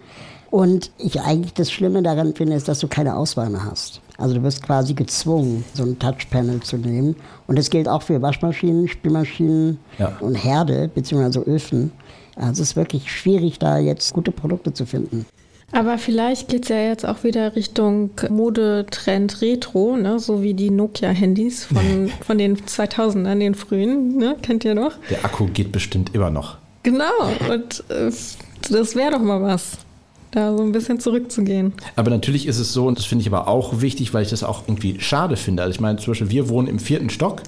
Und 0.50 0.92
ich 1.00 1.20
eigentlich 1.22 1.54
das 1.56 1.72
Schlimme 1.72 2.04
daran 2.04 2.36
finde, 2.36 2.56
ist, 2.56 2.68
dass 2.68 2.80
du 2.80 2.88
keine 2.88 3.16
Auswahl 3.16 3.50
mehr 3.50 3.66
hast. 3.66 4.02
Also 4.18 4.36
du 4.36 4.44
wirst 4.44 4.62
quasi 4.62 4.94
gezwungen, 4.94 5.64
so 5.74 5.84
ein 5.84 5.98
Touchpanel 5.98 6.62
zu 6.62 6.78
nehmen. 6.78 7.16
Und 7.48 7.58
das 7.58 7.70
gilt 7.70 7.88
auch 7.88 8.04
für 8.04 8.22
Waschmaschinen, 8.22 8.88
Spülmaschinen 8.88 9.80
ja. 9.98 10.16
und 10.20 10.36
Herde, 10.36 10.90
beziehungsweise 10.94 11.40
Öfen. 11.40 11.92
Also 12.36 12.62
es 12.64 12.70
ist 12.70 12.76
wirklich 12.76 13.12
schwierig, 13.12 13.60
da 13.60 13.78
jetzt 13.78 14.14
gute 14.14 14.32
Produkte 14.32 14.74
zu 14.74 14.86
finden. 14.86 15.26
Aber 15.72 15.98
vielleicht 15.98 16.50
geht 16.50 16.64
es 16.64 16.70
ja 16.70 16.78
jetzt 16.78 17.04
auch 17.04 17.24
wieder 17.24 17.56
Richtung 17.56 18.12
Modetrend 18.30 19.42
Retro, 19.42 19.98
ne? 19.98 20.20
so 20.20 20.44
wie 20.44 20.54
die 20.54 20.70
Nokia-Handys 20.70 21.66
von, 21.66 22.12
von 22.22 22.38
den 22.38 22.58
2000ern, 22.58 23.40
den 23.40 23.56
frühen, 23.56 24.18
ne? 24.18 24.36
kennt 24.44 24.66
ihr 24.66 24.76
noch? 24.76 24.94
Der 25.10 25.26
Akku 25.26 25.48
geht 25.48 25.72
bestimmt 25.72 26.14
immer 26.14 26.30
noch. 26.30 26.58
Genau, 26.84 27.06
und 27.50 27.84
äh, 27.90 28.12
das 28.70 28.96
wäre 28.96 29.12
doch 29.12 29.22
mal 29.22 29.42
was 29.42 29.78
da 30.34 30.56
so 30.56 30.64
ein 30.64 30.72
bisschen 30.72 31.00
zurückzugehen. 31.00 31.74
Aber 31.96 32.10
natürlich 32.10 32.48
ist 32.48 32.60
es 32.60 32.74
so, 32.74 32.88
und 32.88 32.98
das 32.98 33.06
finde 33.06 33.22
ich 33.22 33.28
aber 33.28 33.48
auch 33.48 33.82
wichtig, 33.82 34.14
weil 34.14 34.24
ich 34.24 34.30
das 34.30 34.44
auch 34.44 34.64
irgendwie 34.68 35.00
schade 35.00 35.38
finde. 35.38 35.64
Also 35.64 35.76
ich 35.76 35.80
meine, 35.80 36.00
zum 36.00 36.12
Beispiel, 36.12 36.30
wir 36.30 36.50
wohnen 36.50 36.68
im 36.68 36.80
vierten 36.80 37.10
Stock 37.10 37.44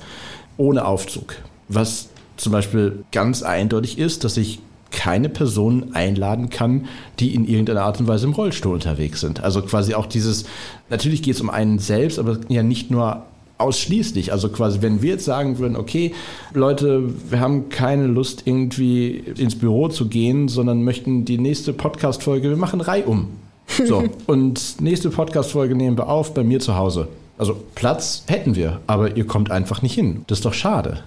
ohne 0.58 0.86
Aufzug. 0.86 1.36
Was 1.68 2.10
zum 2.38 2.52
Beispiel 2.52 3.04
ganz 3.12 3.44
eindeutig 3.44 3.98
ist, 3.98 4.24
dass 4.24 4.38
ich 4.38 4.60
keine 4.92 5.30
Personen 5.30 5.94
einladen 5.94 6.50
kann, 6.50 6.88
die 7.20 7.34
in 7.34 7.46
irgendeiner 7.46 7.84
Art 7.84 8.00
und 8.00 8.08
Weise 8.08 8.28
im 8.28 8.34
Rollstuhl 8.34 8.74
unterwegs 8.74 9.20
sind. 9.20 9.44
Also 9.44 9.62
quasi 9.62 9.94
auch 9.94 10.06
dieses, 10.06 10.46
natürlich 10.90 11.22
geht 11.24 11.36
es 11.36 11.42
um 11.42 11.50
einen 11.50 11.80
selbst, 11.80 12.20
aber 12.20 12.40
ja 12.48 12.64
nicht 12.64 12.92
nur 12.92 13.24
ausschließlich. 13.58 14.32
Also 14.32 14.50
quasi, 14.50 14.82
wenn 14.82 15.02
wir 15.02 15.12
jetzt 15.12 15.26
sagen 15.26 15.58
würden, 15.60 15.76
okay, 15.76 16.14
Leute, 16.54 17.04
wir 17.30 17.40
haben 17.40 17.70
keine 17.70 18.08
Lust 18.08 18.44
irgendwie 18.46 19.24
ins 19.38 19.58
Büro 19.58 19.88
zu 19.88 20.08
gehen, 20.08 20.48
sondern 20.48 20.84
möchten 20.84 21.26
die 21.26 21.38
nächste 21.38 21.74
Podcast-Folge, 21.74 22.50
wir 22.50 22.58
machen 22.58 22.82
reihum. 22.82 23.30
So, 23.88 24.04
und 24.28 24.80
nächste 24.80 25.10
Podcast-Folge 25.10 25.76
nehmen 25.76 25.98
wir 25.98 26.08
auf 26.08 26.36
bei 26.36 26.44
mir 26.44 26.60
zu 26.60 26.76
Hause. 26.76 27.08
Also 27.38 27.58
Platz 27.74 28.24
hätten 28.28 28.56
wir, 28.56 28.80
aber 28.86 29.18
ihr 29.18 29.26
kommt 29.26 29.50
einfach 29.52 29.82
nicht 29.82 29.96
hin. 29.96 30.24
Das 30.28 30.38
ist 30.38 30.46
doch 30.46 30.54
schade. 30.54 31.00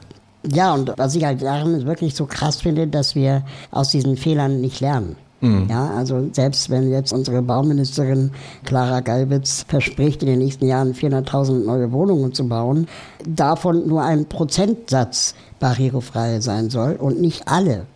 Ja, 0.46 0.74
und 0.74 0.92
was 0.96 1.14
ich 1.14 1.24
halt 1.24 1.40
daran 1.42 1.86
wirklich 1.86 2.14
so 2.14 2.26
krass 2.26 2.60
finde, 2.62 2.86
dass 2.86 3.14
wir 3.14 3.44
aus 3.70 3.90
diesen 3.90 4.16
Fehlern 4.16 4.60
nicht 4.60 4.80
lernen. 4.80 5.16
Mhm. 5.40 5.66
Ja, 5.70 5.90
also 5.90 6.28
selbst 6.32 6.68
wenn 6.68 6.90
jetzt 6.90 7.12
unsere 7.12 7.42
Bauministerin 7.42 8.32
Clara 8.64 9.00
Galwitz 9.00 9.64
verspricht, 9.68 10.22
in 10.22 10.28
den 10.28 10.40
nächsten 10.40 10.66
Jahren 10.66 10.94
400.000 10.94 11.64
neue 11.64 11.92
Wohnungen 11.92 12.32
zu 12.32 12.48
bauen, 12.48 12.88
davon 13.24 13.86
nur 13.86 14.02
ein 14.02 14.26
Prozentsatz 14.26 15.34
barrierefrei 15.60 16.40
sein 16.40 16.70
soll 16.70 16.94
und 16.94 17.20
nicht 17.20 17.46
alle. 17.46 17.86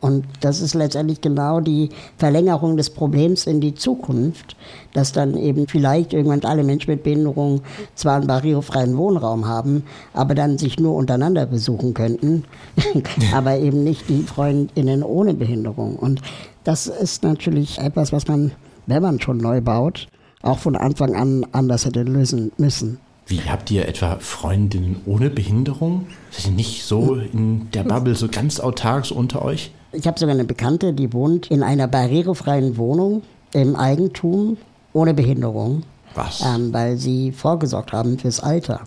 Und 0.00 0.24
das 0.40 0.62
ist 0.62 0.74
letztendlich 0.74 1.20
genau 1.20 1.60
die 1.60 1.90
Verlängerung 2.16 2.78
des 2.78 2.88
Problems 2.88 3.46
in 3.46 3.60
die 3.60 3.74
Zukunft, 3.74 4.56
dass 4.94 5.12
dann 5.12 5.36
eben 5.36 5.68
vielleicht 5.68 6.14
irgendwann 6.14 6.42
alle 6.44 6.64
Menschen 6.64 6.90
mit 6.90 7.02
Behinderung 7.02 7.60
zwar 7.94 8.16
einen 8.16 8.26
barrierefreien 8.26 8.96
Wohnraum 8.96 9.46
haben, 9.46 9.84
aber 10.14 10.34
dann 10.34 10.56
sich 10.56 10.80
nur 10.80 10.94
untereinander 10.94 11.44
besuchen 11.44 11.92
könnten, 11.92 12.44
aber 13.34 13.58
eben 13.58 13.84
nicht 13.84 14.08
die 14.08 14.22
Freundinnen 14.22 15.02
ohne 15.02 15.34
Behinderung. 15.34 15.96
Und 15.96 16.22
das 16.64 16.86
ist 16.86 17.22
natürlich 17.22 17.78
etwas, 17.78 18.12
was 18.12 18.28
man, 18.28 18.52
wenn 18.86 19.02
man 19.02 19.20
schon 19.20 19.38
neu 19.38 19.60
baut, 19.60 20.08
auch 20.42 20.58
von 20.58 20.76
Anfang 20.76 21.14
an 21.14 21.46
anders 21.52 21.84
hätte 21.84 22.02
lösen 22.02 22.52
müssen. 22.56 22.98
Wie 23.26 23.42
habt 23.42 23.70
ihr 23.70 23.86
etwa 23.86 24.16
Freundinnen 24.18 25.02
ohne 25.06 25.30
Behinderung? 25.30 26.06
Seid 26.30 26.46
ihr 26.46 26.52
nicht 26.52 26.84
so 26.84 27.14
in 27.14 27.70
der 27.70 27.84
Bubble 27.84 28.14
so 28.14 28.26
ganz 28.28 28.58
autark 28.58 29.06
so 29.06 29.14
unter 29.14 29.42
euch? 29.42 29.70
Ich 29.92 30.06
habe 30.06 30.18
sogar 30.18 30.34
eine 30.34 30.44
Bekannte, 30.44 30.92
die 30.92 31.12
wohnt 31.12 31.48
in 31.48 31.62
einer 31.62 31.86
barrierefreien 31.86 32.76
Wohnung 32.76 33.22
im 33.52 33.76
Eigentum 33.76 34.56
ohne 34.92 35.14
Behinderung. 35.14 35.84
Was? 36.14 36.44
Ähm, 36.44 36.72
weil 36.72 36.96
sie 36.96 37.30
vorgesorgt 37.30 37.92
haben 37.92 38.18
fürs 38.18 38.40
Alter. 38.40 38.80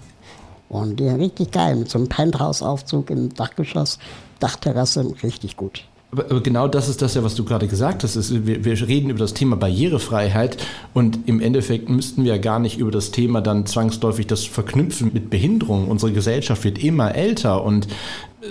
Und 0.67 0.99
die 0.99 1.07
richtig 1.07 1.51
geil, 1.51 1.75
mit 1.75 1.89
so 1.89 1.99
einem 1.99 2.09
Penthouse-Aufzug 2.09 3.09
im 3.11 3.33
Dachgeschoss, 3.33 3.99
Dachterrasse, 4.39 5.05
richtig 5.23 5.55
gut. 5.55 5.85
Aber, 6.13 6.41
genau 6.41 6.67
das 6.67 6.89
ist 6.89 7.01
das 7.01 7.15
ja, 7.15 7.23
was 7.23 7.35
du 7.35 7.43
gerade 7.43 7.67
gesagt 7.67 8.03
hast. 8.03 8.15
Ist, 8.15 8.45
wir, 8.45 8.63
wir 8.63 8.87
reden 8.87 9.09
über 9.09 9.19
das 9.19 9.33
Thema 9.33 9.55
Barrierefreiheit 9.55 10.57
und 10.93 11.27
im 11.27 11.39
Endeffekt 11.41 11.89
müssten 11.89 12.23
wir 12.23 12.35
ja 12.35 12.41
gar 12.41 12.59
nicht 12.59 12.77
über 12.77 12.91
das 12.91 13.11
Thema 13.11 13.41
dann 13.41 13.65
zwangsläufig 13.65 14.27
das 14.27 14.45
verknüpfen 14.45 15.11
mit 15.13 15.29
Behinderung. 15.29 15.87
Unsere 15.87 16.11
Gesellschaft 16.11 16.63
wird 16.63 16.83
immer 16.83 17.15
älter 17.15 17.63
und 17.63 17.87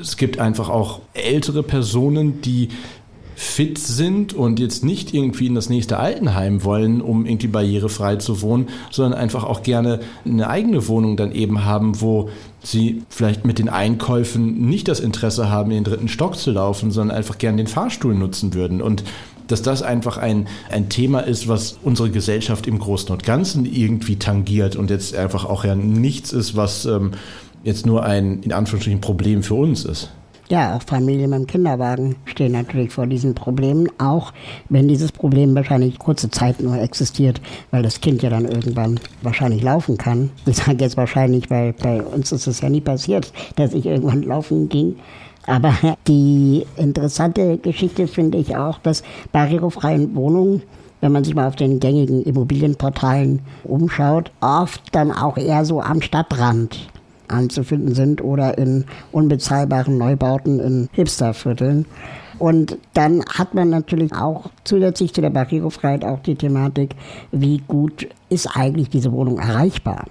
es 0.01 0.17
gibt 0.17 0.39
einfach 0.39 0.69
auch 0.69 1.01
ältere 1.15 1.63
Personen, 1.63 2.41
die 2.41 2.69
fit 3.35 3.79
sind 3.79 4.35
und 4.35 4.61
jetzt 4.61 4.85
nicht 4.85 5.15
irgendwie 5.15 5.47
in 5.47 5.55
das 5.55 5.69
nächste 5.69 5.99
Altenheim 5.99 6.65
wollen, 6.65 7.01
um 7.01 7.27
irgendwie 7.27 7.49
barrierefrei 7.49 8.17
zu 8.17 8.43
wohnen, 8.43 8.69
sondern 8.91 9.19
einfach 9.19 9.45
auch 9.45 9.63
gerne 9.63 10.01
eine 10.25 10.49
eigene 10.49 10.89
Wohnung 10.89 11.17
dann 11.17 11.33
eben 11.33 11.65
haben, 11.65 12.01
wo 12.01 12.31
sie 12.63 13.03
vielleicht 13.09 13.45
mit 13.45 13.59
den 13.59 13.69
Einkäufen 13.69 14.69
nicht 14.69 14.89
das 14.89 15.01
Interesse 15.01 15.51
haben, 15.51 15.71
in 15.71 15.79
den 15.79 15.85
dritten 15.85 16.09
Stock 16.09 16.37
zu 16.37 16.53
laufen, 16.53 16.91
sondern 16.91 17.17
einfach 17.17 17.39
gerne 17.39 17.57
den 17.57 17.67
Fahrstuhl 17.67 18.15
nutzen 18.15 18.55
würden. 18.55 18.81
Und 18.81 19.05
dass 19.49 19.63
das 19.63 19.83
einfach 19.83 20.17
ein, 20.17 20.49
ein 20.71 20.89
Thema 20.89 21.21
ist, 21.21 21.49
was 21.49 21.79
unsere 21.83 22.11
Gesellschaft 22.11 22.67
im 22.67 22.79
Großen 22.79 23.11
und 23.11 23.25
Ganzen 23.25 23.67
irgendwie 23.67 24.17
tangiert 24.17 24.77
und 24.77 24.91
jetzt 24.91 25.15
einfach 25.15 25.45
auch 25.45 25.65
ja 25.65 25.75
nichts 25.75 26.33
ist, 26.33 26.57
was 26.57 26.85
ähm, 26.87 27.13
jetzt 27.65 27.87
nur 27.87 28.05
ein 28.05 28.43
in 28.43 28.53
Anführungsstrichen 28.53 29.01
Problem 29.01 29.43
für 29.43 29.55
uns 29.55 29.85
ist. 29.85 30.11
Ja, 30.53 30.77
auch 30.77 30.83
Familien 30.83 31.31
mit 31.31 31.39
dem 31.39 31.47
Kinderwagen 31.47 32.17
stehen 32.27 32.53
natürlich 32.53 32.93
vor 32.93 33.07
diesen 33.07 33.35
Problemen, 33.35 33.89
auch 33.97 34.35
wenn 34.69 34.87
dieses 34.87 35.11
Problem 35.11 35.55
wahrscheinlich 35.55 35.99
kurze 35.99 36.31
Zeit 36.31 36.61
nur 36.61 36.79
existiert, 36.79 37.41
weil 37.71 37.83
das 37.83 38.03
Kind 38.03 38.23
ja 38.23 38.29
dann 38.29 38.45
irgendwann 38.45 39.01
wahrscheinlich 39.23 39.63
laufen 39.63 39.97
kann. 39.97 40.29
Ich 40.45 40.57
sage 40.59 40.85
jetzt 40.85 40.99
wahrscheinlich, 40.99 41.49
weil 41.49 41.73
bei 41.73 42.03
uns 42.03 42.33
ist 42.33 42.47
es 42.47 42.61
ja 42.61 42.69
nie 42.69 42.83
passiert, 42.83 43.33
dass 43.57 43.73
ich 43.73 43.87
irgendwann 43.87 44.25
laufen 44.25 44.69
ging. 44.69 44.97
Aber 45.47 45.75
die 46.07 46.67
interessante 46.77 47.57
Geschichte 47.57 48.07
finde 48.07 48.37
ich 48.37 48.55
auch, 48.55 48.79
dass 48.81 49.03
barrierefreien 49.33 50.15
Wohnungen 50.15 50.61
wenn 51.01 51.11
man 51.11 51.25
sich 51.25 51.35
mal 51.35 51.49
auf 51.49 51.57
den 51.57 51.81
gängigen 51.81 52.23
Immobilienportalen 52.23 53.41
umschaut, 53.65 54.31
oft 54.41 54.83
dann 54.93 55.11
auch 55.11 55.37
eher 55.37 55.65
so 55.65 55.83
am 55.83 56.01
Stadtrand 56.01 56.92
anzufinden 57.33 57.95
sind 57.95 58.23
oder 58.23 58.59
in 58.59 58.85
unbezahlbaren 59.11 59.99
Neubauten 59.99 60.61
in 60.61 60.89
Hipstervierteln. 60.93 61.87
Und 62.39 62.79
dann 62.95 63.23
hat 63.27 63.55
man 63.55 63.71
natürlich 63.71 64.13
auch 64.15 64.51
zusätzlich 64.65 65.13
zu 65.15 65.21
der 65.21 65.31
Barrierefreiheit 65.31 66.05
auch 66.05 66.21
die 66.21 66.35
Thematik, 66.35 66.95
wie 67.31 67.63
gut 67.69 68.09
ist 68.29 68.49
eigentlich 68.57 68.89
diese 68.89 69.13
Wohnung 69.13 69.39
erreichbar? 69.39 70.07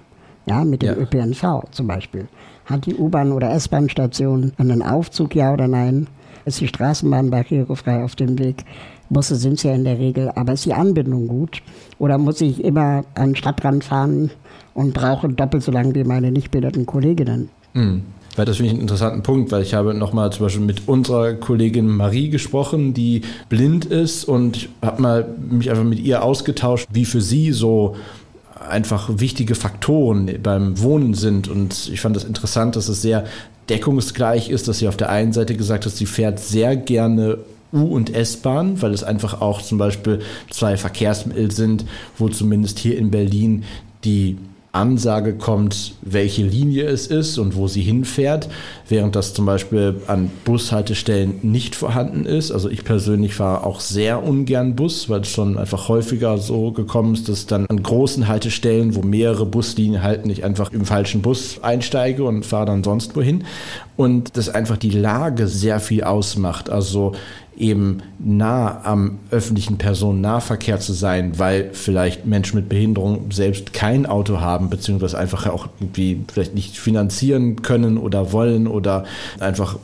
Ja, 0.46 0.64
mit 0.64 0.82
dem 0.82 0.96
ja. 0.96 0.96
ÖPNV 0.96 1.70
zum 1.70 1.86
Beispiel. 1.86 2.26
Hat 2.64 2.86
die 2.86 2.94
U-Bahn 2.94 3.32
oder 3.32 3.50
S-Bahn-Station 3.52 4.52
einen 4.56 4.82
Aufzug, 4.82 5.34
ja 5.34 5.52
oder 5.52 5.68
nein? 5.68 6.08
Ist 6.44 6.60
die 6.60 6.68
Straßenbahn 6.68 7.30
barrierefrei 7.30 8.02
auf 8.02 8.16
dem 8.16 8.38
Weg? 8.38 8.64
Busse 9.12 9.36
sind 9.36 9.54
es 9.54 9.62
ja 9.62 9.74
in 9.74 9.84
der 9.84 9.98
Regel, 9.98 10.30
aber 10.34 10.52
ist 10.54 10.64
die 10.64 10.74
Anbindung 10.74 11.28
gut? 11.28 11.62
Oder 11.98 12.18
muss 12.18 12.40
ich 12.40 12.62
immer 12.64 13.04
an 13.14 13.30
den 13.30 13.36
Stadtrand 13.36 13.84
fahren, 13.84 14.30
und 14.74 14.94
brauche 14.94 15.28
doppelt 15.28 15.62
so 15.62 15.72
lange 15.72 15.94
wie 15.94 16.04
meine 16.04 16.32
nicht 16.32 16.50
behinderten 16.50 16.86
Kolleginnen. 16.86 17.48
Mhm. 17.74 18.02
Weil 18.34 18.46
das 18.46 18.56
finde 18.56 18.68
ich 18.68 18.72
einen 18.72 18.80
interessanten 18.80 19.22
Punkt, 19.22 19.52
weil 19.52 19.60
ich 19.60 19.74
habe 19.74 19.92
nochmal 19.92 20.32
zum 20.32 20.46
Beispiel 20.46 20.64
mit 20.64 20.88
unserer 20.88 21.34
Kollegin 21.34 21.86
Marie 21.86 22.30
gesprochen, 22.30 22.94
die 22.94 23.22
blind 23.50 23.84
ist 23.84 24.24
und 24.24 24.70
habe 24.80 25.02
mal 25.02 25.28
mich 25.50 25.68
einfach 25.68 25.84
mit 25.84 25.98
ihr 25.98 26.22
ausgetauscht, 26.22 26.88
wie 26.90 27.04
für 27.04 27.20
sie 27.20 27.52
so 27.52 27.94
einfach 28.66 29.10
wichtige 29.16 29.54
Faktoren 29.54 30.30
beim 30.42 30.80
Wohnen 30.80 31.12
sind. 31.12 31.48
Und 31.48 31.90
ich 31.92 32.00
fand 32.00 32.16
das 32.16 32.24
interessant, 32.24 32.74
dass 32.74 32.88
es 32.88 33.02
sehr 33.02 33.24
deckungsgleich 33.68 34.48
ist, 34.48 34.66
dass 34.66 34.78
sie 34.78 34.88
auf 34.88 34.96
der 34.96 35.10
einen 35.10 35.34
Seite 35.34 35.54
gesagt 35.54 35.84
hat, 35.84 35.92
sie 35.92 36.06
fährt 36.06 36.40
sehr 36.40 36.74
gerne 36.74 37.38
U- 37.72 37.94
und 37.94 38.14
S-Bahn, 38.14 38.82
weil 38.82 38.92
es 38.92 39.04
einfach 39.04 39.40
auch 39.40 39.62
zum 39.62 39.78
Beispiel 39.78 40.20
zwei 40.50 40.76
Verkehrsmittel 40.76 41.50
sind, 41.50 41.84
wo 42.18 42.28
zumindest 42.28 42.78
hier 42.78 42.98
in 42.98 43.10
Berlin 43.10 43.64
die 44.04 44.36
Ansage 44.72 45.34
kommt, 45.34 45.92
welche 46.00 46.42
Linie 46.42 46.84
es 46.84 47.06
ist 47.06 47.36
und 47.36 47.56
wo 47.56 47.68
sie 47.68 47.82
hinfährt, 47.82 48.48
während 48.88 49.14
das 49.14 49.34
zum 49.34 49.44
Beispiel 49.44 49.96
an 50.06 50.30
Bushaltestellen 50.46 51.34
nicht 51.42 51.74
vorhanden 51.74 52.24
ist. 52.24 52.50
Also 52.50 52.70
ich 52.70 52.82
persönlich 52.82 53.34
fahre 53.34 53.66
auch 53.66 53.80
sehr 53.80 54.24
ungern 54.24 54.74
Bus, 54.74 55.10
weil 55.10 55.20
es 55.20 55.28
schon 55.28 55.58
einfach 55.58 55.88
häufiger 55.88 56.38
so 56.38 56.72
gekommen 56.72 57.12
ist, 57.12 57.28
dass 57.28 57.46
dann 57.46 57.66
an 57.66 57.82
großen 57.82 58.28
Haltestellen, 58.28 58.94
wo 58.94 59.02
mehrere 59.02 59.44
Buslinien 59.44 60.02
halten, 60.02 60.30
ich 60.30 60.42
einfach 60.42 60.72
im 60.72 60.86
falschen 60.86 61.20
Bus 61.20 61.62
einsteige 61.62 62.24
und 62.24 62.46
fahre 62.46 62.66
dann 62.66 62.82
sonst 62.82 63.14
wohin. 63.14 63.44
Und 63.96 64.38
dass 64.38 64.48
einfach 64.48 64.78
die 64.78 64.90
Lage 64.90 65.48
sehr 65.48 65.80
viel 65.80 66.02
ausmacht. 66.02 66.70
Also 66.70 67.12
eben 67.56 67.98
nah 68.18 68.84
am 68.84 69.18
öffentlichen 69.30 69.78
Personennahverkehr 69.78 70.80
zu 70.80 70.92
sein, 70.92 71.38
weil 71.38 71.70
vielleicht 71.72 72.26
Menschen 72.26 72.56
mit 72.56 72.68
Behinderung 72.68 73.30
selbst 73.30 73.72
kein 73.72 74.06
Auto 74.06 74.40
haben, 74.40 74.70
beziehungsweise 74.70 75.18
einfach 75.18 75.46
auch 75.46 75.68
irgendwie 75.80 76.24
vielleicht 76.32 76.54
nicht 76.54 76.78
finanzieren 76.78 77.62
können 77.62 77.98
oder 77.98 78.32
wollen 78.32 78.66
oder 78.66 79.04
einfach 79.38 79.76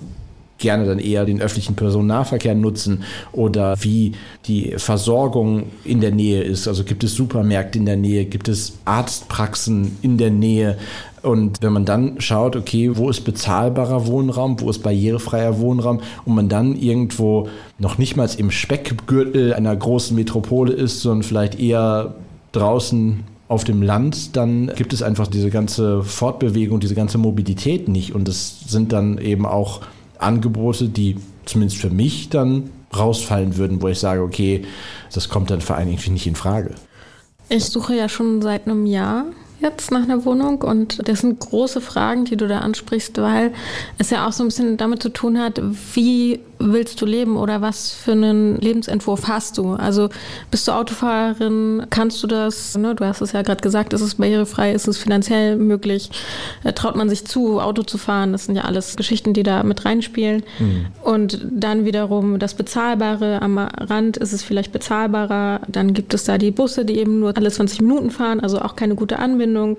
gerne 0.59 0.87
dann 0.87 0.99
eher 0.99 1.25
den 1.25 1.41
öffentlichen 1.41 1.77
Personennahverkehr 1.77 2.55
nutzen 2.55 3.05
oder 3.33 3.77
wie 3.83 4.13
die 4.47 4.75
Versorgung 4.77 5.65
in 5.85 6.01
der 6.01 6.13
Nähe 6.13 6.43
ist. 6.43 6.69
Also 6.69 6.85
gibt 6.85 7.05
es 7.05 7.15
Supermärkte 7.15 7.79
in 7.79 7.87
der 7.87 7.97
Nähe, 7.97 8.25
gibt 8.25 8.49
es 8.49 8.79
Arztpraxen 8.85 9.97
in 10.03 10.19
der 10.19 10.31
Nähe, 10.31 10.77
und 11.23 11.63
wenn 11.63 11.73
man 11.73 11.85
dann 11.85 12.21
schaut, 12.21 12.57
okay, 12.57 12.97
wo 12.97 13.11
ist 13.11 13.23
bezahlbarer 13.23 14.07
Wohnraum, 14.07 14.61
wo 14.61 14.71
ist 14.71 14.83
barrierefreier 14.83 15.59
Wohnraum 15.59 16.01
und 16.25 16.35
man 16.35 16.49
dann 16.49 16.77
irgendwo 16.77 17.49
noch 17.79 17.99
nicht 17.99 18.17
mal 18.17 18.29
im 18.37 18.51
Speckgürtel 18.51 19.53
einer 19.53 19.75
großen 19.75 20.17
Metropole 20.17 20.73
ist, 20.73 21.01
sondern 21.01 21.23
vielleicht 21.23 21.59
eher 21.59 22.15
draußen 22.53 23.25
auf 23.49 23.65
dem 23.65 23.83
Land, 23.83 24.37
dann 24.37 24.71
gibt 24.77 24.93
es 24.93 25.03
einfach 25.03 25.27
diese 25.27 25.51
ganze 25.51 26.03
Fortbewegung, 26.03 26.81
diese 26.81 26.95
ganze 26.95 27.19
Mobilität 27.19 27.89
nicht. 27.89 28.15
Und 28.15 28.29
das 28.29 28.61
sind 28.67 28.93
dann 28.93 29.19
eben 29.19 29.47
auch 29.47 29.81
Angebote, 30.19 30.89
die 30.89 31.17
zumindest 31.45 31.81
für 31.81 31.91
mich 31.91 32.29
dann 32.29 32.71
rausfallen 32.97 33.57
würden, 33.57 33.83
wo 33.83 33.89
ich 33.89 33.99
sage, 33.99 34.23
okay, 34.23 34.65
das 35.13 35.29
kommt 35.29 35.51
dann 35.51 35.61
vor 35.61 35.77
allem 35.77 35.89
irgendwie 35.89 36.11
nicht 36.11 36.27
in 36.27 36.35
Frage. 36.35 36.75
Ich 37.49 37.65
suche 37.67 37.95
ja 37.95 38.09
schon 38.09 38.43
seit 38.43 38.67
einem 38.67 38.87
Jahr 38.87 39.25
jetzt 39.61 39.91
nach 39.91 40.03
einer 40.03 40.25
Wohnung 40.25 40.63
und 40.63 41.09
das 41.09 41.21
sind 41.21 41.41
große 41.41 41.81
Fragen, 41.81 42.25
die 42.25 42.37
du 42.37 42.47
da 42.47 42.61
ansprichst, 42.61 43.19
weil 43.19 43.53
es 43.99 44.11
ja 44.11 44.27
auch 44.27 44.33
so 44.33 44.45
ein 44.45 44.49
bisschen 44.49 44.77
damit 44.77 45.03
zu 45.03 45.09
tun 45.09 45.39
hat, 45.39 45.61
wie 45.95 46.41
willst 46.59 47.01
du 47.01 47.07
leben 47.07 47.37
oder 47.37 47.61
was 47.61 47.93
für 47.93 48.13
einen 48.13 48.57
Lebensentwurf 48.57 49.29
hast 49.29 49.59
du? 49.59 49.73
Also 49.75 50.09
bist 50.51 50.67
du 50.67 50.73
Autofahrerin, 50.73 51.87
kannst 51.91 52.23
du 52.23 52.27
das? 52.27 52.77
Ne? 52.77 52.95
Du 52.95 53.05
hast 53.05 53.21
es 53.21 53.33
ja 53.33 53.43
gerade 53.43 53.61
gesagt, 53.61 53.93
ist 53.93 54.01
es 54.01 54.17
barrierefrei, 54.17 54.73
ist 54.73 54.89
es 54.89 54.99
finanziell 54.99 55.57
möglich? 55.57 56.11
Äh, 56.65 56.73
traut 56.73 56.97
man 56.97 57.09
sich 57.09 57.25
zu, 57.25 57.61
Auto 57.61 57.83
zu 57.83 57.99
fahren? 57.99 58.33
Das 58.33 58.47
sind 58.47 58.57
ja 58.57 58.63
alles 58.65 58.97
Geschichten, 58.97 59.35
die 59.35 59.43
da 59.43 59.63
mit 59.63 59.85
reinspielen. 59.85 60.43
Mhm. 60.59 60.87
Und 61.03 61.47
dann 61.51 61.85
wiederum 61.85 62.39
das 62.39 62.55
Bezahlbare 62.55 63.41
am 63.43 63.59
Rand, 63.59 64.17
ist 64.17 64.33
es 64.33 64.43
vielleicht 64.43 64.73
bezahlbarer? 64.73 65.61
Dann 65.69 65.95
gibt 65.95 66.15
es 66.15 66.25
da 66.25 66.39
die 66.39 66.51
Busse, 66.51 66.85
die 66.85 66.99
eben 66.99 67.21
nur 67.21 67.37
alle 67.37 67.51
20 67.51 67.81
Minuten 67.83 68.11
fahren, 68.11 68.41
also 68.41 68.61
auch 68.61 68.77
keine 68.77 68.95
gute 68.95 69.19
Anbindung. 69.19 69.77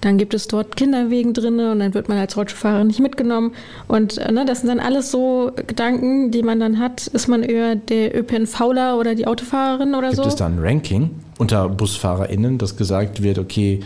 Dann 0.00 0.18
gibt 0.18 0.34
es 0.34 0.48
dort 0.48 0.76
Kinderwegen 0.76 1.32
drin 1.32 1.60
und 1.60 1.78
dann 1.78 1.94
wird 1.94 2.08
man 2.08 2.18
als 2.18 2.36
Rollstuhlfahrer 2.36 2.84
nicht 2.84 3.00
mitgenommen. 3.00 3.52
Und 3.88 4.18
äh, 4.18 4.32
ne, 4.32 4.44
das 4.44 4.60
sind 4.60 4.68
dann 4.68 4.80
alles 4.80 5.10
so 5.10 5.52
Gedanken, 5.66 6.11
die 6.30 6.42
man 6.42 6.60
dann 6.60 6.78
hat. 6.78 7.06
Ist 7.06 7.28
man 7.28 7.42
eher 7.42 7.76
der 7.76 8.16
ÖPNVler 8.16 8.98
oder 8.98 9.14
die 9.14 9.26
Autofahrerin 9.26 9.94
oder 9.94 10.08
gibt 10.08 10.16
so? 10.16 10.22
Gibt 10.22 10.32
es 10.32 10.38
da 10.38 10.46
ein 10.46 10.58
Ranking 10.58 11.10
unter 11.38 11.68
BusfahrerInnen, 11.68 12.58
das 12.58 12.76
gesagt 12.76 13.22
wird, 13.22 13.38
okay, 13.38 13.80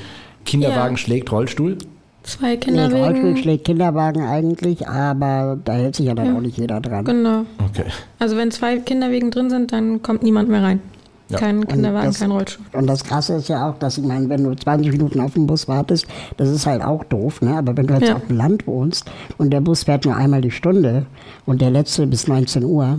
Kinderwagen 0.44 0.94
ja. 0.94 0.98
schlägt 0.98 1.32
Rollstuhl? 1.32 1.78
Zwei 2.22 2.56
Kinderwagen. 2.56 2.94
Nee, 2.94 3.04
Rollstuhl 3.04 3.36
schlägt 3.36 3.64
Kinderwagen 3.64 4.22
eigentlich, 4.22 4.88
aber 4.88 5.58
da 5.64 5.74
hält 5.74 5.94
sich 5.94 6.06
ja 6.06 6.14
dann 6.14 6.26
ja. 6.26 6.36
auch 6.36 6.40
nicht 6.40 6.58
jeder 6.58 6.80
dran. 6.80 7.04
Genau. 7.04 7.44
Okay. 7.64 7.84
Also 8.18 8.36
wenn 8.36 8.50
zwei 8.50 8.78
Kinderwegen 8.78 9.30
drin 9.30 9.48
sind, 9.48 9.72
dann 9.72 10.02
kommt 10.02 10.22
niemand 10.22 10.48
mehr 10.48 10.62
rein. 10.62 10.80
Ja. 11.28 11.38
Kein 11.38 11.66
Kinderwagen, 11.66 12.06
das, 12.06 12.20
kein 12.20 12.30
Rollstuhl. 12.30 12.64
Und 12.72 12.86
das 12.86 13.02
Krasse 13.02 13.34
ist 13.34 13.48
ja 13.48 13.68
auch, 13.68 13.78
dass 13.78 13.98
ich 13.98 14.04
meine, 14.04 14.28
wenn 14.28 14.44
du 14.44 14.54
20 14.54 14.92
Minuten 14.92 15.20
auf 15.20 15.34
den 15.34 15.46
Bus 15.46 15.66
wartest, 15.66 16.06
das 16.36 16.48
ist 16.48 16.66
halt 16.66 16.82
auch 16.82 17.02
doof, 17.04 17.42
ne? 17.42 17.56
Aber 17.56 17.76
wenn 17.76 17.88
du 17.88 17.94
jetzt 17.94 18.08
ja. 18.08 18.14
auf 18.14 18.26
dem 18.28 18.36
Land 18.36 18.66
wohnst 18.66 19.10
und 19.36 19.50
der 19.50 19.60
Bus 19.60 19.84
fährt 19.84 20.04
nur 20.04 20.14
einmal 20.14 20.40
die 20.40 20.52
Stunde 20.52 21.06
und 21.44 21.60
der 21.60 21.70
letzte 21.70 22.06
bis 22.06 22.28
19 22.28 22.62
Uhr, 22.62 22.98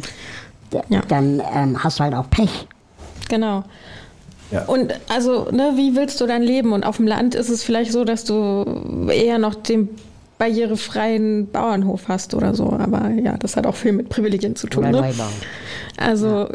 ja. 0.89 1.01
dann 1.07 1.41
ähm, 1.55 1.81
hast 1.81 1.99
du 1.99 2.03
halt 2.03 2.13
auch 2.13 2.29
Pech. 2.29 2.67
Genau. 3.29 3.63
Ja. 4.51 4.63
Und 4.65 4.93
also, 5.07 5.49
ne, 5.51 5.73
wie 5.75 5.95
willst 5.95 6.19
du 6.19 6.25
dann 6.25 6.41
leben? 6.41 6.73
Und 6.73 6.85
auf 6.85 6.97
dem 6.97 7.07
Land 7.07 7.33
ist 7.33 7.49
es 7.49 7.63
vielleicht 7.63 7.91
so, 7.91 8.03
dass 8.03 8.25
du 8.25 8.65
eher 9.09 9.37
noch 9.37 9.55
den 9.55 9.89
barrierefreien 10.37 11.49
Bauernhof 11.51 12.07
hast 12.07 12.33
oder 12.33 12.53
so. 12.53 12.71
Aber 12.71 13.09
ja, 13.09 13.37
das 13.37 13.55
hat 13.55 13.65
auch 13.65 13.75
viel 13.75 13.91
mit 13.91 14.09
Privilegien 14.09 14.55
zu 14.55 14.67
tun. 14.67 14.85
Oder 14.85 15.01
ne? 15.01 15.13
Also 15.97 16.27
ja. 16.27 16.49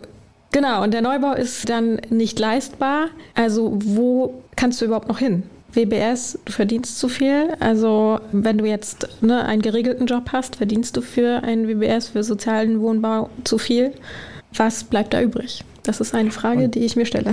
Genau, 0.52 0.82
und 0.82 0.92
der 0.92 1.02
Neubau 1.02 1.32
ist 1.32 1.68
dann 1.68 2.00
nicht 2.10 2.38
leistbar. 2.38 3.08
Also 3.34 3.78
wo 3.84 4.42
kannst 4.56 4.80
du 4.80 4.84
überhaupt 4.84 5.08
noch 5.08 5.18
hin? 5.18 5.42
WBS, 5.74 6.38
du 6.44 6.52
verdienst 6.52 6.98
zu 6.98 7.08
viel. 7.08 7.54
Also 7.60 8.20
wenn 8.32 8.58
du 8.58 8.66
jetzt 8.66 9.08
ne, 9.22 9.44
einen 9.44 9.62
geregelten 9.62 10.06
Job 10.06 10.30
hast, 10.32 10.56
verdienst 10.56 10.96
du 10.96 11.00
für 11.00 11.42
einen 11.42 11.66
WBS, 11.66 12.08
für 12.08 12.22
sozialen 12.22 12.80
Wohnbau 12.80 13.30
zu 13.44 13.58
viel. 13.58 13.92
Was 14.54 14.84
bleibt 14.84 15.14
da 15.14 15.22
übrig? 15.22 15.64
Das 15.82 16.00
ist 16.00 16.14
eine 16.14 16.30
Frage, 16.30 16.64
und, 16.64 16.74
die 16.74 16.80
ich 16.80 16.94
mir 16.94 17.06
stelle. 17.06 17.32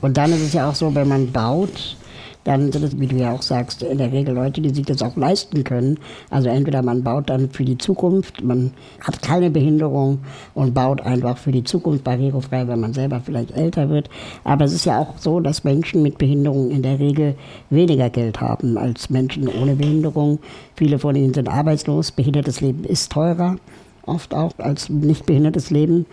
Und 0.00 0.16
dann 0.16 0.32
ist 0.32 0.42
es 0.42 0.52
ja 0.52 0.68
auch 0.68 0.74
so, 0.74 0.94
wenn 0.94 1.08
man 1.08 1.30
baut, 1.32 1.96
dann 2.44 2.70
sind 2.70 2.84
es, 2.84 2.98
wie 3.00 3.06
du 3.06 3.16
ja 3.16 3.32
auch 3.32 3.42
sagst, 3.42 3.82
in 3.82 3.98
der 3.98 4.12
Regel 4.12 4.34
Leute, 4.34 4.60
die 4.60 4.72
sich 4.72 4.84
das 4.84 5.02
auch 5.02 5.16
leisten 5.16 5.64
können. 5.64 5.98
Also 6.30 6.48
entweder 6.48 6.82
man 6.82 7.02
baut 7.02 7.30
dann 7.30 7.50
für 7.50 7.64
die 7.64 7.78
Zukunft, 7.78 8.44
man 8.44 8.72
hat 9.00 9.22
keine 9.22 9.50
Behinderung 9.50 10.20
und 10.54 10.74
baut 10.74 11.00
einfach 11.00 11.38
für 11.38 11.52
die 11.52 11.64
Zukunft 11.64 12.04
barrierefrei, 12.04 12.68
wenn 12.68 12.80
man 12.80 12.92
selber 12.92 13.20
vielleicht 13.24 13.52
älter 13.52 13.88
wird. 13.88 14.10
Aber 14.44 14.66
es 14.66 14.74
ist 14.74 14.84
ja 14.84 14.98
auch 14.98 15.18
so, 15.18 15.40
dass 15.40 15.64
Menschen 15.64 16.02
mit 16.02 16.18
Behinderung 16.18 16.70
in 16.70 16.82
der 16.82 16.98
Regel 16.98 17.34
weniger 17.70 18.10
Geld 18.10 18.40
haben 18.40 18.76
als 18.76 19.08
Menschen 19.08 19.48
ohne 19.48 19.74
Behinderung. 19.76 20.38
Viele 20.76 20.98
von 20.98 21.16
ihnen 21.16 21.32
sind 21.32 21.48
arbeitslos. 21.48 22.12
Behindertes 22.12 22.60
Leben 22.60 22.84
ist 22.84 23.10
teurer, 23.10 23.56
oft 24.04 24.34
auch 24.34 24.52
als 24.58 24.90
nicht 24.90 25.24
behindertes 25.24 25.70
Leben. 25.70 26.06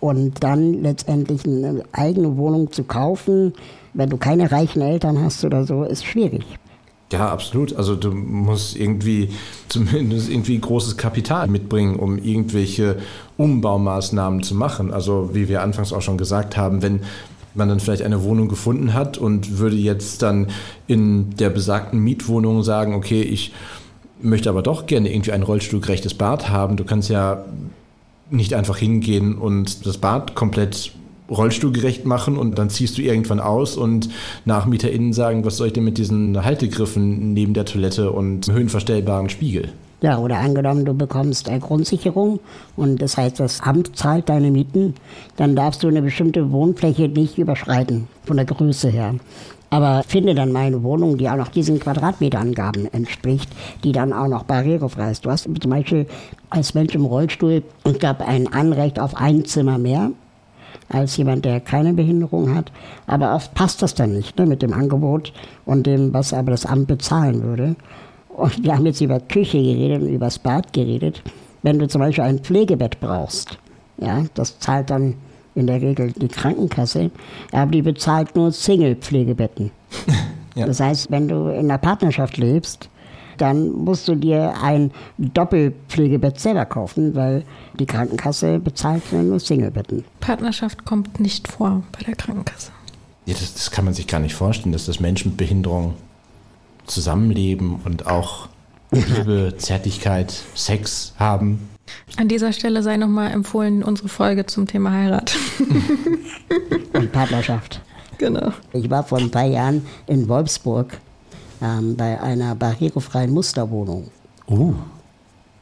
Und 0.00 0.44
dann 0.44 0.82
letztendlich 0.82 1.44
eine 1.44 1.82
eigene 1.92 2.36
Wohnung 2.36 2.70
zu 2.72 2.84
kaufen, 2.84 3.52
wenn 3.94 4.10
du 4.10 4.16
keine 4.16 4.50
reichen 4.52 4.80
Eltern 4.80 5.20
hast 5.20 5.44
oder 5.44 5.64
so, 5.64 5.82
ist 5.82 6.04
schwierig. 6.04 6.44
Ja, 7.10 7.30
absolut. 7.30 7.74
Also 7.74 7.96
du 7.96 8.12
musst 8.12 8.76
irgendwie 8.76 9.30
zumindest 9.68 10.28
irgendwie 10.28 10.58
großes 10.58 10.96
Kapital 10.96 11.48
mitbringen, 11.48 11.96
um 11.96 12.18
irgendwelche 12.18 12.98
Umbaumaßnahmen 13.38 14.42
zu 14.42 14.54
machen. 14.54 14.92
Also 14.92 15.30
wie 15.32 15.48
wir 15.48 15.62
anfangs 15.62 15.92
auch 15.92 16.02
schon 16.02 16.18
gesagt 16.18 16.56
haben, 16.56 16.82
wenn 16.82 17.00
man 17.54 17.68
dann 17.68 17.80
vielleicht 17.80 18.02
eine 18.02 18.22
Wohnung 18.22 18.48
gefunden 18.48 18.92
hat 18.92 19.16
und 19.16 19.58
würde 19.58 19.76
jetzt 19.76 20.22
dann 20.22 20.48
in 20.86 21.30
der 21.36 21.50
besagten 21.50 21.98
Mietwohnung 21.98 22.62
sagen, 22.62 22.94
okay, 22.94 23.22
ich 23.22 23.52
möchte 24.20 24.50
aber 24.50 24.62
doch 24.62 24.86
gerne 24.86 25.12
irgendwie 25.12 25.32
ein 25.32 25.42
rollstuhlgerechtes 25.42 26.14
Bad 26.14 26.50
haben. 26.50 26.76
Du 26.76 26.84
kannst 26.84 27.08
ja 27.08 27.44
nicht 28.30 28.54
einfach 28.54 28.76
hingehen 28.76 29.36
und 29.36 29.86
das 29.86 29.98
Bad 29.98 30.34
komplett 30.34 30.92
rollstuhlgerecht 31.30 32.06
machen 32.06 32.36
und 32.38 32.58
dann 32.58 32.70
ziehst 32.70 32.96
du 32.96 33.02
irgendwann 33.02 33.40
aus 33.40 33.76
und 33.76 34.08
NachmieterInnen 34.44 35.12
sagen, 35.12 35.44
was 35.44 35.58
soll 35.58 35.68
ich 35.68 35.72
denn 35.74 35.84
mit 35.84 35.98
diesen 35.98 36.42
Haltegriffen 36.42 37.34
neben 37.34 37.54
der 37.54 37.66
Toilette 37.66 38.10
und 38.10 38.50
höhenverstellbaren 38.50 39.28
Spiegel? 39.28 39.72
Ja, 40.00 40.18
oder 40.18 40.38
angenommen, 40.38 40.84
du 40.84 40.94
bekommst 40.94 41.48
eine 41.48 41.58
Grundsicherung 41.58 42.38
und 42.76 43.02
das 43.02 43.16
heißt, 43.16 43.40
das 43.40 43.60
Amt 43.60 43.96
zahlt 43.96 44.28
deine 44.28 44.52
Mieten, 44.52 44.94
dann 45.36 45.56
darfst 45.56 45.82
du 45.82 45.88
eine 45.88 46.02
bestimmte 46.02 46.52
Wohnfläche 46.52 47.08
nicht 47.08 47.36
überschreiten, 47.36 48.06
von 48.24 48.36
der 48.36 48.46
Größe 48.46 48.90
her. 48.90 49.16
Aber 49.70 50.04
finde 50.06 50.34
dann 50.34 50.52
mal 50.52 50.66
eine 50.66 50.82
Wohnung, 50.82 51.18
die 51.18 51.28
auch 51.28 51.36
noch 51.36 51.48
diesen 51.48 51.80
Quadratmeterangaben 51.80 52.92
entspricht, 52.92 53.50
die 53.82 53.92
dann 53.92 54.12
auch 54.12 54.28
noch 54.28 54.44
barrierefrei 54.44 55.10
ist. 55.10 55.26
Du 55.26 55.30
hast 55.30 55.42
zum 55.42 55.70
Beispiel 55.70 56.06
als 56.48 56.74
Mensch 56.74 56.94
im 56.94 57.04
Rollstuhl, 57.04 57.62
ich 57.84 57.98
glaube, 57.98 58.24
ein 58.24 58.50
Anrecht 58.52 58.98
auf 59.00 59.16
ein 59.16 59.44
Zimmer 59.44 59.78
mehr 59.78 60.12
als 60.88 61.16
jemand, 61.16 61.44
der 61.44 61.60
keine 61.60 61.92
Behinderung 61.92 62.54
hat. 62.54 62.72
Aber 63.06 63.34
oft 63.34 63.52
passt 63.54 63.82
das 63.82 63.94
dann 63.94 64.12
nicht 64.12 64.38
ne, 64.38 64.46
mit 64.46 64.62
dem 64.62 64.72
Angebot 64.72 65.32
und 65.66 65.86
dem, 65.86 66.14
was 66.14 66.32
aber 66.32 66.50
das 66.52 66.64
Amt 66.64 66.86
bezahlen 66.86 67.42
würde. 67.42 67.76
Und 68.38 68.62
wir 68.62 68.76
haben 68.76 68.86
jetzt 68.86 69.00
über 69.00 69.18
Küche 69.18 69.60
geredet 69.60 70.00
und 70.00 70.08
über 70.10 70.26
das 70.26 70.38
Bad 70.38 70.72
geredet. 70.72 71.22
Wenn 71.62 71.80
du 71.80 71.88
zum 71.88 72.00
Beispiel 72.00 72.22
ein 72.22 72.38
Pflegebett 72.38 73.00
brauchst, 73.00 73.58
ja, 74.00 74.24
das 74.34 74.60
zahlt 74.60 74.90
dann 74.90 75.14
in 75.56 75.66
der 75.66 75.82
Regel 75.82 76.12
die 76.12 76.28
Krankenkasse, 76.28 77.10
aber 77.50 77.72
die 77.72 77.82
bezahlt 77.82 78.36
nur 78.36 78.52
Single-Pflegebetten. 78.52 79.72
ja. 80.54 80.66
Das 80.66 80.78
heißt, 80.78 81.10
wenn 81.10 81.26
du 81.26 81.48
in 81.48 81.64
einer 81.64 81.78
Partnerschaft 81.78 82.36
lebst, 82.36 82.88
dann 83.38 83.72
musst 83.72 84.06
du 84.06 84.14
dir 84.14 84.54
ein 84.62 84.92
Doppelpflegebett 85.18 86.38
selber 86.38 86.64
kaufen, 86.64 87.16
weil 87.16 87.42
die 87.80 87.86
Krankenkasse 87.86 88.60
bezahlt 88.60 89.02
nur 89.12 89.40
Singlebetten. 89.40 90.04
Partnerschaft 90.20 90.84
kommt 90.84 91.18
nicht 91.18 91.48
vor 91.48 91.82
bei 91.90 92.04
der 92.04 92.14
Krankenkasse. 92.14 92.70
Ja, 93.26 93.34
das, 93.34 93.54
das 93.54 93.72
kann 93.72 93.84
man 93.84 93.94
sich 93.94 94.06
gar 94.06 94.20
nicht 94.20 94.36
vorstellen, 94.36 94.72
dass 94.72 94.86
das 94.86 95.00
Menschen 95.00 95.32
mit 95.32 95.38
Behinderung 95.38 95.94
zusammenleben 96.88 97.80
und 97.84 98.06
auch 98.06 98.48
Liebe, 98.90 99.54
Zärtlichkeit, 99.58 100.34
Sex 100.54 101.12
haben. 101.18 101.68
An 102.16 102.28
dieser 102.28 102.52
Stelle 102.52 102.82
sei 102.82 102.96
nochmal 102.96 103.32
empfohlen 103.32 103.82
unsere 103.82 104.08
Folge 104.08 104.46
zum 104.46 104.66
Thema 104.66 104.92
Heirat. 104.92 105.36
und 106.92 107.12
Partnerschaft. 107.12 107.80
Genau. 108.18 108.52
Ich 108.72 108.90
war 108.90 109.04
vor 109.04 109.18
ein 109.18 109.30
paar 109.30 109.46
Jahren 109.46 109.86
in 110.06 110.28
Wolfsburg 110.28 110.98
ähm, 111.62 111.96
bei 111.96 112.20
einer 112.20 112.54
barrierefreien 112.54 113.32
Musterwohnung. 113.32 114.10
Oh. 114.46 114.74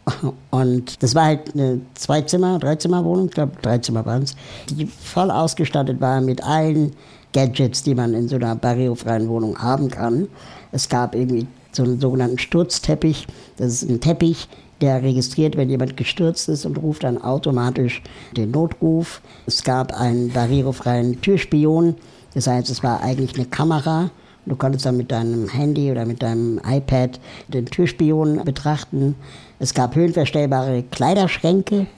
Und 0.51 1.03
das 1.03 1.15
war 1.15 1.25
halt 1.25 1.55
eine 1.55 1.81
Zwei-Zimmer-, 1.95 2.59
Dreizimmer-Wohnung, 2.59 3.27
ich 3.27 3.35
glaube, 3.35 3.53
drei 3.61 3.79
Zimmer 3.79 4.07
waren 4.07 4.23
es, 4.23 4.37
die 4.71 4.87
voll 4.87 5.31
ausgestattet 5.31 6.01
war 6.01 6.21
mit 6.21 6.43
allen 6.43 6.93
Gadgets, 7.37 7.83
die 7.83 7.95
man 7.95 8.15
in 8.15 8.29
so 8.29 8.37
einer 8.37 8.55
barrierefreien 8.55 9.29
Wohnung 9.29 9.59
haben 9.59 9.91
kann. 9.91 10.27
Es 10.73 10.89
gab 10.89 11.15
irgendwie 11.15 11.47
so 11.71 11.83
einen 11.83 12.01
sogenannten 12.01 12.39
Sturzteppich. 12.39 13.27
Das 13.59 13.75
ist 13.75 13.91
ein 13.91 14.01
Teppich, 14.01 14.49
der 14.81 15.03
registriert, 15.03 15.55
wenn 15.59 15.69
jemand 15.69 15.99
gestürzt 15.99 16.49
ist 16.49 16.65
und 16.65 16.79
ruft 16.79 17.05
dann 17.05 17.21
automatisch 17.21 18.03
den 18.35 18.53
Notruf. 18.53 19.21
Es 19.45 19.63
gab 19.65 19.93
einen 20.01 20.33
barrierefreien 20.33 21.21
Türspion. 21.21 21.97
Das 22.33 22.47
heißt, 22.47 22.71
es 22.71 22.83
war 22.83 23.03
eigentlich 23.03 23.35
eine 23.35 23.45
Kamera, 23.45 24.11
Du 24.49 24.55
konntest 24.55 24.87
dann 24.87 24.97
mit 24.97 25.11
deinem 25.11 25.49
Handy 25.49 25.91
oder 25.91 26.07
mit 26.07 26.23
deinem 26.23 26.61
iPad 26.65 27.19
den 27.49 27.67
Türspion 27.67 28.45
betrachten. 28.45 29.17
Es 29.59 29.75
gab 29.75 29.97
höhenverstellbare 29.97 30.85
Kleiderschränke. 30.85 31.89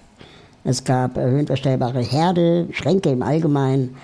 Es 0.64 0.82
gab 0.82 1.16
höhenverstellbare 1.16 2.00
Herde, 2.00 2.66
Schränke 2.72 3.10
im 3.10 3.22
Allgemeinen. 3.22 3.96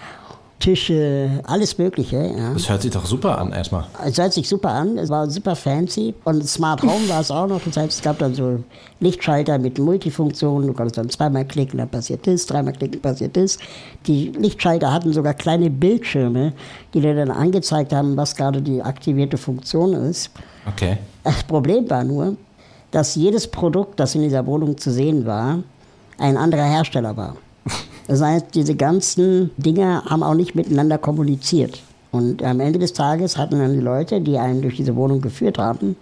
Tische, 0.65 1.43
alles 1.43 1.77
Mögliche. 1.77 2.17
Ja. 2.17 2.55
Das 2.55 2.71
hört 2.71 2.81
sich 2.81 2.91
doch 2.91 3.05
super 3.05 3.37
an, 3.37 3.53
erstmal. 3.53 3.85
Es 4.03 4.17
hört 4.17 4.33
sich 4.33 4.49
super 4.49 4.71
an, 4.71 4.97
es 4.97 5.11
war 5.11 5.29
super 5.29 5.55
fancy. 5.55 6.15
Und 6.25 6.49
Smart 6.49 6.83
Home 6.83 7.07
war 7.07 7.21
es 7.21 7.31
auch 7.31 7.47
noch. 7.47 7.61
Das 7.63 7.77
heißt, 7.77 7.93
es 7.93 8.01
gab 8.01 8.19
dann 8.19 8.35
so 8.35 8.65
Lichtschalter 8.99 9.59
mit 9.59 9.79
Multifunktionen. 9.79 10.69
Du 10.69 10.73
konntest 10.73 10.97
dann 10.97 11.11
zweimal 11.11 11.45
klicken, 11.45 11.77
dann 11.77 11.91
passiert 11.91 12.27
das, 12.27 12.47
dreimal 12.47 12.73
klicken, 12.73 12.99
passiert 13.03 13.37
das. 13.37 13.59
Die 14.07 14.29
Lichtschalter 14.31 14.91
hatten 14.91 15.13
sogar 15.13 15.35
kleine 15.35 15.69
Bildschirme, 15.69 16.55
die 16.95 17.01
dir 17.03 17.15
dann 17.15 17.31
angezeigt 17.31 17.93
haben, 17.93 18.17
was 18.17 18.35
gerade 18.35 18.63
die 18.63 18.81
aktivierte 18.81 19.37
Funktion 19.37 19.93
ist. 19.93 20.31
Okay. 20.67 20.97
Das 21.25 21.43
Problem 21.43 21.91
war 21.91 22.05
nur, 22.05 22.39
dass 22.91 23.17
jedes 23.17 23.47
Produkt, 23.47 24.01
das 24.01 24.15
in 24.15 24.23
dieser 24.23 24.47
Wohnung 24.47 24.79
zu 24.79 24.91
sehen 24.91 25.27
war, 25.27 25.59
ein 26.17 26.39
anderer 26.39 26.65
Hersteller 26.65 27.15
war. 27.15 27.37
Das 28.07 28.21
heißt, 28.21 28.47
diese 28.55 28.75
ganzen 28.75 29.51
Dinge 29.57 30.05
haben 30.05 30.23
auch 30.23 30.35
nicht 30.35 30.55
miteinander 30.55 30.99
kommuniziert. 30.99 31.83
Und 32.13 32.43
am 32.43 32.61
Ende 32.61 32.79
des 32.79 32.93
Tages 32.93 33.37
hatten 33.37 33.59
dann 33.59 33.73
die 33.73 33.81
Leute, 33.81 34.21
die 34.21 34.39
einen 34.39 34.63
durch 34.63 34.77
diese 34.77 34.95
Wohnung 34.95 35.21
geführt 35.21 35.59
haben, 35.59 35.97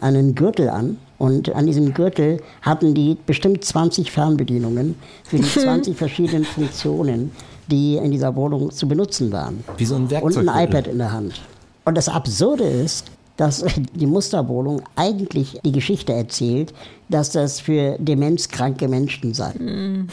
einen 0.00 0.34
Gürtel 0.34 0.68
an. 0.68 0.98
Und 1.18 1.54
an 1.54 1.66
diesem 1.66 1.94
Gürtel 1.94 2.40
hatten 2.62 2.94
die 2.94 3.16
bestimmt 3.26 3.64
20 3.64 4.10
Fernbedienungen 4.10 4.96
für 5.24 5.36
die 5.36 5.42
20 5.60 5.96
verschiedenen 5.96 6.44
Funktionen, 6.44 7.30
die 7.70 7.96
in 7.96 8.10
dieser 8.10 8.34
Wohnung 8.34 8.72
zu 8.72 8.88
benutzen 8.88 9.30
waren. 9.30 9.62
Wie 9.76 9.84
so 9.84 9.94
ein 9.94 10.10
Werkzeug. 10.10 10.36
Und 10.36 10.48
ein 10.48 10.68
iPad 10.68 10.88
in 10.88 10.98
der 10.98 11.12
Hand. 11.12 11.40
Und 11.84 11.96
das 11.96 12.08
Absurde 12.08 12.64
ist, 12.64 13.06
dass 13.36 13.64
die 13.94 14.06
Musterwohnung 14.06 14.82
eigentlich 14.96 15.60
die 15.64 15.72
Geschichte 15.72 16.12
erzählt, 16.12 16.74
dass 17.08 17.30
das 17.30 17.60
für 17.60 17.96
demenzkranke 17.98 18.88
Menschen 18.88 19.34
sei. 19.34 19.52
Mhm. 19.58 20.08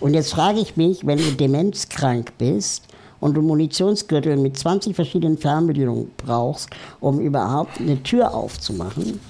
Und 0.00 0.14
jetzt 0.14 0.32
frage 0.32 0.60
ich 0.60 0.76
mich, 0.76 1.06
wenn 1.06 1.18
du 1.18 1.32
demenzkrank 1.32 2.32
bist 2.38 2.84
und 3.20 3.34
du 3.34 3.42
Munitionsgürtel 3.42 4.36
mit 4.36 4.58
20 4.58 4.94
verschiedenen 4.94 5.38
Fernbedienungen 5.38 6.10
brauchst, 6.16 6.68
um 7.00 7.20
überhaupt 7.20 7.80
eine 7.80 8.02
Tür 8.02 8.34
aufzumachen, 8.34 9.20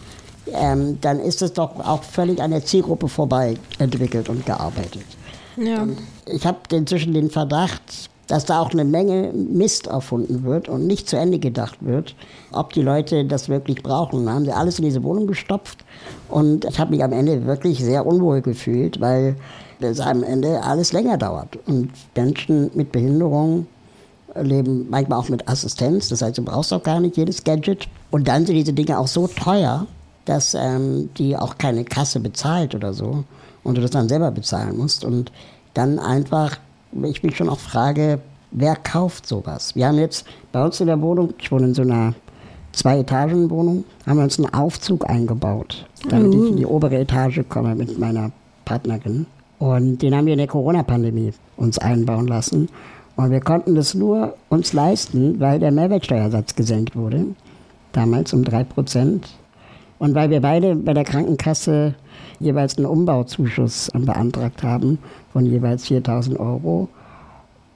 ähm, 0.53 0.99
dann 1.01 1.21
ist 1.21 1.43
es 1.43 1.53
doch 1.53 1.79
auch 1.81 2.03
völlig 2.03 2.41
an 2.41 2.51
der 2.51 2.65
Zielgruppe 2.65 3.09
vorbei 3.09 3.57
entwickelt 3.79 4.29
und 4.29 4.47
gearbeitet. 4.47 5.05
Ja. 5.57 5.83
Und 5.83 5.99
ich 6.27 6.47
habe 6.47 6.59
inzwischen 6.73 7.15
den 7.15 7.31
Verdacht, 7.31 8.11
dass 8.27 8.45
da 8.45 8.61
auch 8.61 8.73
eine 8.73 8.85
Menge 8.85 9.33
Mist 9.33 9.87
erfunden 9.87 10.43
wird 10.45 10.69
und 10.69 10.87
nicht 10.87 11.09
zu 11.09 11.17
Ende 11.17 11.39
gedacht 11.39 11.79
wird, 11.81 12.15
ob 12.53 12.73
die 12.73 12.83
Leute 12.83 13.25
das 13.25 13.49
wirklich 13.49 13.83
brauchen. 13.83 14.27
Dann 14.27 14.35
haben 14.35 14.45
sie 14.45 14.53
alles 14.53 14.79
in 14.79 14.85
diese 14.85 15.05
Wohnung 15.05 15.27
gestopft 15.27 15.85
und 16.29 16.65
ich 16.65 16.79
habe 16.79 16.91
mich 16.91 17.05
am 17.05 17.13
Ende 17.13 17.47
wirklich 17.47 17.79
sehr 17.83 18.05
unwohl 18.05 18.43
gefühlt, 18.43 19.01
weil 19.01 19.37
das 19.81 20.01
am 20.01 20.23
Ende 20.23 20.63
alles 20.63 20.93
länger 20.93 21.17
dauert. 21.17 21.59
Und 21.67 21.91
Menschen 22.15 22.71
mit 22.75 22.93
Behinderung 22.93 23.67
leben 24.35 24.87
manchmal 24.91 25.19
auch 25.19 25.29
mit 25.29 25.49
Assistenz. 25.49 26.09
Das 26.09 26.23
heißt, 26.23 26.39
du 26.39 26.43
brauchst 26.43 26.73
auch 26.73 26.83
gar 26.83 27.01
nicht 27.01 27.17
jedes 27.17 27.45
Gadget. 27.45 27.89
Und 28.11 28.29
dann 28.29 28.47
sind 28.47 28.57
diese 28.57 28.73
Dinge 28.73 28.99
auch 28.99 29.07
so 29.07 29.27
teuer, 29.27 29.87
dass 30.25 30.55
ähm, 30.55 31.11
die 31.17 31.37
auch 31.37 31.59
keine 31.59 31.85
Kasse 31.85 32.21
bezahlt 32.21 32.75
oder 32.75 32.93
so 32.93 33.25
und 33.65 33.77
du 33.77 33.81
das 33.83 33.91
dann 33.91 34.09
selber 34.09 34.31
bezahlen 34.31 34.77
musst. 34.77 35.05
Und 35.05 35.33
dann 35.75 35.99
einfach, 35.99 36.59
ich 37.03 37.23
mich 37.23 37.37
schon 37.37 37.49
auch 37.49 37.59
frage, 37.59 38.21
wer 38.51 38.77
kauft 38.77 39.27
sowas? 39.27 39.75
Wir 39.75 39.89
haben 39.89 39.99
jetzt 39.99 40.27
bei 40.53 40.65
uns 40.65 40.81
in 40.81 40.87
der 40.87 41.01
Wohnung, 41.01 41.35
ich 41.39 41.51
wohne 41.51 41.67
in 41.67 41.75
so 41.75 41.83
einer 41.83 42.15
Zwei-Etagen-Wohnung, 42.73 43.85
haben 44.07 44.17
wir 44.19 44.25
uns 44.25 44.39
einen 44.39 44.53
Aufzug 44.53 45.09
eingebaut, 45.09 45.87
damit 46.09 46.35
ich 46.35 46.51
in 46.51 46.57
die 46.57 46.67
obere 46.67 46.99
Etage 46.99 47.41
komme 47.49 47.75
mit 47.75 47.99
meiner 47.99 48.33
Partnerin. 48.67 49.27
Und 49.59 50.03
den 50.03 50.15
haben 50.15 50.27
wir 50.27 50.35
in 50.35 50.39
der 50.39 50.47
Corona-Pandemie 50.47 51.33
uns 51.57 51.79
einbauen 51.79 52.27
lassen. 52.27 52.69
Und 53.17 53.31
wir 53.31 53.41
konnten 53.41 53.75
das 53.75 53.95
nur 53.95 54.35
uns 54.51 54.73
leisten, 54.73 55.41
weil 55.41 55.59
der 55.59 55.73
Mehrwertsteuersatz 55.73 56.55
gesenkt 56.55 56.95
wurde, 56.95 57.25
damals 57.93 58.35
um 58.35 58.45
drei 58.45 58.65
Prozent. 58.65 59.29
Und 59.99 60.15
weil 60.15 60.29
wir 60.29 60.43
beide 60.43 60.77
bei 60.77 60.93
der 60.93 61.05
Krankenkasse 61.05 61.95
jeweils 62.39 62.77
einen 62.77 62.87
Umbauzuschuss 62.87 63.91
beantragt 63.95 64.63
haben 64.63 64.99
von 65.33 65.47
jeweils 65.47 65.87
4000 65.87 66.39
Euro. 66.39 66.89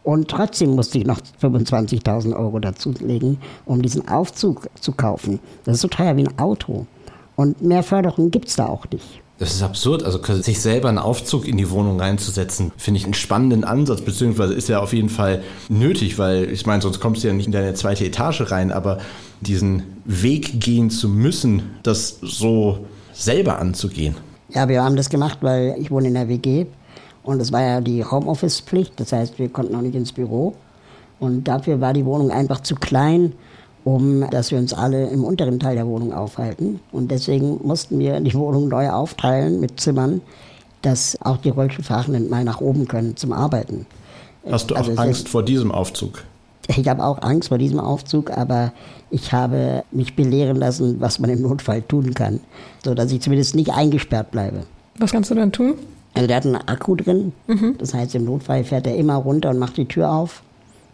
Und 0.02 0.28
trotzdem 0.28 0.74
musste 0.74 0.98
ich 0.98 1.06
noch 1.06 1.20
25.000 1.40 2.36
Euro 2.36 2.58
dazulegen, 2.58 3.38
um 3.64 3.80
diesen 3.80 4.06
Aufzug 4.08 4.68
zu 4.78 4.92
kaufen. 4.92 5.40
Das 5.64 5.76
ist 5.76 5.82
so 5.82 5.88
teuer 5.88 6.16
wie 6.16 6.26
ein 6.26 6.38
Auto. 6.38 6.86
Und 7.36 7.62
mehr 7.62 7.82
Förderung 7.82 8.30
gibt 8.30 8.48
es 8.48 8.56
da 8.56 8.66
auch 8.66 8.84
nicht. 8.90 9.22
Das 9.40 9.54
ist 9.54 9.62
absurd. 9.62 10.02
Also 10.02 10.20
sich 10.42 10.60
selber 10.60 10.90
einen 10.90 10.98
Aufzug 10.98 11.48
in 11.48 11.56
die 11.56 11.70
Wohnung 11.70 11.98
reinzusetzen, 11.98 12.72
finde 12.76 12.98
ich 12.98 13.04
einen 13.04 13.14
spannenden 13.14 13.64
Ansatz, 13.64 14.02
beziehungsweise 14.02 14.52
ist 14.52 14.68
ja 14.68 14.80
auf 14.80 14.92
jeden 14.92 15.08
Fall 15.08 15.42
nötig, 15.70 16.18
weil 16.18 16.50
ich 16.50 16.66
meine, 16.66 16.82
sonst 16.82 17.00
kommst 17.00 17.24
du 17.24 17.28
ja 17.28 17.32
nicht 17.32 17.46
in 17.46 17.52
deine 17.52 17.72
zweite 17.72 18.04
Etage 18.04 18.52
rein, 18.52 18.70
aber 18.70 18.98
diesen 19.40 19.84
Weg 20.04 20.60
gehen 20.60 20.90
zu 20.90 21.08
müssen, 21.08 21.62
das 21.82 22.18
so 22.20 22.80
selber 23.14 23.58
anzugehen. 23.58 24.14
Ja, 24.50 24.68
wir 24.68 24.82
haben 24.82 24.96
das 24.96 25.08
gemacht, 25.08 25.38
weil 25.40 25.74
ich 25.78 25.90
wohne 25.90 26.08
in 26.08 26.14
der 26.14 26.28
WG 26.28 26.66
und 27.22 27.40
es 27.40 27.50
war 27.50 27.62
ja 27.62 27.80
die 27.80 28.04
Homeoffice-Pflicht, 28.04 28.92
das 29.00 29.12
heißt, 29.12 29.38
wir 29.38 29.48
konnten 29.48 29.74
auch 29.74 29.80
nicht 29.80 29.94
ins 29.94 30.12
Büro 30.12 30.54
und 31.18 31.44
dafür 31.44 31.80
war 31.80 31.94
die 31.94 32.04
Wohnung 32.04 32.30
einfach 32.30 32.60
zu 32.60 32.74
klein 32.74 33.32
um 33.84 34.28
dass 34.30 34.50
wir 34.50 34.58
uns 34.58 34.72
alle 34.72 35.08
im 35.08 35.24
unteren 35.24 35.58
Teil 35.58 35.76
der 35.76 35.86
Wohnung 35.86 36.12
aufhalten. 36.12 36.80
Und 36.92 37.10
deswegen 37.10 37.60
mussten 37.66 37.98
wir 37.98 38.20
die 38.20 38.34
Wohnung 38.34 38.68
neu 38.68 38.90
aufteilen 38.90 39.60
mit 39.60 39.80
Zimmern, 39.80 40.20
dass 40.82 41.18
auch 41.22 41.38
die 41.38 41.50
Rollstuhlfahrenden 41.50 42.28
mal 42.28 42.44
nach 42.44 42.60
oben 42.60 42.88
können 42.88 43.16
zum 43.16 43.32
Arbeiten. 43.32 43.86
Hast 44.50 44.70
du 44.70 44.74
auch 44.74 44.78
also 44.78 44.94
Angst 44.96 45.28
vor 45.28 45.42
diesem 45.42 45.72
Aufzug? 45.72 46.24
Ich 46.68 46.88
habe 46.88 47.04
auch 47.04 47.22
Angst 47.22 47.48
vor 47.48 47.58
diesem 47.58 47.80
Aufzug, 47.80 48.30
aber 48.30 48.72
ich 49.10 49.32
habe 49.32 49.82
mich 49.90 50.14
belehren 50.14 50.56
lassen, 50.56 51.00
was 51.00 51.18
man 51.18 51.30
im 51.30 51.42
Notfall 51.42 51.82
tun 51.82 52.14
kann, 52.14 52.40
sodass 52.84 53.10
ich 53.10 53.20
zumindest 53.20 53.54
nicht 53.56 53.70
eingesperrt 53.70 54.30
bleibe. 54.30 54.64
Was 54.98 55.12
kannst 55.12 55.30
du 55.30 55.34
dann 55.34 55.52
tun? 55.52 55.74
Also 56.14 56.26
der 56.26 56.36
hat 56.36 56.46
einen 56.46 56.56
Akku 56.56 56.96
drin, 56.96 57.32
mhm. 57.46 57.76
das 57.78 57.94
heißt 57.94 58.14
im 58.14 58.24
Notfall 58.24 58.64
fährt 58.64 58.86
er 58.86 58.96
immer 58.96 59.14
runter 59.14 59.50
und 59.50 59.58
macht 59.58 59.76
die 59.76 59.86
Tür 59.86 60.12
auf, 60.12 60.42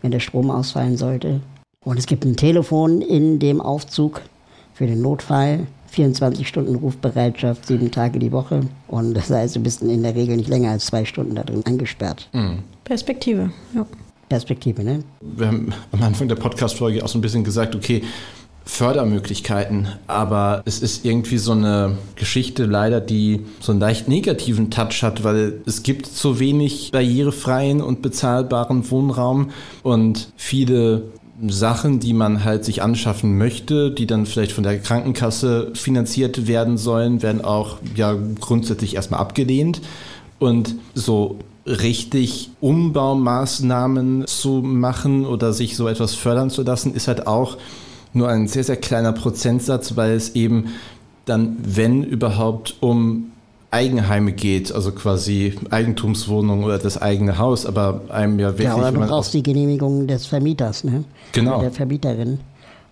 wenn 0.03 0.11
der 0.11 0.21
Strom 0.21 0.51
ausfallen 0.51 0.97
sollte. 0.97 1.41
Und 1.87 2.01
es 2.01 2.07
gibt 2.07 2.25
ein 2.25 2.35
Telefon 2.35 3.01
in 3.01 3.39
dem 3.39 3.61
Aufzug 3.61 4.21
für 4.75 4.89
den 4.89 5.01
Notfall. 5.03 5.69
24 5.93 6.47
Stunden 6.47 6.75
Rufbereitschaft, 6.75 7.65
sieben 7.65 7.93
Tage 7.93 8.19
die 8.19 8.33
Woche. 8.33 8.63
Und 8.89 9.15
das 9.15 9.31
heißt, 9.31 9.55
du 9.55 9.61
bist 9.61 9.83
in 9.83 10.03
der 10.03 10.17
Regel 10.17 10.37
nicht 10.37 10.49
länger 10.49 10.73
als 10.73 10.87
zwei 10.87 11.05
Stunden 11.05 11.37
da 11.37 11.45
drin 11.45 11.65
eingesperrt. 11.65 12.29
Mhm. 12.33 12.65
Perspektive, 12.83 13.53
ja. 13.73 13.87
Perspektive, 14.29 14.83
ne? 14.83 15.05
Wir 15.21 15.47
haben 15.47 15.73
am 15.93 16.03
Anfang 16.03 16.27
der 16.27 16.35
Podcast-Folge 16.35 17.05
auch 17.05 17.09
so 17.09 17.19
ein 17.19 17.23
bisschen 17.23 17.45
gesagt, 17.45 17.77
okay, 17.77 18.03
Fördermöglichkeiten, 18.65 19.87
aber 20.09 20.63
es 20.65 20.81
ist 20.81 21.05
irgendwie 21.05 21.39
so 21.39 21.53
eine 21.53 21.99
Geschichte 22.17 22.65
leider, 22.65 23.01
die 23.01 23.47
so 23.61 23.71
einen 23.71 23.81
leicht 23.81 24.09
negativen 24.09 24.73
Touch 24.73 25.05
hat, 25.05 25.23
weil 25.23 25.61
es 25.67 25.85
gibt 25.85 26.07
zu 26.07 26.41
wenig 26.41 26.91
barrierefreien 26.91 27.81
und 27.81 28.03
bezahlbaren 28.03 28.91
Wohnraum 28.91 29.51
und 29.85 30.33
viele 30.37 31.05
Sachen, 31.49 32.01
die 32.01 32.13
man 32.13 32.45
halt 32.45 32.65
sich 32.65 32.83
anschaffen 32.83 33.37
möchte, 33.37 33.91
die 33.91 34.07
dann 34.07 34.27
vielleicht 34.27 34.53
von 34.53 34.65
der 34.65 34.79
Krankenkasse 34.79 35.73
finanziert 35.75 36.47
werden 36.47 36.79
sollen, 36.79 37.23
werden 37.23 37.45
auch 37.45 37.79
ja 37.95 38.17
grundsätzlich 38.41 38.97
erstmal 38.97 39.21
abgelehnt. 39.21 39.83
Und 40.39 40.75
so 40.95 41.39
richtig 41.67 42.51
Umbaumaßnahmen 42.61 44.27
zu 44.27 44.63
machen 44.63 45.27
oder 45.27 45.53
sich 45.53 45.77
so 45.77 45.89
etwas 45.89 46.15
fördern 46.15 46.51
zu 46.51 46.63
lassen, 46.63 46.95
ist 46.95 47.09
halt 47.09 47.27
auch 47.27 47.59
nur 48.13 48.29
ein 48.29 48.49
sehr, 48.49 48.65
sehr 48.65 48.77
kleiner 48.77 49.13
Prozentsatz, 49.13 49.97
weil 49.97 50.13
es 50.13 50.35
eben 50.35 50.67
dann, 51.25 51.57
wenn 51.63 52.05
überhaupt, 52.05 52.77
um 52.81 53.33
Eigenheime 53.71 54.33
geht, 54.33 54.73
also 54.73 54.93
quasi 54.93 55.55
Eigentumswohnung 55.71 56.65
oder 56.65 56.79
das 56.79 57.01
eigene 57.01 57.39
Haus, 57.39 57.67
aber 57.67 58.03
einem 58.09 58.39
ja 58.39 58.51
wirklich. 58.51 58.69
Ja, 58.69 58.77
aber 58.77 58.93
du 58.93 59.01
brauchst 59.01 59.35
die 59.35 59.43
Genehmigung 59.43 60.07
des 60.07 60.27
Vermieters, 60.27 60.85
ne? 60.85 61.05
Genau. 61.33 61.61
Der 61.61 61.73
Vermieterin. 61.73 62.39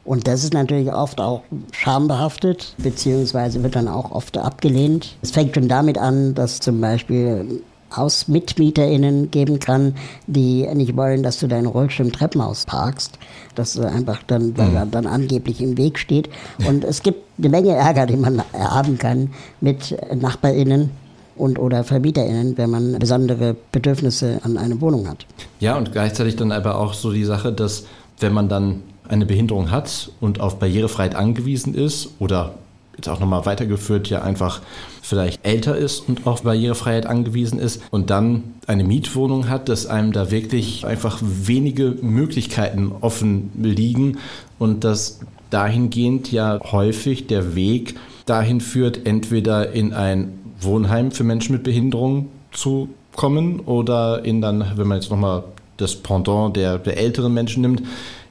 Und 0.04 0.28
das 0.28 0.44
ist 0.44 0.52
natürlich 0.52 0.92
oft 0.92 1.20
auch 1.20 1.42
schambehaftet, 1.72 2.74
beziehungsweise 2.78 3.62
wird 3.62 3.74
dann 3.74 3.88
auch 3.88 4.10
oft 4.10 4.36
abgelehnt. 4.36 5.16
Es 5.22 5.30
fängt 5.30 5.54
schon 5.54 5.68
damit 5.68 5.96
an, 5.96 6.34
dass 6.34 6.60
zum 6.60 6.80
Beispiel 6.80 7.62
HausmitmieterInnen 7.96 9.30
geben 9.30 9.58
kann, 9.58 9.94
die 10.26 10.66
nicht 10.74 10.96
wollen, 10.96 11.22
dass 11.22 11.38
du 11.38 11.46
deinen 11.46 11.66
Rollstuhl 11.66 12.06
im 12.06 12.12
Treppenhaus 12.12 12.64
parkst. 12.66 13.18
Das 13.54 13.78
einfach 13.78 14.22
dann, 14.26 14.56
weil 14.56 14.74
er 14.74 14.86
mhm. 14.86 14.90
dann 14.90 15.06
angeblich 15.06 15.60
im 15.60 15.76
Weg 15.76 15.98
steht. 15.98 16.28
Und 16.66 16.84
es 16.84 17.02
gibt 17.02 17.22
eine 17.38 17.48
Menge 17.48 17.70
Ärger, 17.70 18.06
den 18.06 18.20
man 18.20 18.42
haben 18.52 18.98
kann 18.98 19.30
mit 19.60 19.96
NachbarInnen 20.14 20.90
und 21.36 21.58
oder 21.58 21.84
VermieterInnen, 21.84 22.56
wenn 22.56 22.70
man 22.70 22.98
besondere 22.98 23.56
Bedürfnisse 23.72 24.40
an 24.44 24.56
eine 24.56 24.80
Wohnung 24.80 25.08
hat. 25.08 25.26
Ja, 25.60 25.76
und 25.76 25.92
gleichzeitig 25.92 26.36
dann 26.36 26.52
aber 26.52 26.78
auch 26.78 26.94
so 26.94 27.12
die 27.12 27.24
Sache, 27.24 27.52
dass 27.52 27.86
wenn 28.20 28.32
man 28.32 28.48
dann 28.48 28.82
eine 29.08 29.26
Behinderung 29.26 29.70
hat 29.70 30.10
und 30.20 30.40
auf 30.40 30.58
Barrierefreiheit 30.58 31.14
angewiesen 31.14 31.74
ist 31.74 32.10
oder 32.18 32.54
jetzt 32.96 33.08
auch 33.08 33.20
nochmal 33.20 33.46
weitergeführt, 33.46 34.08
ja 34.08 34.22
einfach 34.22 34.60
vielleicht 35.02 35.44
älter 35.44 35.76
ist 35.76 36.08
und 36.08 36.26
auf 36.26 36.42
Barrierefreiheit 36.42 37.06
angewiesen 37.06 37.58
ist 37.58 37.82
und 37.90 38.10
dann 38.10 38.54
eine 38.66 38.84
Mietwohnung 38.84 39.48
hat, 39.48 39.68
dass 39.68 39.86
einem 39.86 40.12
da 40.12 40.30
wirklich 40.30 40.86
einfach 40.86 41.18
wenige 41.22 41.96
Möglichkeiten 42.00 42.92
offen 43.00 43.50
liegen 43.56 44.18
und 44.58 44.84
dass 44.84 45.20
dahingehend 45.50 46.32
ja 46.32 46.58
häufig 46.72 47.26
der 47.26 47.54
Weg 47.54 47.96
dahin 48.26 48.60
führt, 48.60 49.06
entweder 49.06 49.72
in 49.72 49.92
ein 49.92 50.38
Wohnheim 50.60 51.10
für 51.10 51.24
Menschen 51.24 51.52
mit 51.52 51.62
Behinderung 51.62 52.28
zu 52.52 52.88
kommen 53.14 53.60
oder 53.60 54.24
in 54.24 54.40
dann, 54.40 54.64
wenn 54.76 54.88
man 54.88 55.00
jetzt 55.00 55.10
nochmal 55.10 55.44
das 55.76 55.96
Pendant 55.96 56.56
der, 56.56 56.78
der 56.78 56.96
älteren 56.96 57.34
Menschen 57.34 57.62
nimmt, 57.62 57.82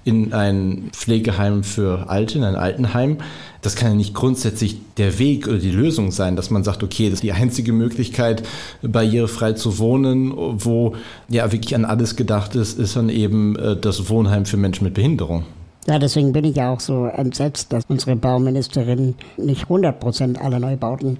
in 0.05 0.33
ein 0.33 0.89
Pflegeheim 0.91 1.63
für 1.63 2.09
Alte, 2.09 2.37
in 2.37 2.43
ein 2.43 2.55
Altenheim. 2.55 3.17
Das 3.61 3.75
kann 3.75 3.91
ja 3.91 3.95
nicht 3.95 4.13
grundsätzlich 4.13 4.77
der 4.97 5.19
Weg 5.19 5.47
oder 5.47 5.59
die 5.59 5.71
Lösung 5.71 6.11
sein, 6.11 6.35
dass 6.35 6.49
man 6.49 6.63
sagt, 6.63 6.83
okay, 6.83 7.05
das 7.05 7.15
ist 7.15 7.23
die 7.23 7.31
einzige 7.31 7.71
Möglichkeit, 7.71 8.43
barrierefrei 8.81 9.53
zu 9.53 9.79
wohnen, 9.79 10.33
wo 10.35 10.95
ja 11.29 11.51
wirklich 11.51 11.75
an 11.75 11.85
alles 11.85 12.15
gedacht 12.15 12.55
ist, 12.55 12.77
ist 12.77 12.95
dann 12.95 13.09
eben 13.09 13.55
äh, 13.55 13.77
das 13.77 14.09
Wohnheim 14.09 14.45
für 14.45 14.57
Menschen 14.57 14.83
mit 14.83 14.93
Behinderung. 14.93 15.45
Ja, 15.87 15.99
deswegen 15.99 16.31
bin 16.31 16.45
ich 16.45 16.55
ja 16.55 16.71
auch 16.71 16.79
so 16.79 17.05
entsetzt, 17.05 17.73
dass 17.73 17.83
unsere 17.87 18.15
Bauministerin 18.15 19.15
nicht 19.37 19.63
100 19.63 19.99
Prozent 19.99 20.41
aller 20.41 20.59
Neubauten 20.59 21.17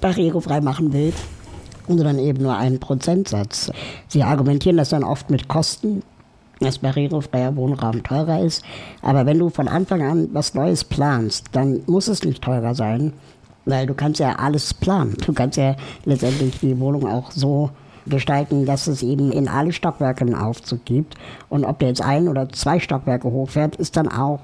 barrierefrei 0.00 0.60
machen 0.60 0.92
will, 0.92 1.12
sondern 1.88 2.18
eben 2.18 2.42
nur 2.42 2.56
einen 2.56 2.80
Prozentsatz. 2.80 3.70
Sie 4.08 4.22
argumentieren 4.22 4.76
das 4.76 4.90
dann 4.90 5.04
oft 5.04 5.30
mit 5.30 5.48
Kosten 5.48 6.02
dass 6.60 6.78
barrierefreier 6.78 7.56
Wohnraum 7.56 8.02
teurer 8.02 8.40
ist. 8.40 8.64
Aber 9.02 9.26
wenn 9.26 9.38
du 9.38 9.50
von 9.50 9.68
Anfang 9.68 10.02
an 10.02 10.28
was 10.32 10.54
Neues 10.54 10.84
planst, 10.84 11.46
dann 11.52 11.82
muss 11.86 12.08
es 12.08 12.24
nicht 12.24 12.42
teurer 12.42 12.74
sein, 12.74 13.12
weil 13.64 13.86
du 13.86 13.94
kannst 13.94 14.20
ja 14.20 14.36
alles 14.36 14.74
planen. 14.74 15.16
Du 15.24 15.32
kannst 15.32 15.56
ja 15.56 15.76
letztendlich 16.04 16.60
die 16.60 16.78
Wohnung 16.78 17.06
auch 17.06 17.30
so 17.30 17.70
gestalten, 18.06 18.66
dass 18.66 18.86
es 18.86 19.02
eben 19.02 19.32
in 19.32 19.48
alle 19.48 19.72
Stockwerke 19.72 20.24
einen 20.24 20.34
Aufzug 20.34 20.84
gibt. 20.84 21.14
Und 21.48 21.64
ob 21.64 21.78
der 21.78 21.88
jetzt 21.88 22.02
ein 22.02 22.28
oder 22.28 22.48
zwei 22.50 22.78
Stockwerke 22.78 23.30
hochfährt, 23.30 23.76
ist 23.76 23.96
dann 23.96 24.08
auch 24.08 24.40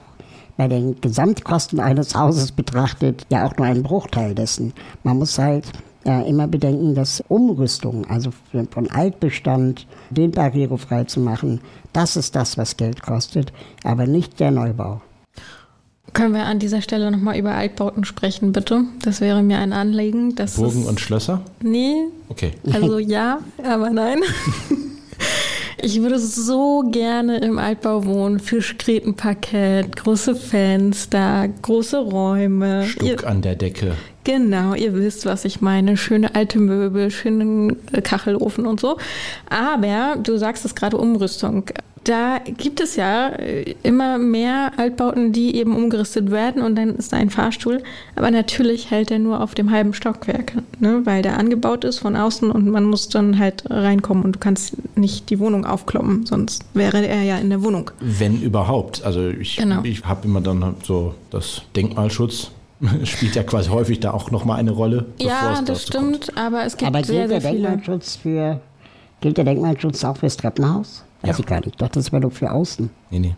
bei 0.57 0.68
den 0.68 1.01
Gesamtkosten 1.01 1.80
eines 1.80 2.14
Hauses 2.14 2.53
betrachtet 2.53 3.26
ja 3.30 3.47
auch 3.47 3.57
nur 3.57 3.66
ein 3.66 3.82
Bruchteil 3.82 4.35
dessen. 4.35 4.74
Man 5.05 5.18
muss 5.18 5.39
halt 5.39 5.72
ja, 6.05 6.22
immer 6.22 6.46
bedenken, 6.46 6.94
dass 6.94 7.22
Umrüstung, 7.28 8.07
also 8.07 8.30
von 8.70 8.90
Altbestand, 8.90 9.86
den 10.11 10.30
barrierefrei 10.30 11.05
zu 11.05 11.20
machen, 11.20 11.61
das 11.92 12.16
ist 12.16 12.34
das, 12.36 12.57
was 12.57 12.76
Geld 12.76 13.03
kostet, 13.03 13.53
aber 13.84 14.07
nicht 14.07 14.40
der 14.40 14.51
Neubau. 14.51 15.03
Können 16.12 16.34
wir 16.34 16.44
an 16.44 16.59
dieser 16.59 16.82
Stelle 16.82 17.11
nochmal 17.11 17.38
über 17.38 17.55
Altbauten 17.55 18.05
sprechen, 18.05 18.53
bitte? 18.53 18.84
Das 19.03 19.20
wäre 19.20 19.42
mir 19.42 19.59
ein 19.59 19.72
Anliegen. 19.72 20.34
Burgen 20.57 20.84
und 20.86 20.98
Schlösser? 20.98 21.42
Nee. 21.62 21.94
Okay. 22.28 22.53
Also 22.72 22.98
ja, 22.98 23.38
aber 23.62 23.90
nein. 23.90 24.20
Ich 25.82 26.01
würde 26.03 26.18
so 26.18 26.84
gerne 26.90 27.38
im 27.38 27.59
Altbau 27.59 28.05
wohnen. 28.05 28.38
Fischgrätenparkett, 28.38 29.96
große 29.96 30.34
Fenster, 30.36 31.48
große 31.62 31.98
Räume. 31.98 32.84
Stuck 32.84 33.09
ihr, 33.09 33.26
an 33.26 33.40
der 33.40 33.57
Decke. 33.57 33.94
Genau, 34.25 34.75
ihr 34.75 34.95
wisst, 34.95 35.25
was 35.25 35.45
ich 35.45 35.61
meine. 35.61 35.97
Schöne 35.97 36.35
alte 36.35 36.59
Möbel, 36.59 37.11
schönen 37.11 37.77
Kachelofen 38.03 38.66
und 38.66 38.81
so. 38.81 38.99
Aber 39.49 40.16
du 40.23 40.37
sagst 40.37 40.64
es 40.64 40.75
gerade 40.75 40.99
Umrüstung. 40.99 41.64
Da 42.05 42.39
gibt 42.39 42.81
es 42.81 42.97
ja 42.97 43.29
äh, 43.29 43.75
immer 43.83 44.16
mehr 44.16 44.73
Altbauten, 44.79 45.33
die 45.33 45.55
eben 45.57 45.77
umgerüstet 45.77 46.31
werden 46.31 46.62
und 46.62 46.77
dann 46.77 46.97
ist 46.97 47.12
da 47.12 47.18
ein 47.18 47.29
Fahrstuhl. 47.29 47.83
Aber 48.16 48.31
natürlich 48.31 48.91
hält 48.91 49.11
er 49.11 49.18
nur 49.18 49.43
auf 49.43 49.55
dem 49.55 49.71
halben 49.71 49.93
Stockwerk, 49.93 50.55
ne? 50.79 51.03
weil 51.05 51.21
der 51.21 51.39
angebaut 51.39 51.85
ist 51.85 51.99
von 51.99 52.16
außen 52.16 52.51
und 52.51 52.68
man 52.68 52.85
muss 52.85 53.11
dann 53.11 53.39
halt 53.39 53.64
reinkommen 53.68 54.25
und 54.25 54.37
du 54.37 54.39
kannst 54.39 54.77
nicht 54.97 55.29
die 55.29 55.39
Wohnung 55.39 55.66
aufkloppen, 55.66 56.25
sonst 56.25 56.64
wäre 56.73 57.07
er 57.07 57.23
ja 57.23 57.37
in 57.37 57.51
der 57.51 57.62
Wohnung. 57.62 57.91
Wenn 58.01 58.41
überhaupt. 58.41 59.05
Also 59.05 59.29
ich, 59.29 59.57
genau. 59.57 59.83
ich 59.85 60.03
habe 60.05 60.27
immer 60.27 60.41
dann 60.41 60.77
so 60.83 61.14
das 61.31 61.62
Denkmalschutz 61.77 62.51
spielt 63.05 63.35
ja 63.35 63.43
quasi 63.43 63.70
häufig 63.70 64.01
da 64.01 64.12
auch 64.12 64.31
nochmal 64.31 64.59
eine 64.59 64.70
Rolle. 64.70 65.07
Ja, 65.18 65.61
das 65.62 65.83
stimmt, 65.83 66.26
kommt. 66.26 66.39
aber 66.39 66.64
es 66.64 66.76
gibt 66.76 66.89
aber 66.89 67.05
sehr, 67.05 67.28
gilt 67.28 67.43
sehr 67.43 67.53
der 67.53 67.53
Denkmalschutz 67.53 68.16
für 68.16 68.61
gilt 69.20 69.37
der 69.37 69.45
Denkmalschutz 69.45 70.05
auch 70.05 70.16
fürs 70.16 70.37
Treppenhaus? 70.37 71.05
Weiß 71.22 71.37
ja. 71.37 71.41
ich 71.41 71.47
gar 71.47 71.61
nicht. 71.61 71.81
Doch, 71.81 71.89
das 71.89 72.12
wäre 72.12 72.22
doch 72.22 72.33
für 72.33 72.51
außen. 72.51 72.91
Nee, 73.11 73.18
nee. 73.18 73.37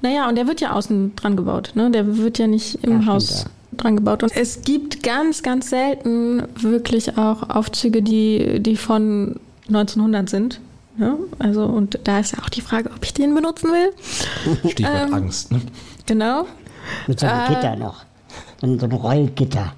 Naja, 0.00 0.28
und 0.28 0.36
der 0.36 0.46
wird 0.46 0.60
ja 0.60 0.72
außen 0.72 1.14
dran 1.16 1.36
gebaut. 1.36 1.72
Ne? 1.74 1.90
Der 1.90 2.16
wird 2.16 2.38
ja 2.38 2.46
nicht 2.46 2.82
im 2.82 3.02
ja, 3.02 3.06
Haus 3.06 3.40
stimmt, 3.40 3.44
ja. 3.72 3.76
dran 3.76 3.96
gebaut. 3.96 4.22
Und 4.22 4.34
es 4.34 4.62
gibt 4.62 5.02
ganz, 5.02 5.42
ganz 5.42 5.70
selten 5.70 6.42
wirklich 6.56 7.18
auch 7.18 7.48
Aufzüge, 7.50 8.02
die, 8.02 8.60
die 8.60 8.76
von 8.76 9.38
1900 9.68 10.28
sind. 10.28 10.60
Ja? 10.98 11.16
Also, 11.38 11.64
und 11.64 12.00
da 12.04 12.18
ist 12.18 12.32
ja 12.32 12.42
auch 12.42 12.48
die 12.48 12.62
Frage, 12.62 12.90
ob 12.90 13.04
ich 13.04 13.14
den 13.14 13.34
benutzen 13.34 13.70
will. 13.70 14.70
Stichwort 14.70 15.08
ähm, 15.08 15.14
Angst. 15.14 15.52
Ne? 15.52 15.60
Genau. 16.06 16.46
Mit 17.06 17.20
so 17.20 17.26
einem 17.26 17.44
äh, 17.44 17.54
Gitter 17.54 17.76
noch. 17.76 18.04
So 18.60 18.66
einem 18.66 18.92
Rollgitter. 18.92 19.72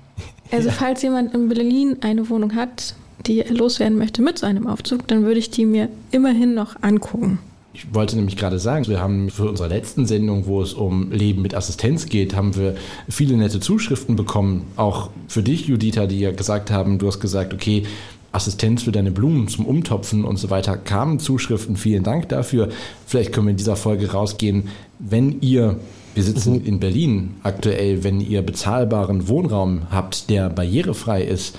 Also, 0.50 0.70
falls 0.70 1.02
jemand 1.02 1.34
in 1.34 1.48
Berlin 1.48 1.98
eine 2.00 2.28
Wohnung 2.28 2.54
hat, 2.54 2.94
die 3.26 3.40
er 3.40 3.54
loswerden 3.54 3.98
möchte 3.98 4.22
mit 4.22 4.38
seinem 4.38 4.66
Aufzug, 4.66 5.06
dann 5.06 5.24
würde 5.24 5.38
ich 5.38 5.50
die 5.50 5.66
mir 5.66 5.88
immerhin 6.10 6.54
noch 6.54 6.82
angucken. 6.82 7.38
Ich 7.72 7.94
wollte 7.94 8.16
nämlich 8.16 8.36
gerade 8.36 8.58
sagen, 8.58 8.88
wir 8.88 9.00
haben 9.00 9.30
für 9.30 9.48
unsere 9.48 9.68
letzten 9.68 10.04
Sendung, 10.04 10.46
wo 10.46 10.60
es 10.60 10.72
um 10.72 11.12
Leben 11.12 11.40
mit 11.40 11.54
Assistenz 11.54 12.06
geht, 12.06 12.34
haben 12.34 12.56
wir 12.56 12.74
viele 13.08 13.36
nette 13.36 13.60
Zuschriften 13.60 14.16
bekommen. 14.16 14.64
Auch 14.76 15.10
für 15.28 15.42
dich, 15.42 15.66
Judita, 15.66 16.06
die 16.06 16.18
ja 16.18 16.32
gesagt 16.32 16.72
haben, 16.72 16.98
du 16.98 17.06
hast 17.06 17.20
gesagt, 17.20 17.54
okay, 17.54 17.84
Assistenz 18.32 18.82
für 18.82 18.92
deine 18.92 19.10
Blumen 19.10 19.48
zum 19.48 19.66
Umtopfen 19.66 20.24
und 20.24 20.36
so 20.36 20.50
weiter 20.50 20.76
kamen 20.76 21.18
Zuschriften. 21.18 21.76
Vielen 21.76 22.02
Dank 22.02 22.28
dafür. 22.28 22.68
Vielleicht 23.06 23.32
können 23.32 23.46
wir 23.46 23.52
in 23.52 23.56
dieser 23.56 23.76
Folge 23.76 24.12
rausgehen, 24.12 24.68
wenn 24.98 25.40
ihr, 25.40 25.78
wir 26.14 26.22
sitzen 26.22 26.54
mhm. 26.54 26.66
in 26.66 26.80
Berlin 26.80 27.36
aktuell, 27.42 28.04
wenn 28.04 28.20
ihr 28.20 28.42
bezahlbaren 28.42 29.28
Wohnraum 29.28 29.82
habt, 29.90 30.30
der 30.30 30.48
barrierefrei 30.50 31.22
ist, 31.22 31.58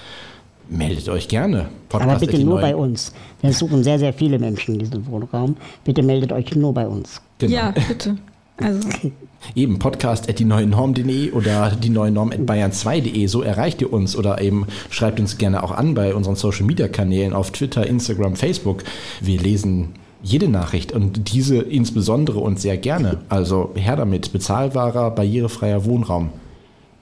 meldet 0.69 1.09
euch 1.09 1.27
gerne. 1.27 1.67
Podcast 1.89 2.09
Aber 2.09 2.19
bitte 2.19 2.43
nur 2.43 2.59
bei 2.61 2.75
uns. 2.75 3.13
Wir 3.41 3.53
suchen 3.53 3.83
sehr, 3.83 3.99
sehr 3.99 4.13
viele 4.13 4.39
Menschen 4.39 4.75
in 4.75 4.79
diesem 4.79 5.05
Wohnraum. 5.07 5.57
Bitte 5.83 6.03
meldet 6.03 6.31
euch 6.31 6.55
nur 6.55 6.73
bei 6.73 6.87
uns. 6.87 7.21
Genau. 7.39 7.53
Ja, 7.53 7.71
bitte. 7.71 8.17
Also. 8.57 8.87
Eben 9.55 9.79
podcast 9.79 10.29
at 10.29 10.37
die 10.37 10.45
neue 10.45 10.67
Norm.de 10.67 11.31
oder 11.31 11.71
die 11.71 11.89
neue 11.89 12.11
Norm 12.11 12.31
at 12.31 12.41
bayern2.de. 12.41 13.25
So 13.25 13.41
erreicht 13.41 13.81
ihr 13.81 13.91
uns 13.91 14.15
oder 14.15 14.39
eben 14.39 14.67
schreibt 14.91 15.19
uns 15.19 15.39
gerne 15.39 15.63
auch 15.63 15.71
an 15.71 15.95
bei 15.95 16.13
unseren 16.13 16.35
Social 16.35 16.67
Media 16.67 16.87
Kanälen 16.87 17.33
auf 17.33 17.49
Twitter, 17.49 17.87
Instagram, 17.87 18.35
Facebook. 18.35 18.83
Wir 19.19 19.39
lesen 19.39 19.93
jede 20.23 20.47
Nachricht 20.47 20.91
und 20.91 21.33
diese 21.33 21.57
insbesondere 21.57 22.39
und 22.39 22.59
sehr 22.59 22.77
gerne. 22.77 23.17
Also 23.29 23.71
her 23.75 23.95
damit. 23.95 24.31
Bezahlbarer, 24.31 25.11
barrierefreier 25.11 25.85
Wohnraum. 25.85 26.29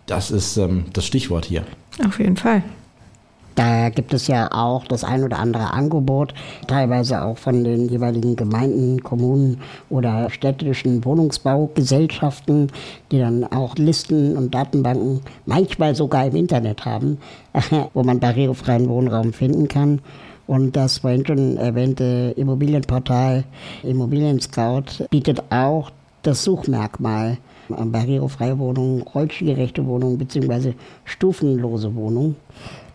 Das 0.05 0.31
ist 0.31 0.57
ähm, 0.57 0.85
das 0.93 1.05
Stichwort 1.05 1.45
hier. 1.45 1.63
Auf 2.03 2.19
jeden 2.19 2.37
Fall. 2.37 2.63
Da 3.59 3.89
gibt 3.89 4.13
es 4.13 4.27
ja 4.27 4.49
auch 4.53 4.85
das 4.85 5.03
ein 5.03 5.21
oder 5.21 5.37
andere 5.37 5.73
Angebot, 5.73 6.33
teilweise 6.67 7.21
auch 7.21 7.37
von 7.37 7.65
den 7.65 7.89
jeweiligen 7.89 8.37
Gemeinden, 8.37 9.03
Kommunen 9.03 9.59
oder 9.89 10.29
städtischen 10.29 11.03
Wohnungsbaugesellschaften, 11.03 12.71
die 13.11 13.19
dann 13.19 13.43
auch 13.43 13.75
Listen 13.75 14.37
und 14.37 14.55
Datenbanken 14.55 15.19
manchmal 15.45 15.93
sogar 15.93 16.27
im 16.27 16.37
Internet 16.37 16.85
haben, 16.85 17.17
wo 17.93 18.01
man 18.01 18.21
barrierefreien 18.21 18.87
Wohnraum 18.87 19.33
finden 19.33 19.67
kann. 19.67 19.99
Und 20.49 20.75
das 20.75 20.97
vorhin 20.97 21.23
schon 21.27 21.57
erwähnte 21.57 22.33
Immobilienportal 22.35 23.43
Immobilien 23.83 24.41
Scout 24.41 25.05
bietet 25.11 25.43
auch 25.51 25.91
das 26.23 26.43
Suchmerkmal 26.43 27.37
barrierefreie 27.67 28.57
Wohnungen, 28.57 29.03
rollstuhlgerechte 29.03 29.85
Wohnungen 29.85 30.17
bzw. 30.17 30.73
stufenlose 31.05 31.93
Wohnungen. 31.93 32.35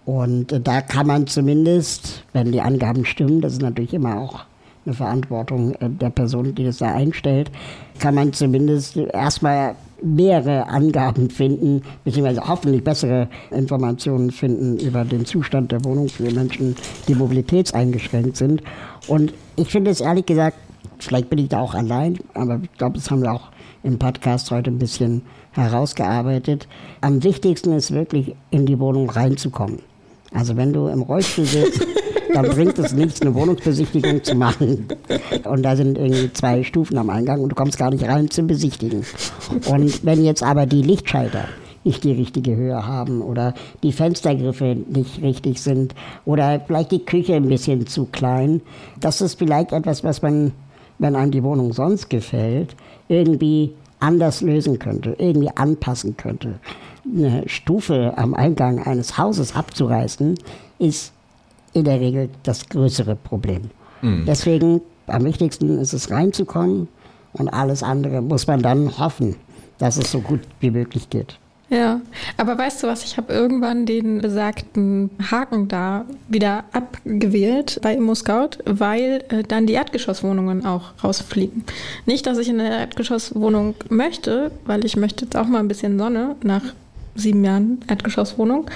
Und 0.04 0.66
da 0.66 0.80
kann 0.80 1.06
man 1.06 1.28
zumindest, 1.28 2.24
wenn 2.32 2.50
die 2.50 2.60
Angaben 2.60 3.04
stimmen, 3.04 3.40
das 3.40 3.52
ist 3.52 3.62
natürlich 3.62 3.94
immer 3.94 4.18
auch 4.18 4.46
eine 4.84 4.94
Verantwortung 4.96 5.76
äh, 5.76 5.88
der 5.88 6.10
Person, 6.10 6.56
die 6.56 6.64
das 6.64 6.78
da 6.78 6.92
einstellt, 6.92 7.52
kann 8.00 8.16
man 8.16 8.32
zumindest 8.32 8.96
erstmal 8.96 9.76
mehrere 10.04 10.68
Angaben 10.68 11.30
finden, 11.30 11.82
beziehungsweise 12.04 12.46
hoffentlich 12.46 12.84
bessere 12.84 13.28
Informationen 13.50 14.30
finden 14.30 14.78
über 14.78 15.04
den 15.04 15.24
Zustand 15.24 15.72
der 15.72 15.84
Wohnung 15.84 16.08
für 16.08 16.30
Menschen, 16.30 16.76
die 17.08 17.14
mobilitätseingeschränkt 17.14 18.36
sind. 18.36 18.62
Und 19.08 19.32
ich 19.56 19.68
finde 19.68 19.90
es 19.90 20.00
ehrlich 20.00 20.26
gesagt, 20.26 20.58
vielleicht 20.98 21.30
bin 21.30 21.38
ich 21.38 21.48
da 21.48 21.60
auch 21.60 21.74
allein, 21.74 22.18
aber 22.34 22.60
ich 22.62 22.72
glaube, 22.78 22.96
das 22.96 23.10
haben 23.10 23.22
wir 23.22 23.32
auch 23.32 23.50
im 23.82 23.98
Podcast 23.98 24.50
heute 24.50 24.70
ein 24.70 24.78
bisschen 24.78 25.22
herausgearbeitet. 25.52 26.68
Am 27.00 27.22
wichtigsten 27.22 27.72
ist 27.72 27.92
wirklich, 27.92 28.34
in 28.50 28.66
die 28.66 28.78
Wohnung 28.78 29.10
reinzukommen. 29.10 29.80
Also 30.32 30.56
wenn 30.56 30.72
du 30.72 30.88
im 30.88 31.02
Rollstuhl 31.02 31.44
sitzt, 31.44 31.86
dann 32.32 32.48
bringt 32.48 32.78
es 32.78 32.92
nichts, 32.92 33.20
eine 33.20 33.34
Wohnungsbesichtigung 33.34 34.22
zu 34.22 34.34
machen. 34.34 34.86
Und 35.44 35.62
da 35.62 35.76
sind 35.76 35.98
irgendwie 35.98 36.32
zwei 36.32 36.62
Stufen 36.62 36.98
am 36.98 37.10
Eingang 37.10 37.40
und 37.40 37.50
du 37.50 37.54
kommst 37.54 37.78
gar 37.78 37.90
nicht 37.90 38.04
rein 38.04 38.30
zum 38.30 38.46
Besichtigen. 38.46 39.04
Und 39.68 40.04
wenn 40.04 40.24
jetzt 40.24 40.42
aber 40.42 40.66
die 40.66 40.82
Lichtschalter 40.82 41.44
nicht 41.84 42.02
die 42.04 42.12
richtige 42.12 42.56
Höhe 42.56 42.86
haben 42.86 43.20
oder 43.20 43.54
die 43.82 43.92
Fenstergriffe 43.92 44.76
nicht 44.88 45.20
richtig 45.22 45.60
sind 45.60 45.94
oder 46.24 46.60
vielleicht 46.66 46.92
die 46.92 47.04
Küche 47.04 47.34
ein 47.34 47.48
bisschen 47.48 47.86
zu 47.86 48.06
klein, 48.06 48.62
das 49.00 49.20
ist 49.20 49.38
vielleicht 49.38 49.72
etwas, 49.72 50.02
was 50.02 50.22
man, 50.22 50.52
wenn 50.98 51.14
einem 51.14 51.30
die 51.30 51.42
Wohnung 51.42 51.72
sonst 51.74 52.08
gefällt, 52.08 52.74
irgendwie 53.08 53.74
anders 54.00 54.40
lösen 54.40 54.78
könnte, 54.78 55.14
irgendwie 55.18 55.50
anpassen 55.54 56.16
könnte 56.16 56.54
eine 57.04 57.48
Stufe 57.48 58.14
am 58.16 58.34
Eingang 58.34 58.80
eines 58.80 59.18
Hauses 59.18 59.54
abzureißen, 59.54 60.38
ist 60.78 61.12
in 61.74 61.84
der 61.84 62.00
Regel 62.00 62.30
das 62.42 62.68
größere 62.68 63.16
Problem. 63.16 63.70
Mhm. 64.02 64.24
Deswegen 64.26 64.80
am 65.06 65.24
wichtigsten 65.24 65.78
ist 65.78 65.92
es 65.92 66.10
reinzukommen 66.10 66.88
und 67.34 67.48
alles 67.48 67.82
andere 67.82 68.22
muss 68.22 68.46
man 68.46 68.62
dann 68.62 68.98
hoffen, 68.98 69.36
dass 69.78 69.96
es 69.96 70.10
so 70.10 70.20
gut 70.20 70.40
wie 70.60 70.70
möglich 70.70 71.10
geht. 71.10 71.38
Ja, 71.70 72.00
aber 72.36 72.58
weißt 72.58 72.82
du 72.82 72.86
was, 72.86 73.04
ich 73.04 73.16
habe 73.16 73.32
irgendwann 73.32 73.86
den 73.86 74.20
besagten 74.20 75.10
Haken 75.30 75.66
da 75.66 76.04
wieder 76.28 76.64
abgewählt 76.72 77.80
bei 77.82 77.94
ImmoScout, 77.94 78.58
weil 78.66 79.24
äh, 79.30 79.42
dann 79.42 79.66
die 79.66 79.72
Erdgeschosswohnungen 79.72 80.66
auch 80.66 80.92
rausfliegen. 81.02 81.64
Nicht, 82.04 82.26
dass 82.26 82.38
ich 82.38 82.48
in 82.48 82.60
eine 82.60 82.78
Erdgeschosswohnung 82.78 83.74
möchte, 83.88 84.52
weil 84.66 84.84
ich 84.84 84.96
möchte 84.96 85.24
jetzt 85.24 85.36
auch 85.36 85.46
mal 85.46 85.58
ein 85.58 85.68
bisschen 85.68 85.98
Sonne 85.98 86.36
nach 86.42 86.62
sieben 87.14 87.42
Jahren 87.42 87.80
Erdgeschosswohnung. 87.88 88.70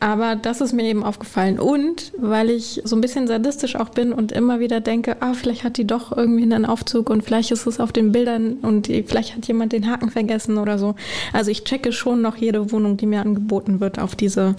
Aber 0.00 0.36
das 0.36 0.60
ist 0.60 0.72
mir 0.72 0.84
eben 0.84 1.02
aufgefallen. 1.02 1.58
Und 1.58 2.12
weil 2.18 2.50
ich 2.50 2.80
so 2.84 2.96
ein 2.96 3.00
bisschen 3.00 3.26
sadistisch 3.26 3.74
auch 3.74 3.88
bin 3.88 4.12
und 4.12 4.30
immer 4.30 4.60
wieder 4.60 4.80
denke, 4.80 5.16
ah, 5.20 5.34
vielleicht 5.34 5.64
hat 5.64 5.76
die 5.76 5.86
doch 5.86 6.16
irgendwie 6.16 6.44
einen 6.44 6.64
Aufzug 6.66 7.10
und 7.10 7.22
vielleicht 7.22 7.50
ist 7.50 7.66
es 7.66 7.80
auf 7.80 7.90
den 7.92 8.12
Bildern 8.12 8.54
und 8.62 8.86
vielleicht 8.86 9.34
hat 9.34 9.46
jemand 9.46 9.72
den 9.72 9.90
Haken 9.90 10.10
vergessen 10.10 10.58
oder 10.58 10.78
so. 10.78 10.94
Also 11.32 11.50
ich 11.50 11.64
checke 11.64 11.92
schon 11.92 12.22
noch 12.22 12.36
jede 12.36 12.70
Wohnung, 12.70 12.96
die 12.96 13.06
mir 13.06 13.20
angeboten 13.20 13.80
wird, 13.80 13.98
auf 13.98 14.14
diese 14.14 14.54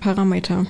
Parameter. 0.00 0.64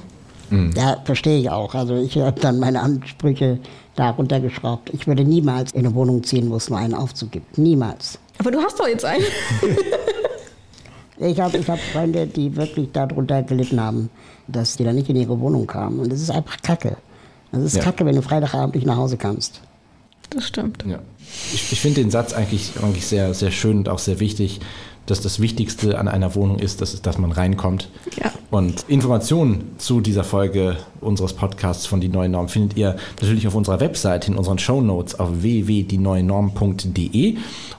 Mhm. 0.50 0.72
Ja, 0.76 0.96
verstehe 1.04 1.38
ich 1.38 1.50
auch. 1.50 1.74
Also 1.74 1.94
ich 1.96 2.16
habe 2.18 2.40
dann 2.40 2.58
meine 2.58 2.80
Ansprüche 2.80 3.60
da 3.94 4.10
runtergeschraubt. 4.10 4.90
Ich 4.94 5.06
würde 5.06 5.24
niemals 5.24 5.72
in 5.72 5.80
eine 5.86 5.94
Wohnung 5.94 6.24
ziehen, 6.24 6.50
wo 6.50 6.56
es 6.56 6.68
nur 6.70 6.78
einen 6.78 6.94
Aufzug 6.94 7.30
gibt. 7.32 7.58
Niemals. 7.58 8.18
Aber 8.38 8.50
du 8.50 8.60
hast 8.60 8.78
doch 8.80 8.88
jetzt 8.88 9.04
einen. 9.04 9.24
Ich 11.20 11.40
habe 11.40 11.56
ich 11.56 11.68
hab 11.68 11.78
Freunde, 11.78 12.26
die 12.26 12.54
wirklich 12.56 12.90
darunter 12.92 13.42
gelitten 13.42 13.80
haben, 13.80 14.10
dass 14.46 14.76
die 14.76 14.84
dann 14.84 14.94
nicht 14.94 15.08
in 15.08 15.16
ihre 15.16 15.38
Wohnung 15.40 15.66
kamen. 15.66 16.00
Und 16.00 16.12
das 16.12 16.20
ist 16.20 16.30
einfach 16.30 16.56
Kacke. 16.62 16.96
Das 17.52 17.62
ist 17.62 17.76
ja. 17.76 17.82
Kacke, 17.82 18.04
wenn 18.06 18.14
du 18.14 18.22
Freitagabend 18.22 18.74
nicht 18.74 18.86
nach 18.86 18.96
Hause 18.96 19.16
kannst. 19.16 19.60
Das 20.30 20.46
stimmt. 20.46 20.84
Ja. 20.86 20.98
Ich, 21.52 21.72
ich 21.72 21.80
finde 21.80 22.02
den 22.02 22.10
Satz 22.10 22.32
eigentlich, 22.32 22.72
eigentlich 22.82 23.06
sehr, 23.06 23.34
sehr 23.34 23.50
schön 23.50 23.78
und 23.78 23.88
auch 23.88 23.98
sehr 23.98 24.20
wichtig, 24.20 24.60
dass 25.10 25.20
das 25.20 25.40
Wichtigste 25.40 25.98
an 25.98 26.08
einer 26.08 26.34
Wohnung 26.34 26.58
ist, 26.58 26.80
dass, 26.80 27.00
dass 27.02 27.18
man 27.18 27.32
reinkommt. 27.32 27.88
Ja. 28.20 28.32
Und 28.50 28.84
Informationen 28.88 29.72
zu 29.78 30.00
dieser 30.00 30.24
Folge 30.24 30.76
unseres 31.00 31.34
Podcasts 31.34 31.86
von 31.86 32.00
Die 32.00 32.08
Neue 32.08 32.28
Norm 32.28 32.48
findet 32.48 32.78
ihr 32.78 32.96
natürlich 33.20 33.46
auf 33.46 33.54
unserer 33.54 33.80
Website 33.80 34.28
in 34.28 34.36
unseren 34.36 34.58
Show 34.58 34.80
Notes 34.80 35.18
auf 35.18 35.42
www.dieneuenorm.de. 35.42 37.36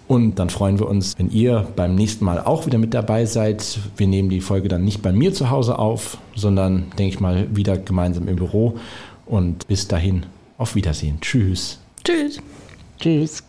Und 0.08 0.40
dann 0.40 0.50
freuen 0.50 0.80
wir 0.80 0.88
uns, 0.88 1.18
wenn 1.18 1.30
ihr 1.32 1.68
beim 1.76 1.96
nächsten 1.96 2.26
Mal 2.26 2.40
auch 2.40 2.66
wieder 2.66 2.78
mit 2.78 2.94
dabei 2.94 3.26
seid. 3.26 3.80
Wir 3.98 4.08
nehmen 4.08 4.30
die 4.30 4.42
Folge 4.42 4.68
dann 4.68 4.84
nicht 4.84 5.02
bei 5.02 5.12
mir 5.12 5.34
zu 5.34 5.50
Hause 5.50 5.78
auf, 5.80 6.18
sondern, 6.36 6.92
denke 6.98 7.16
ich 7.16 7.20
mal, 7.20 7.48
wieder 7.56 7.78
gemeinsam 7.78 8.28
im 8.28 8.36
Büro. 8.36 8.78
Und 9.26 9.68
bis 9.68 9.88
dahin, 9.88 10.26
auf 10.58 10.76
Wiedersehen. 10.76 11.20
Tschüss. 11.22 11.80
Tschüss. 12.04 12.40
Tschüss. 13.00 13.44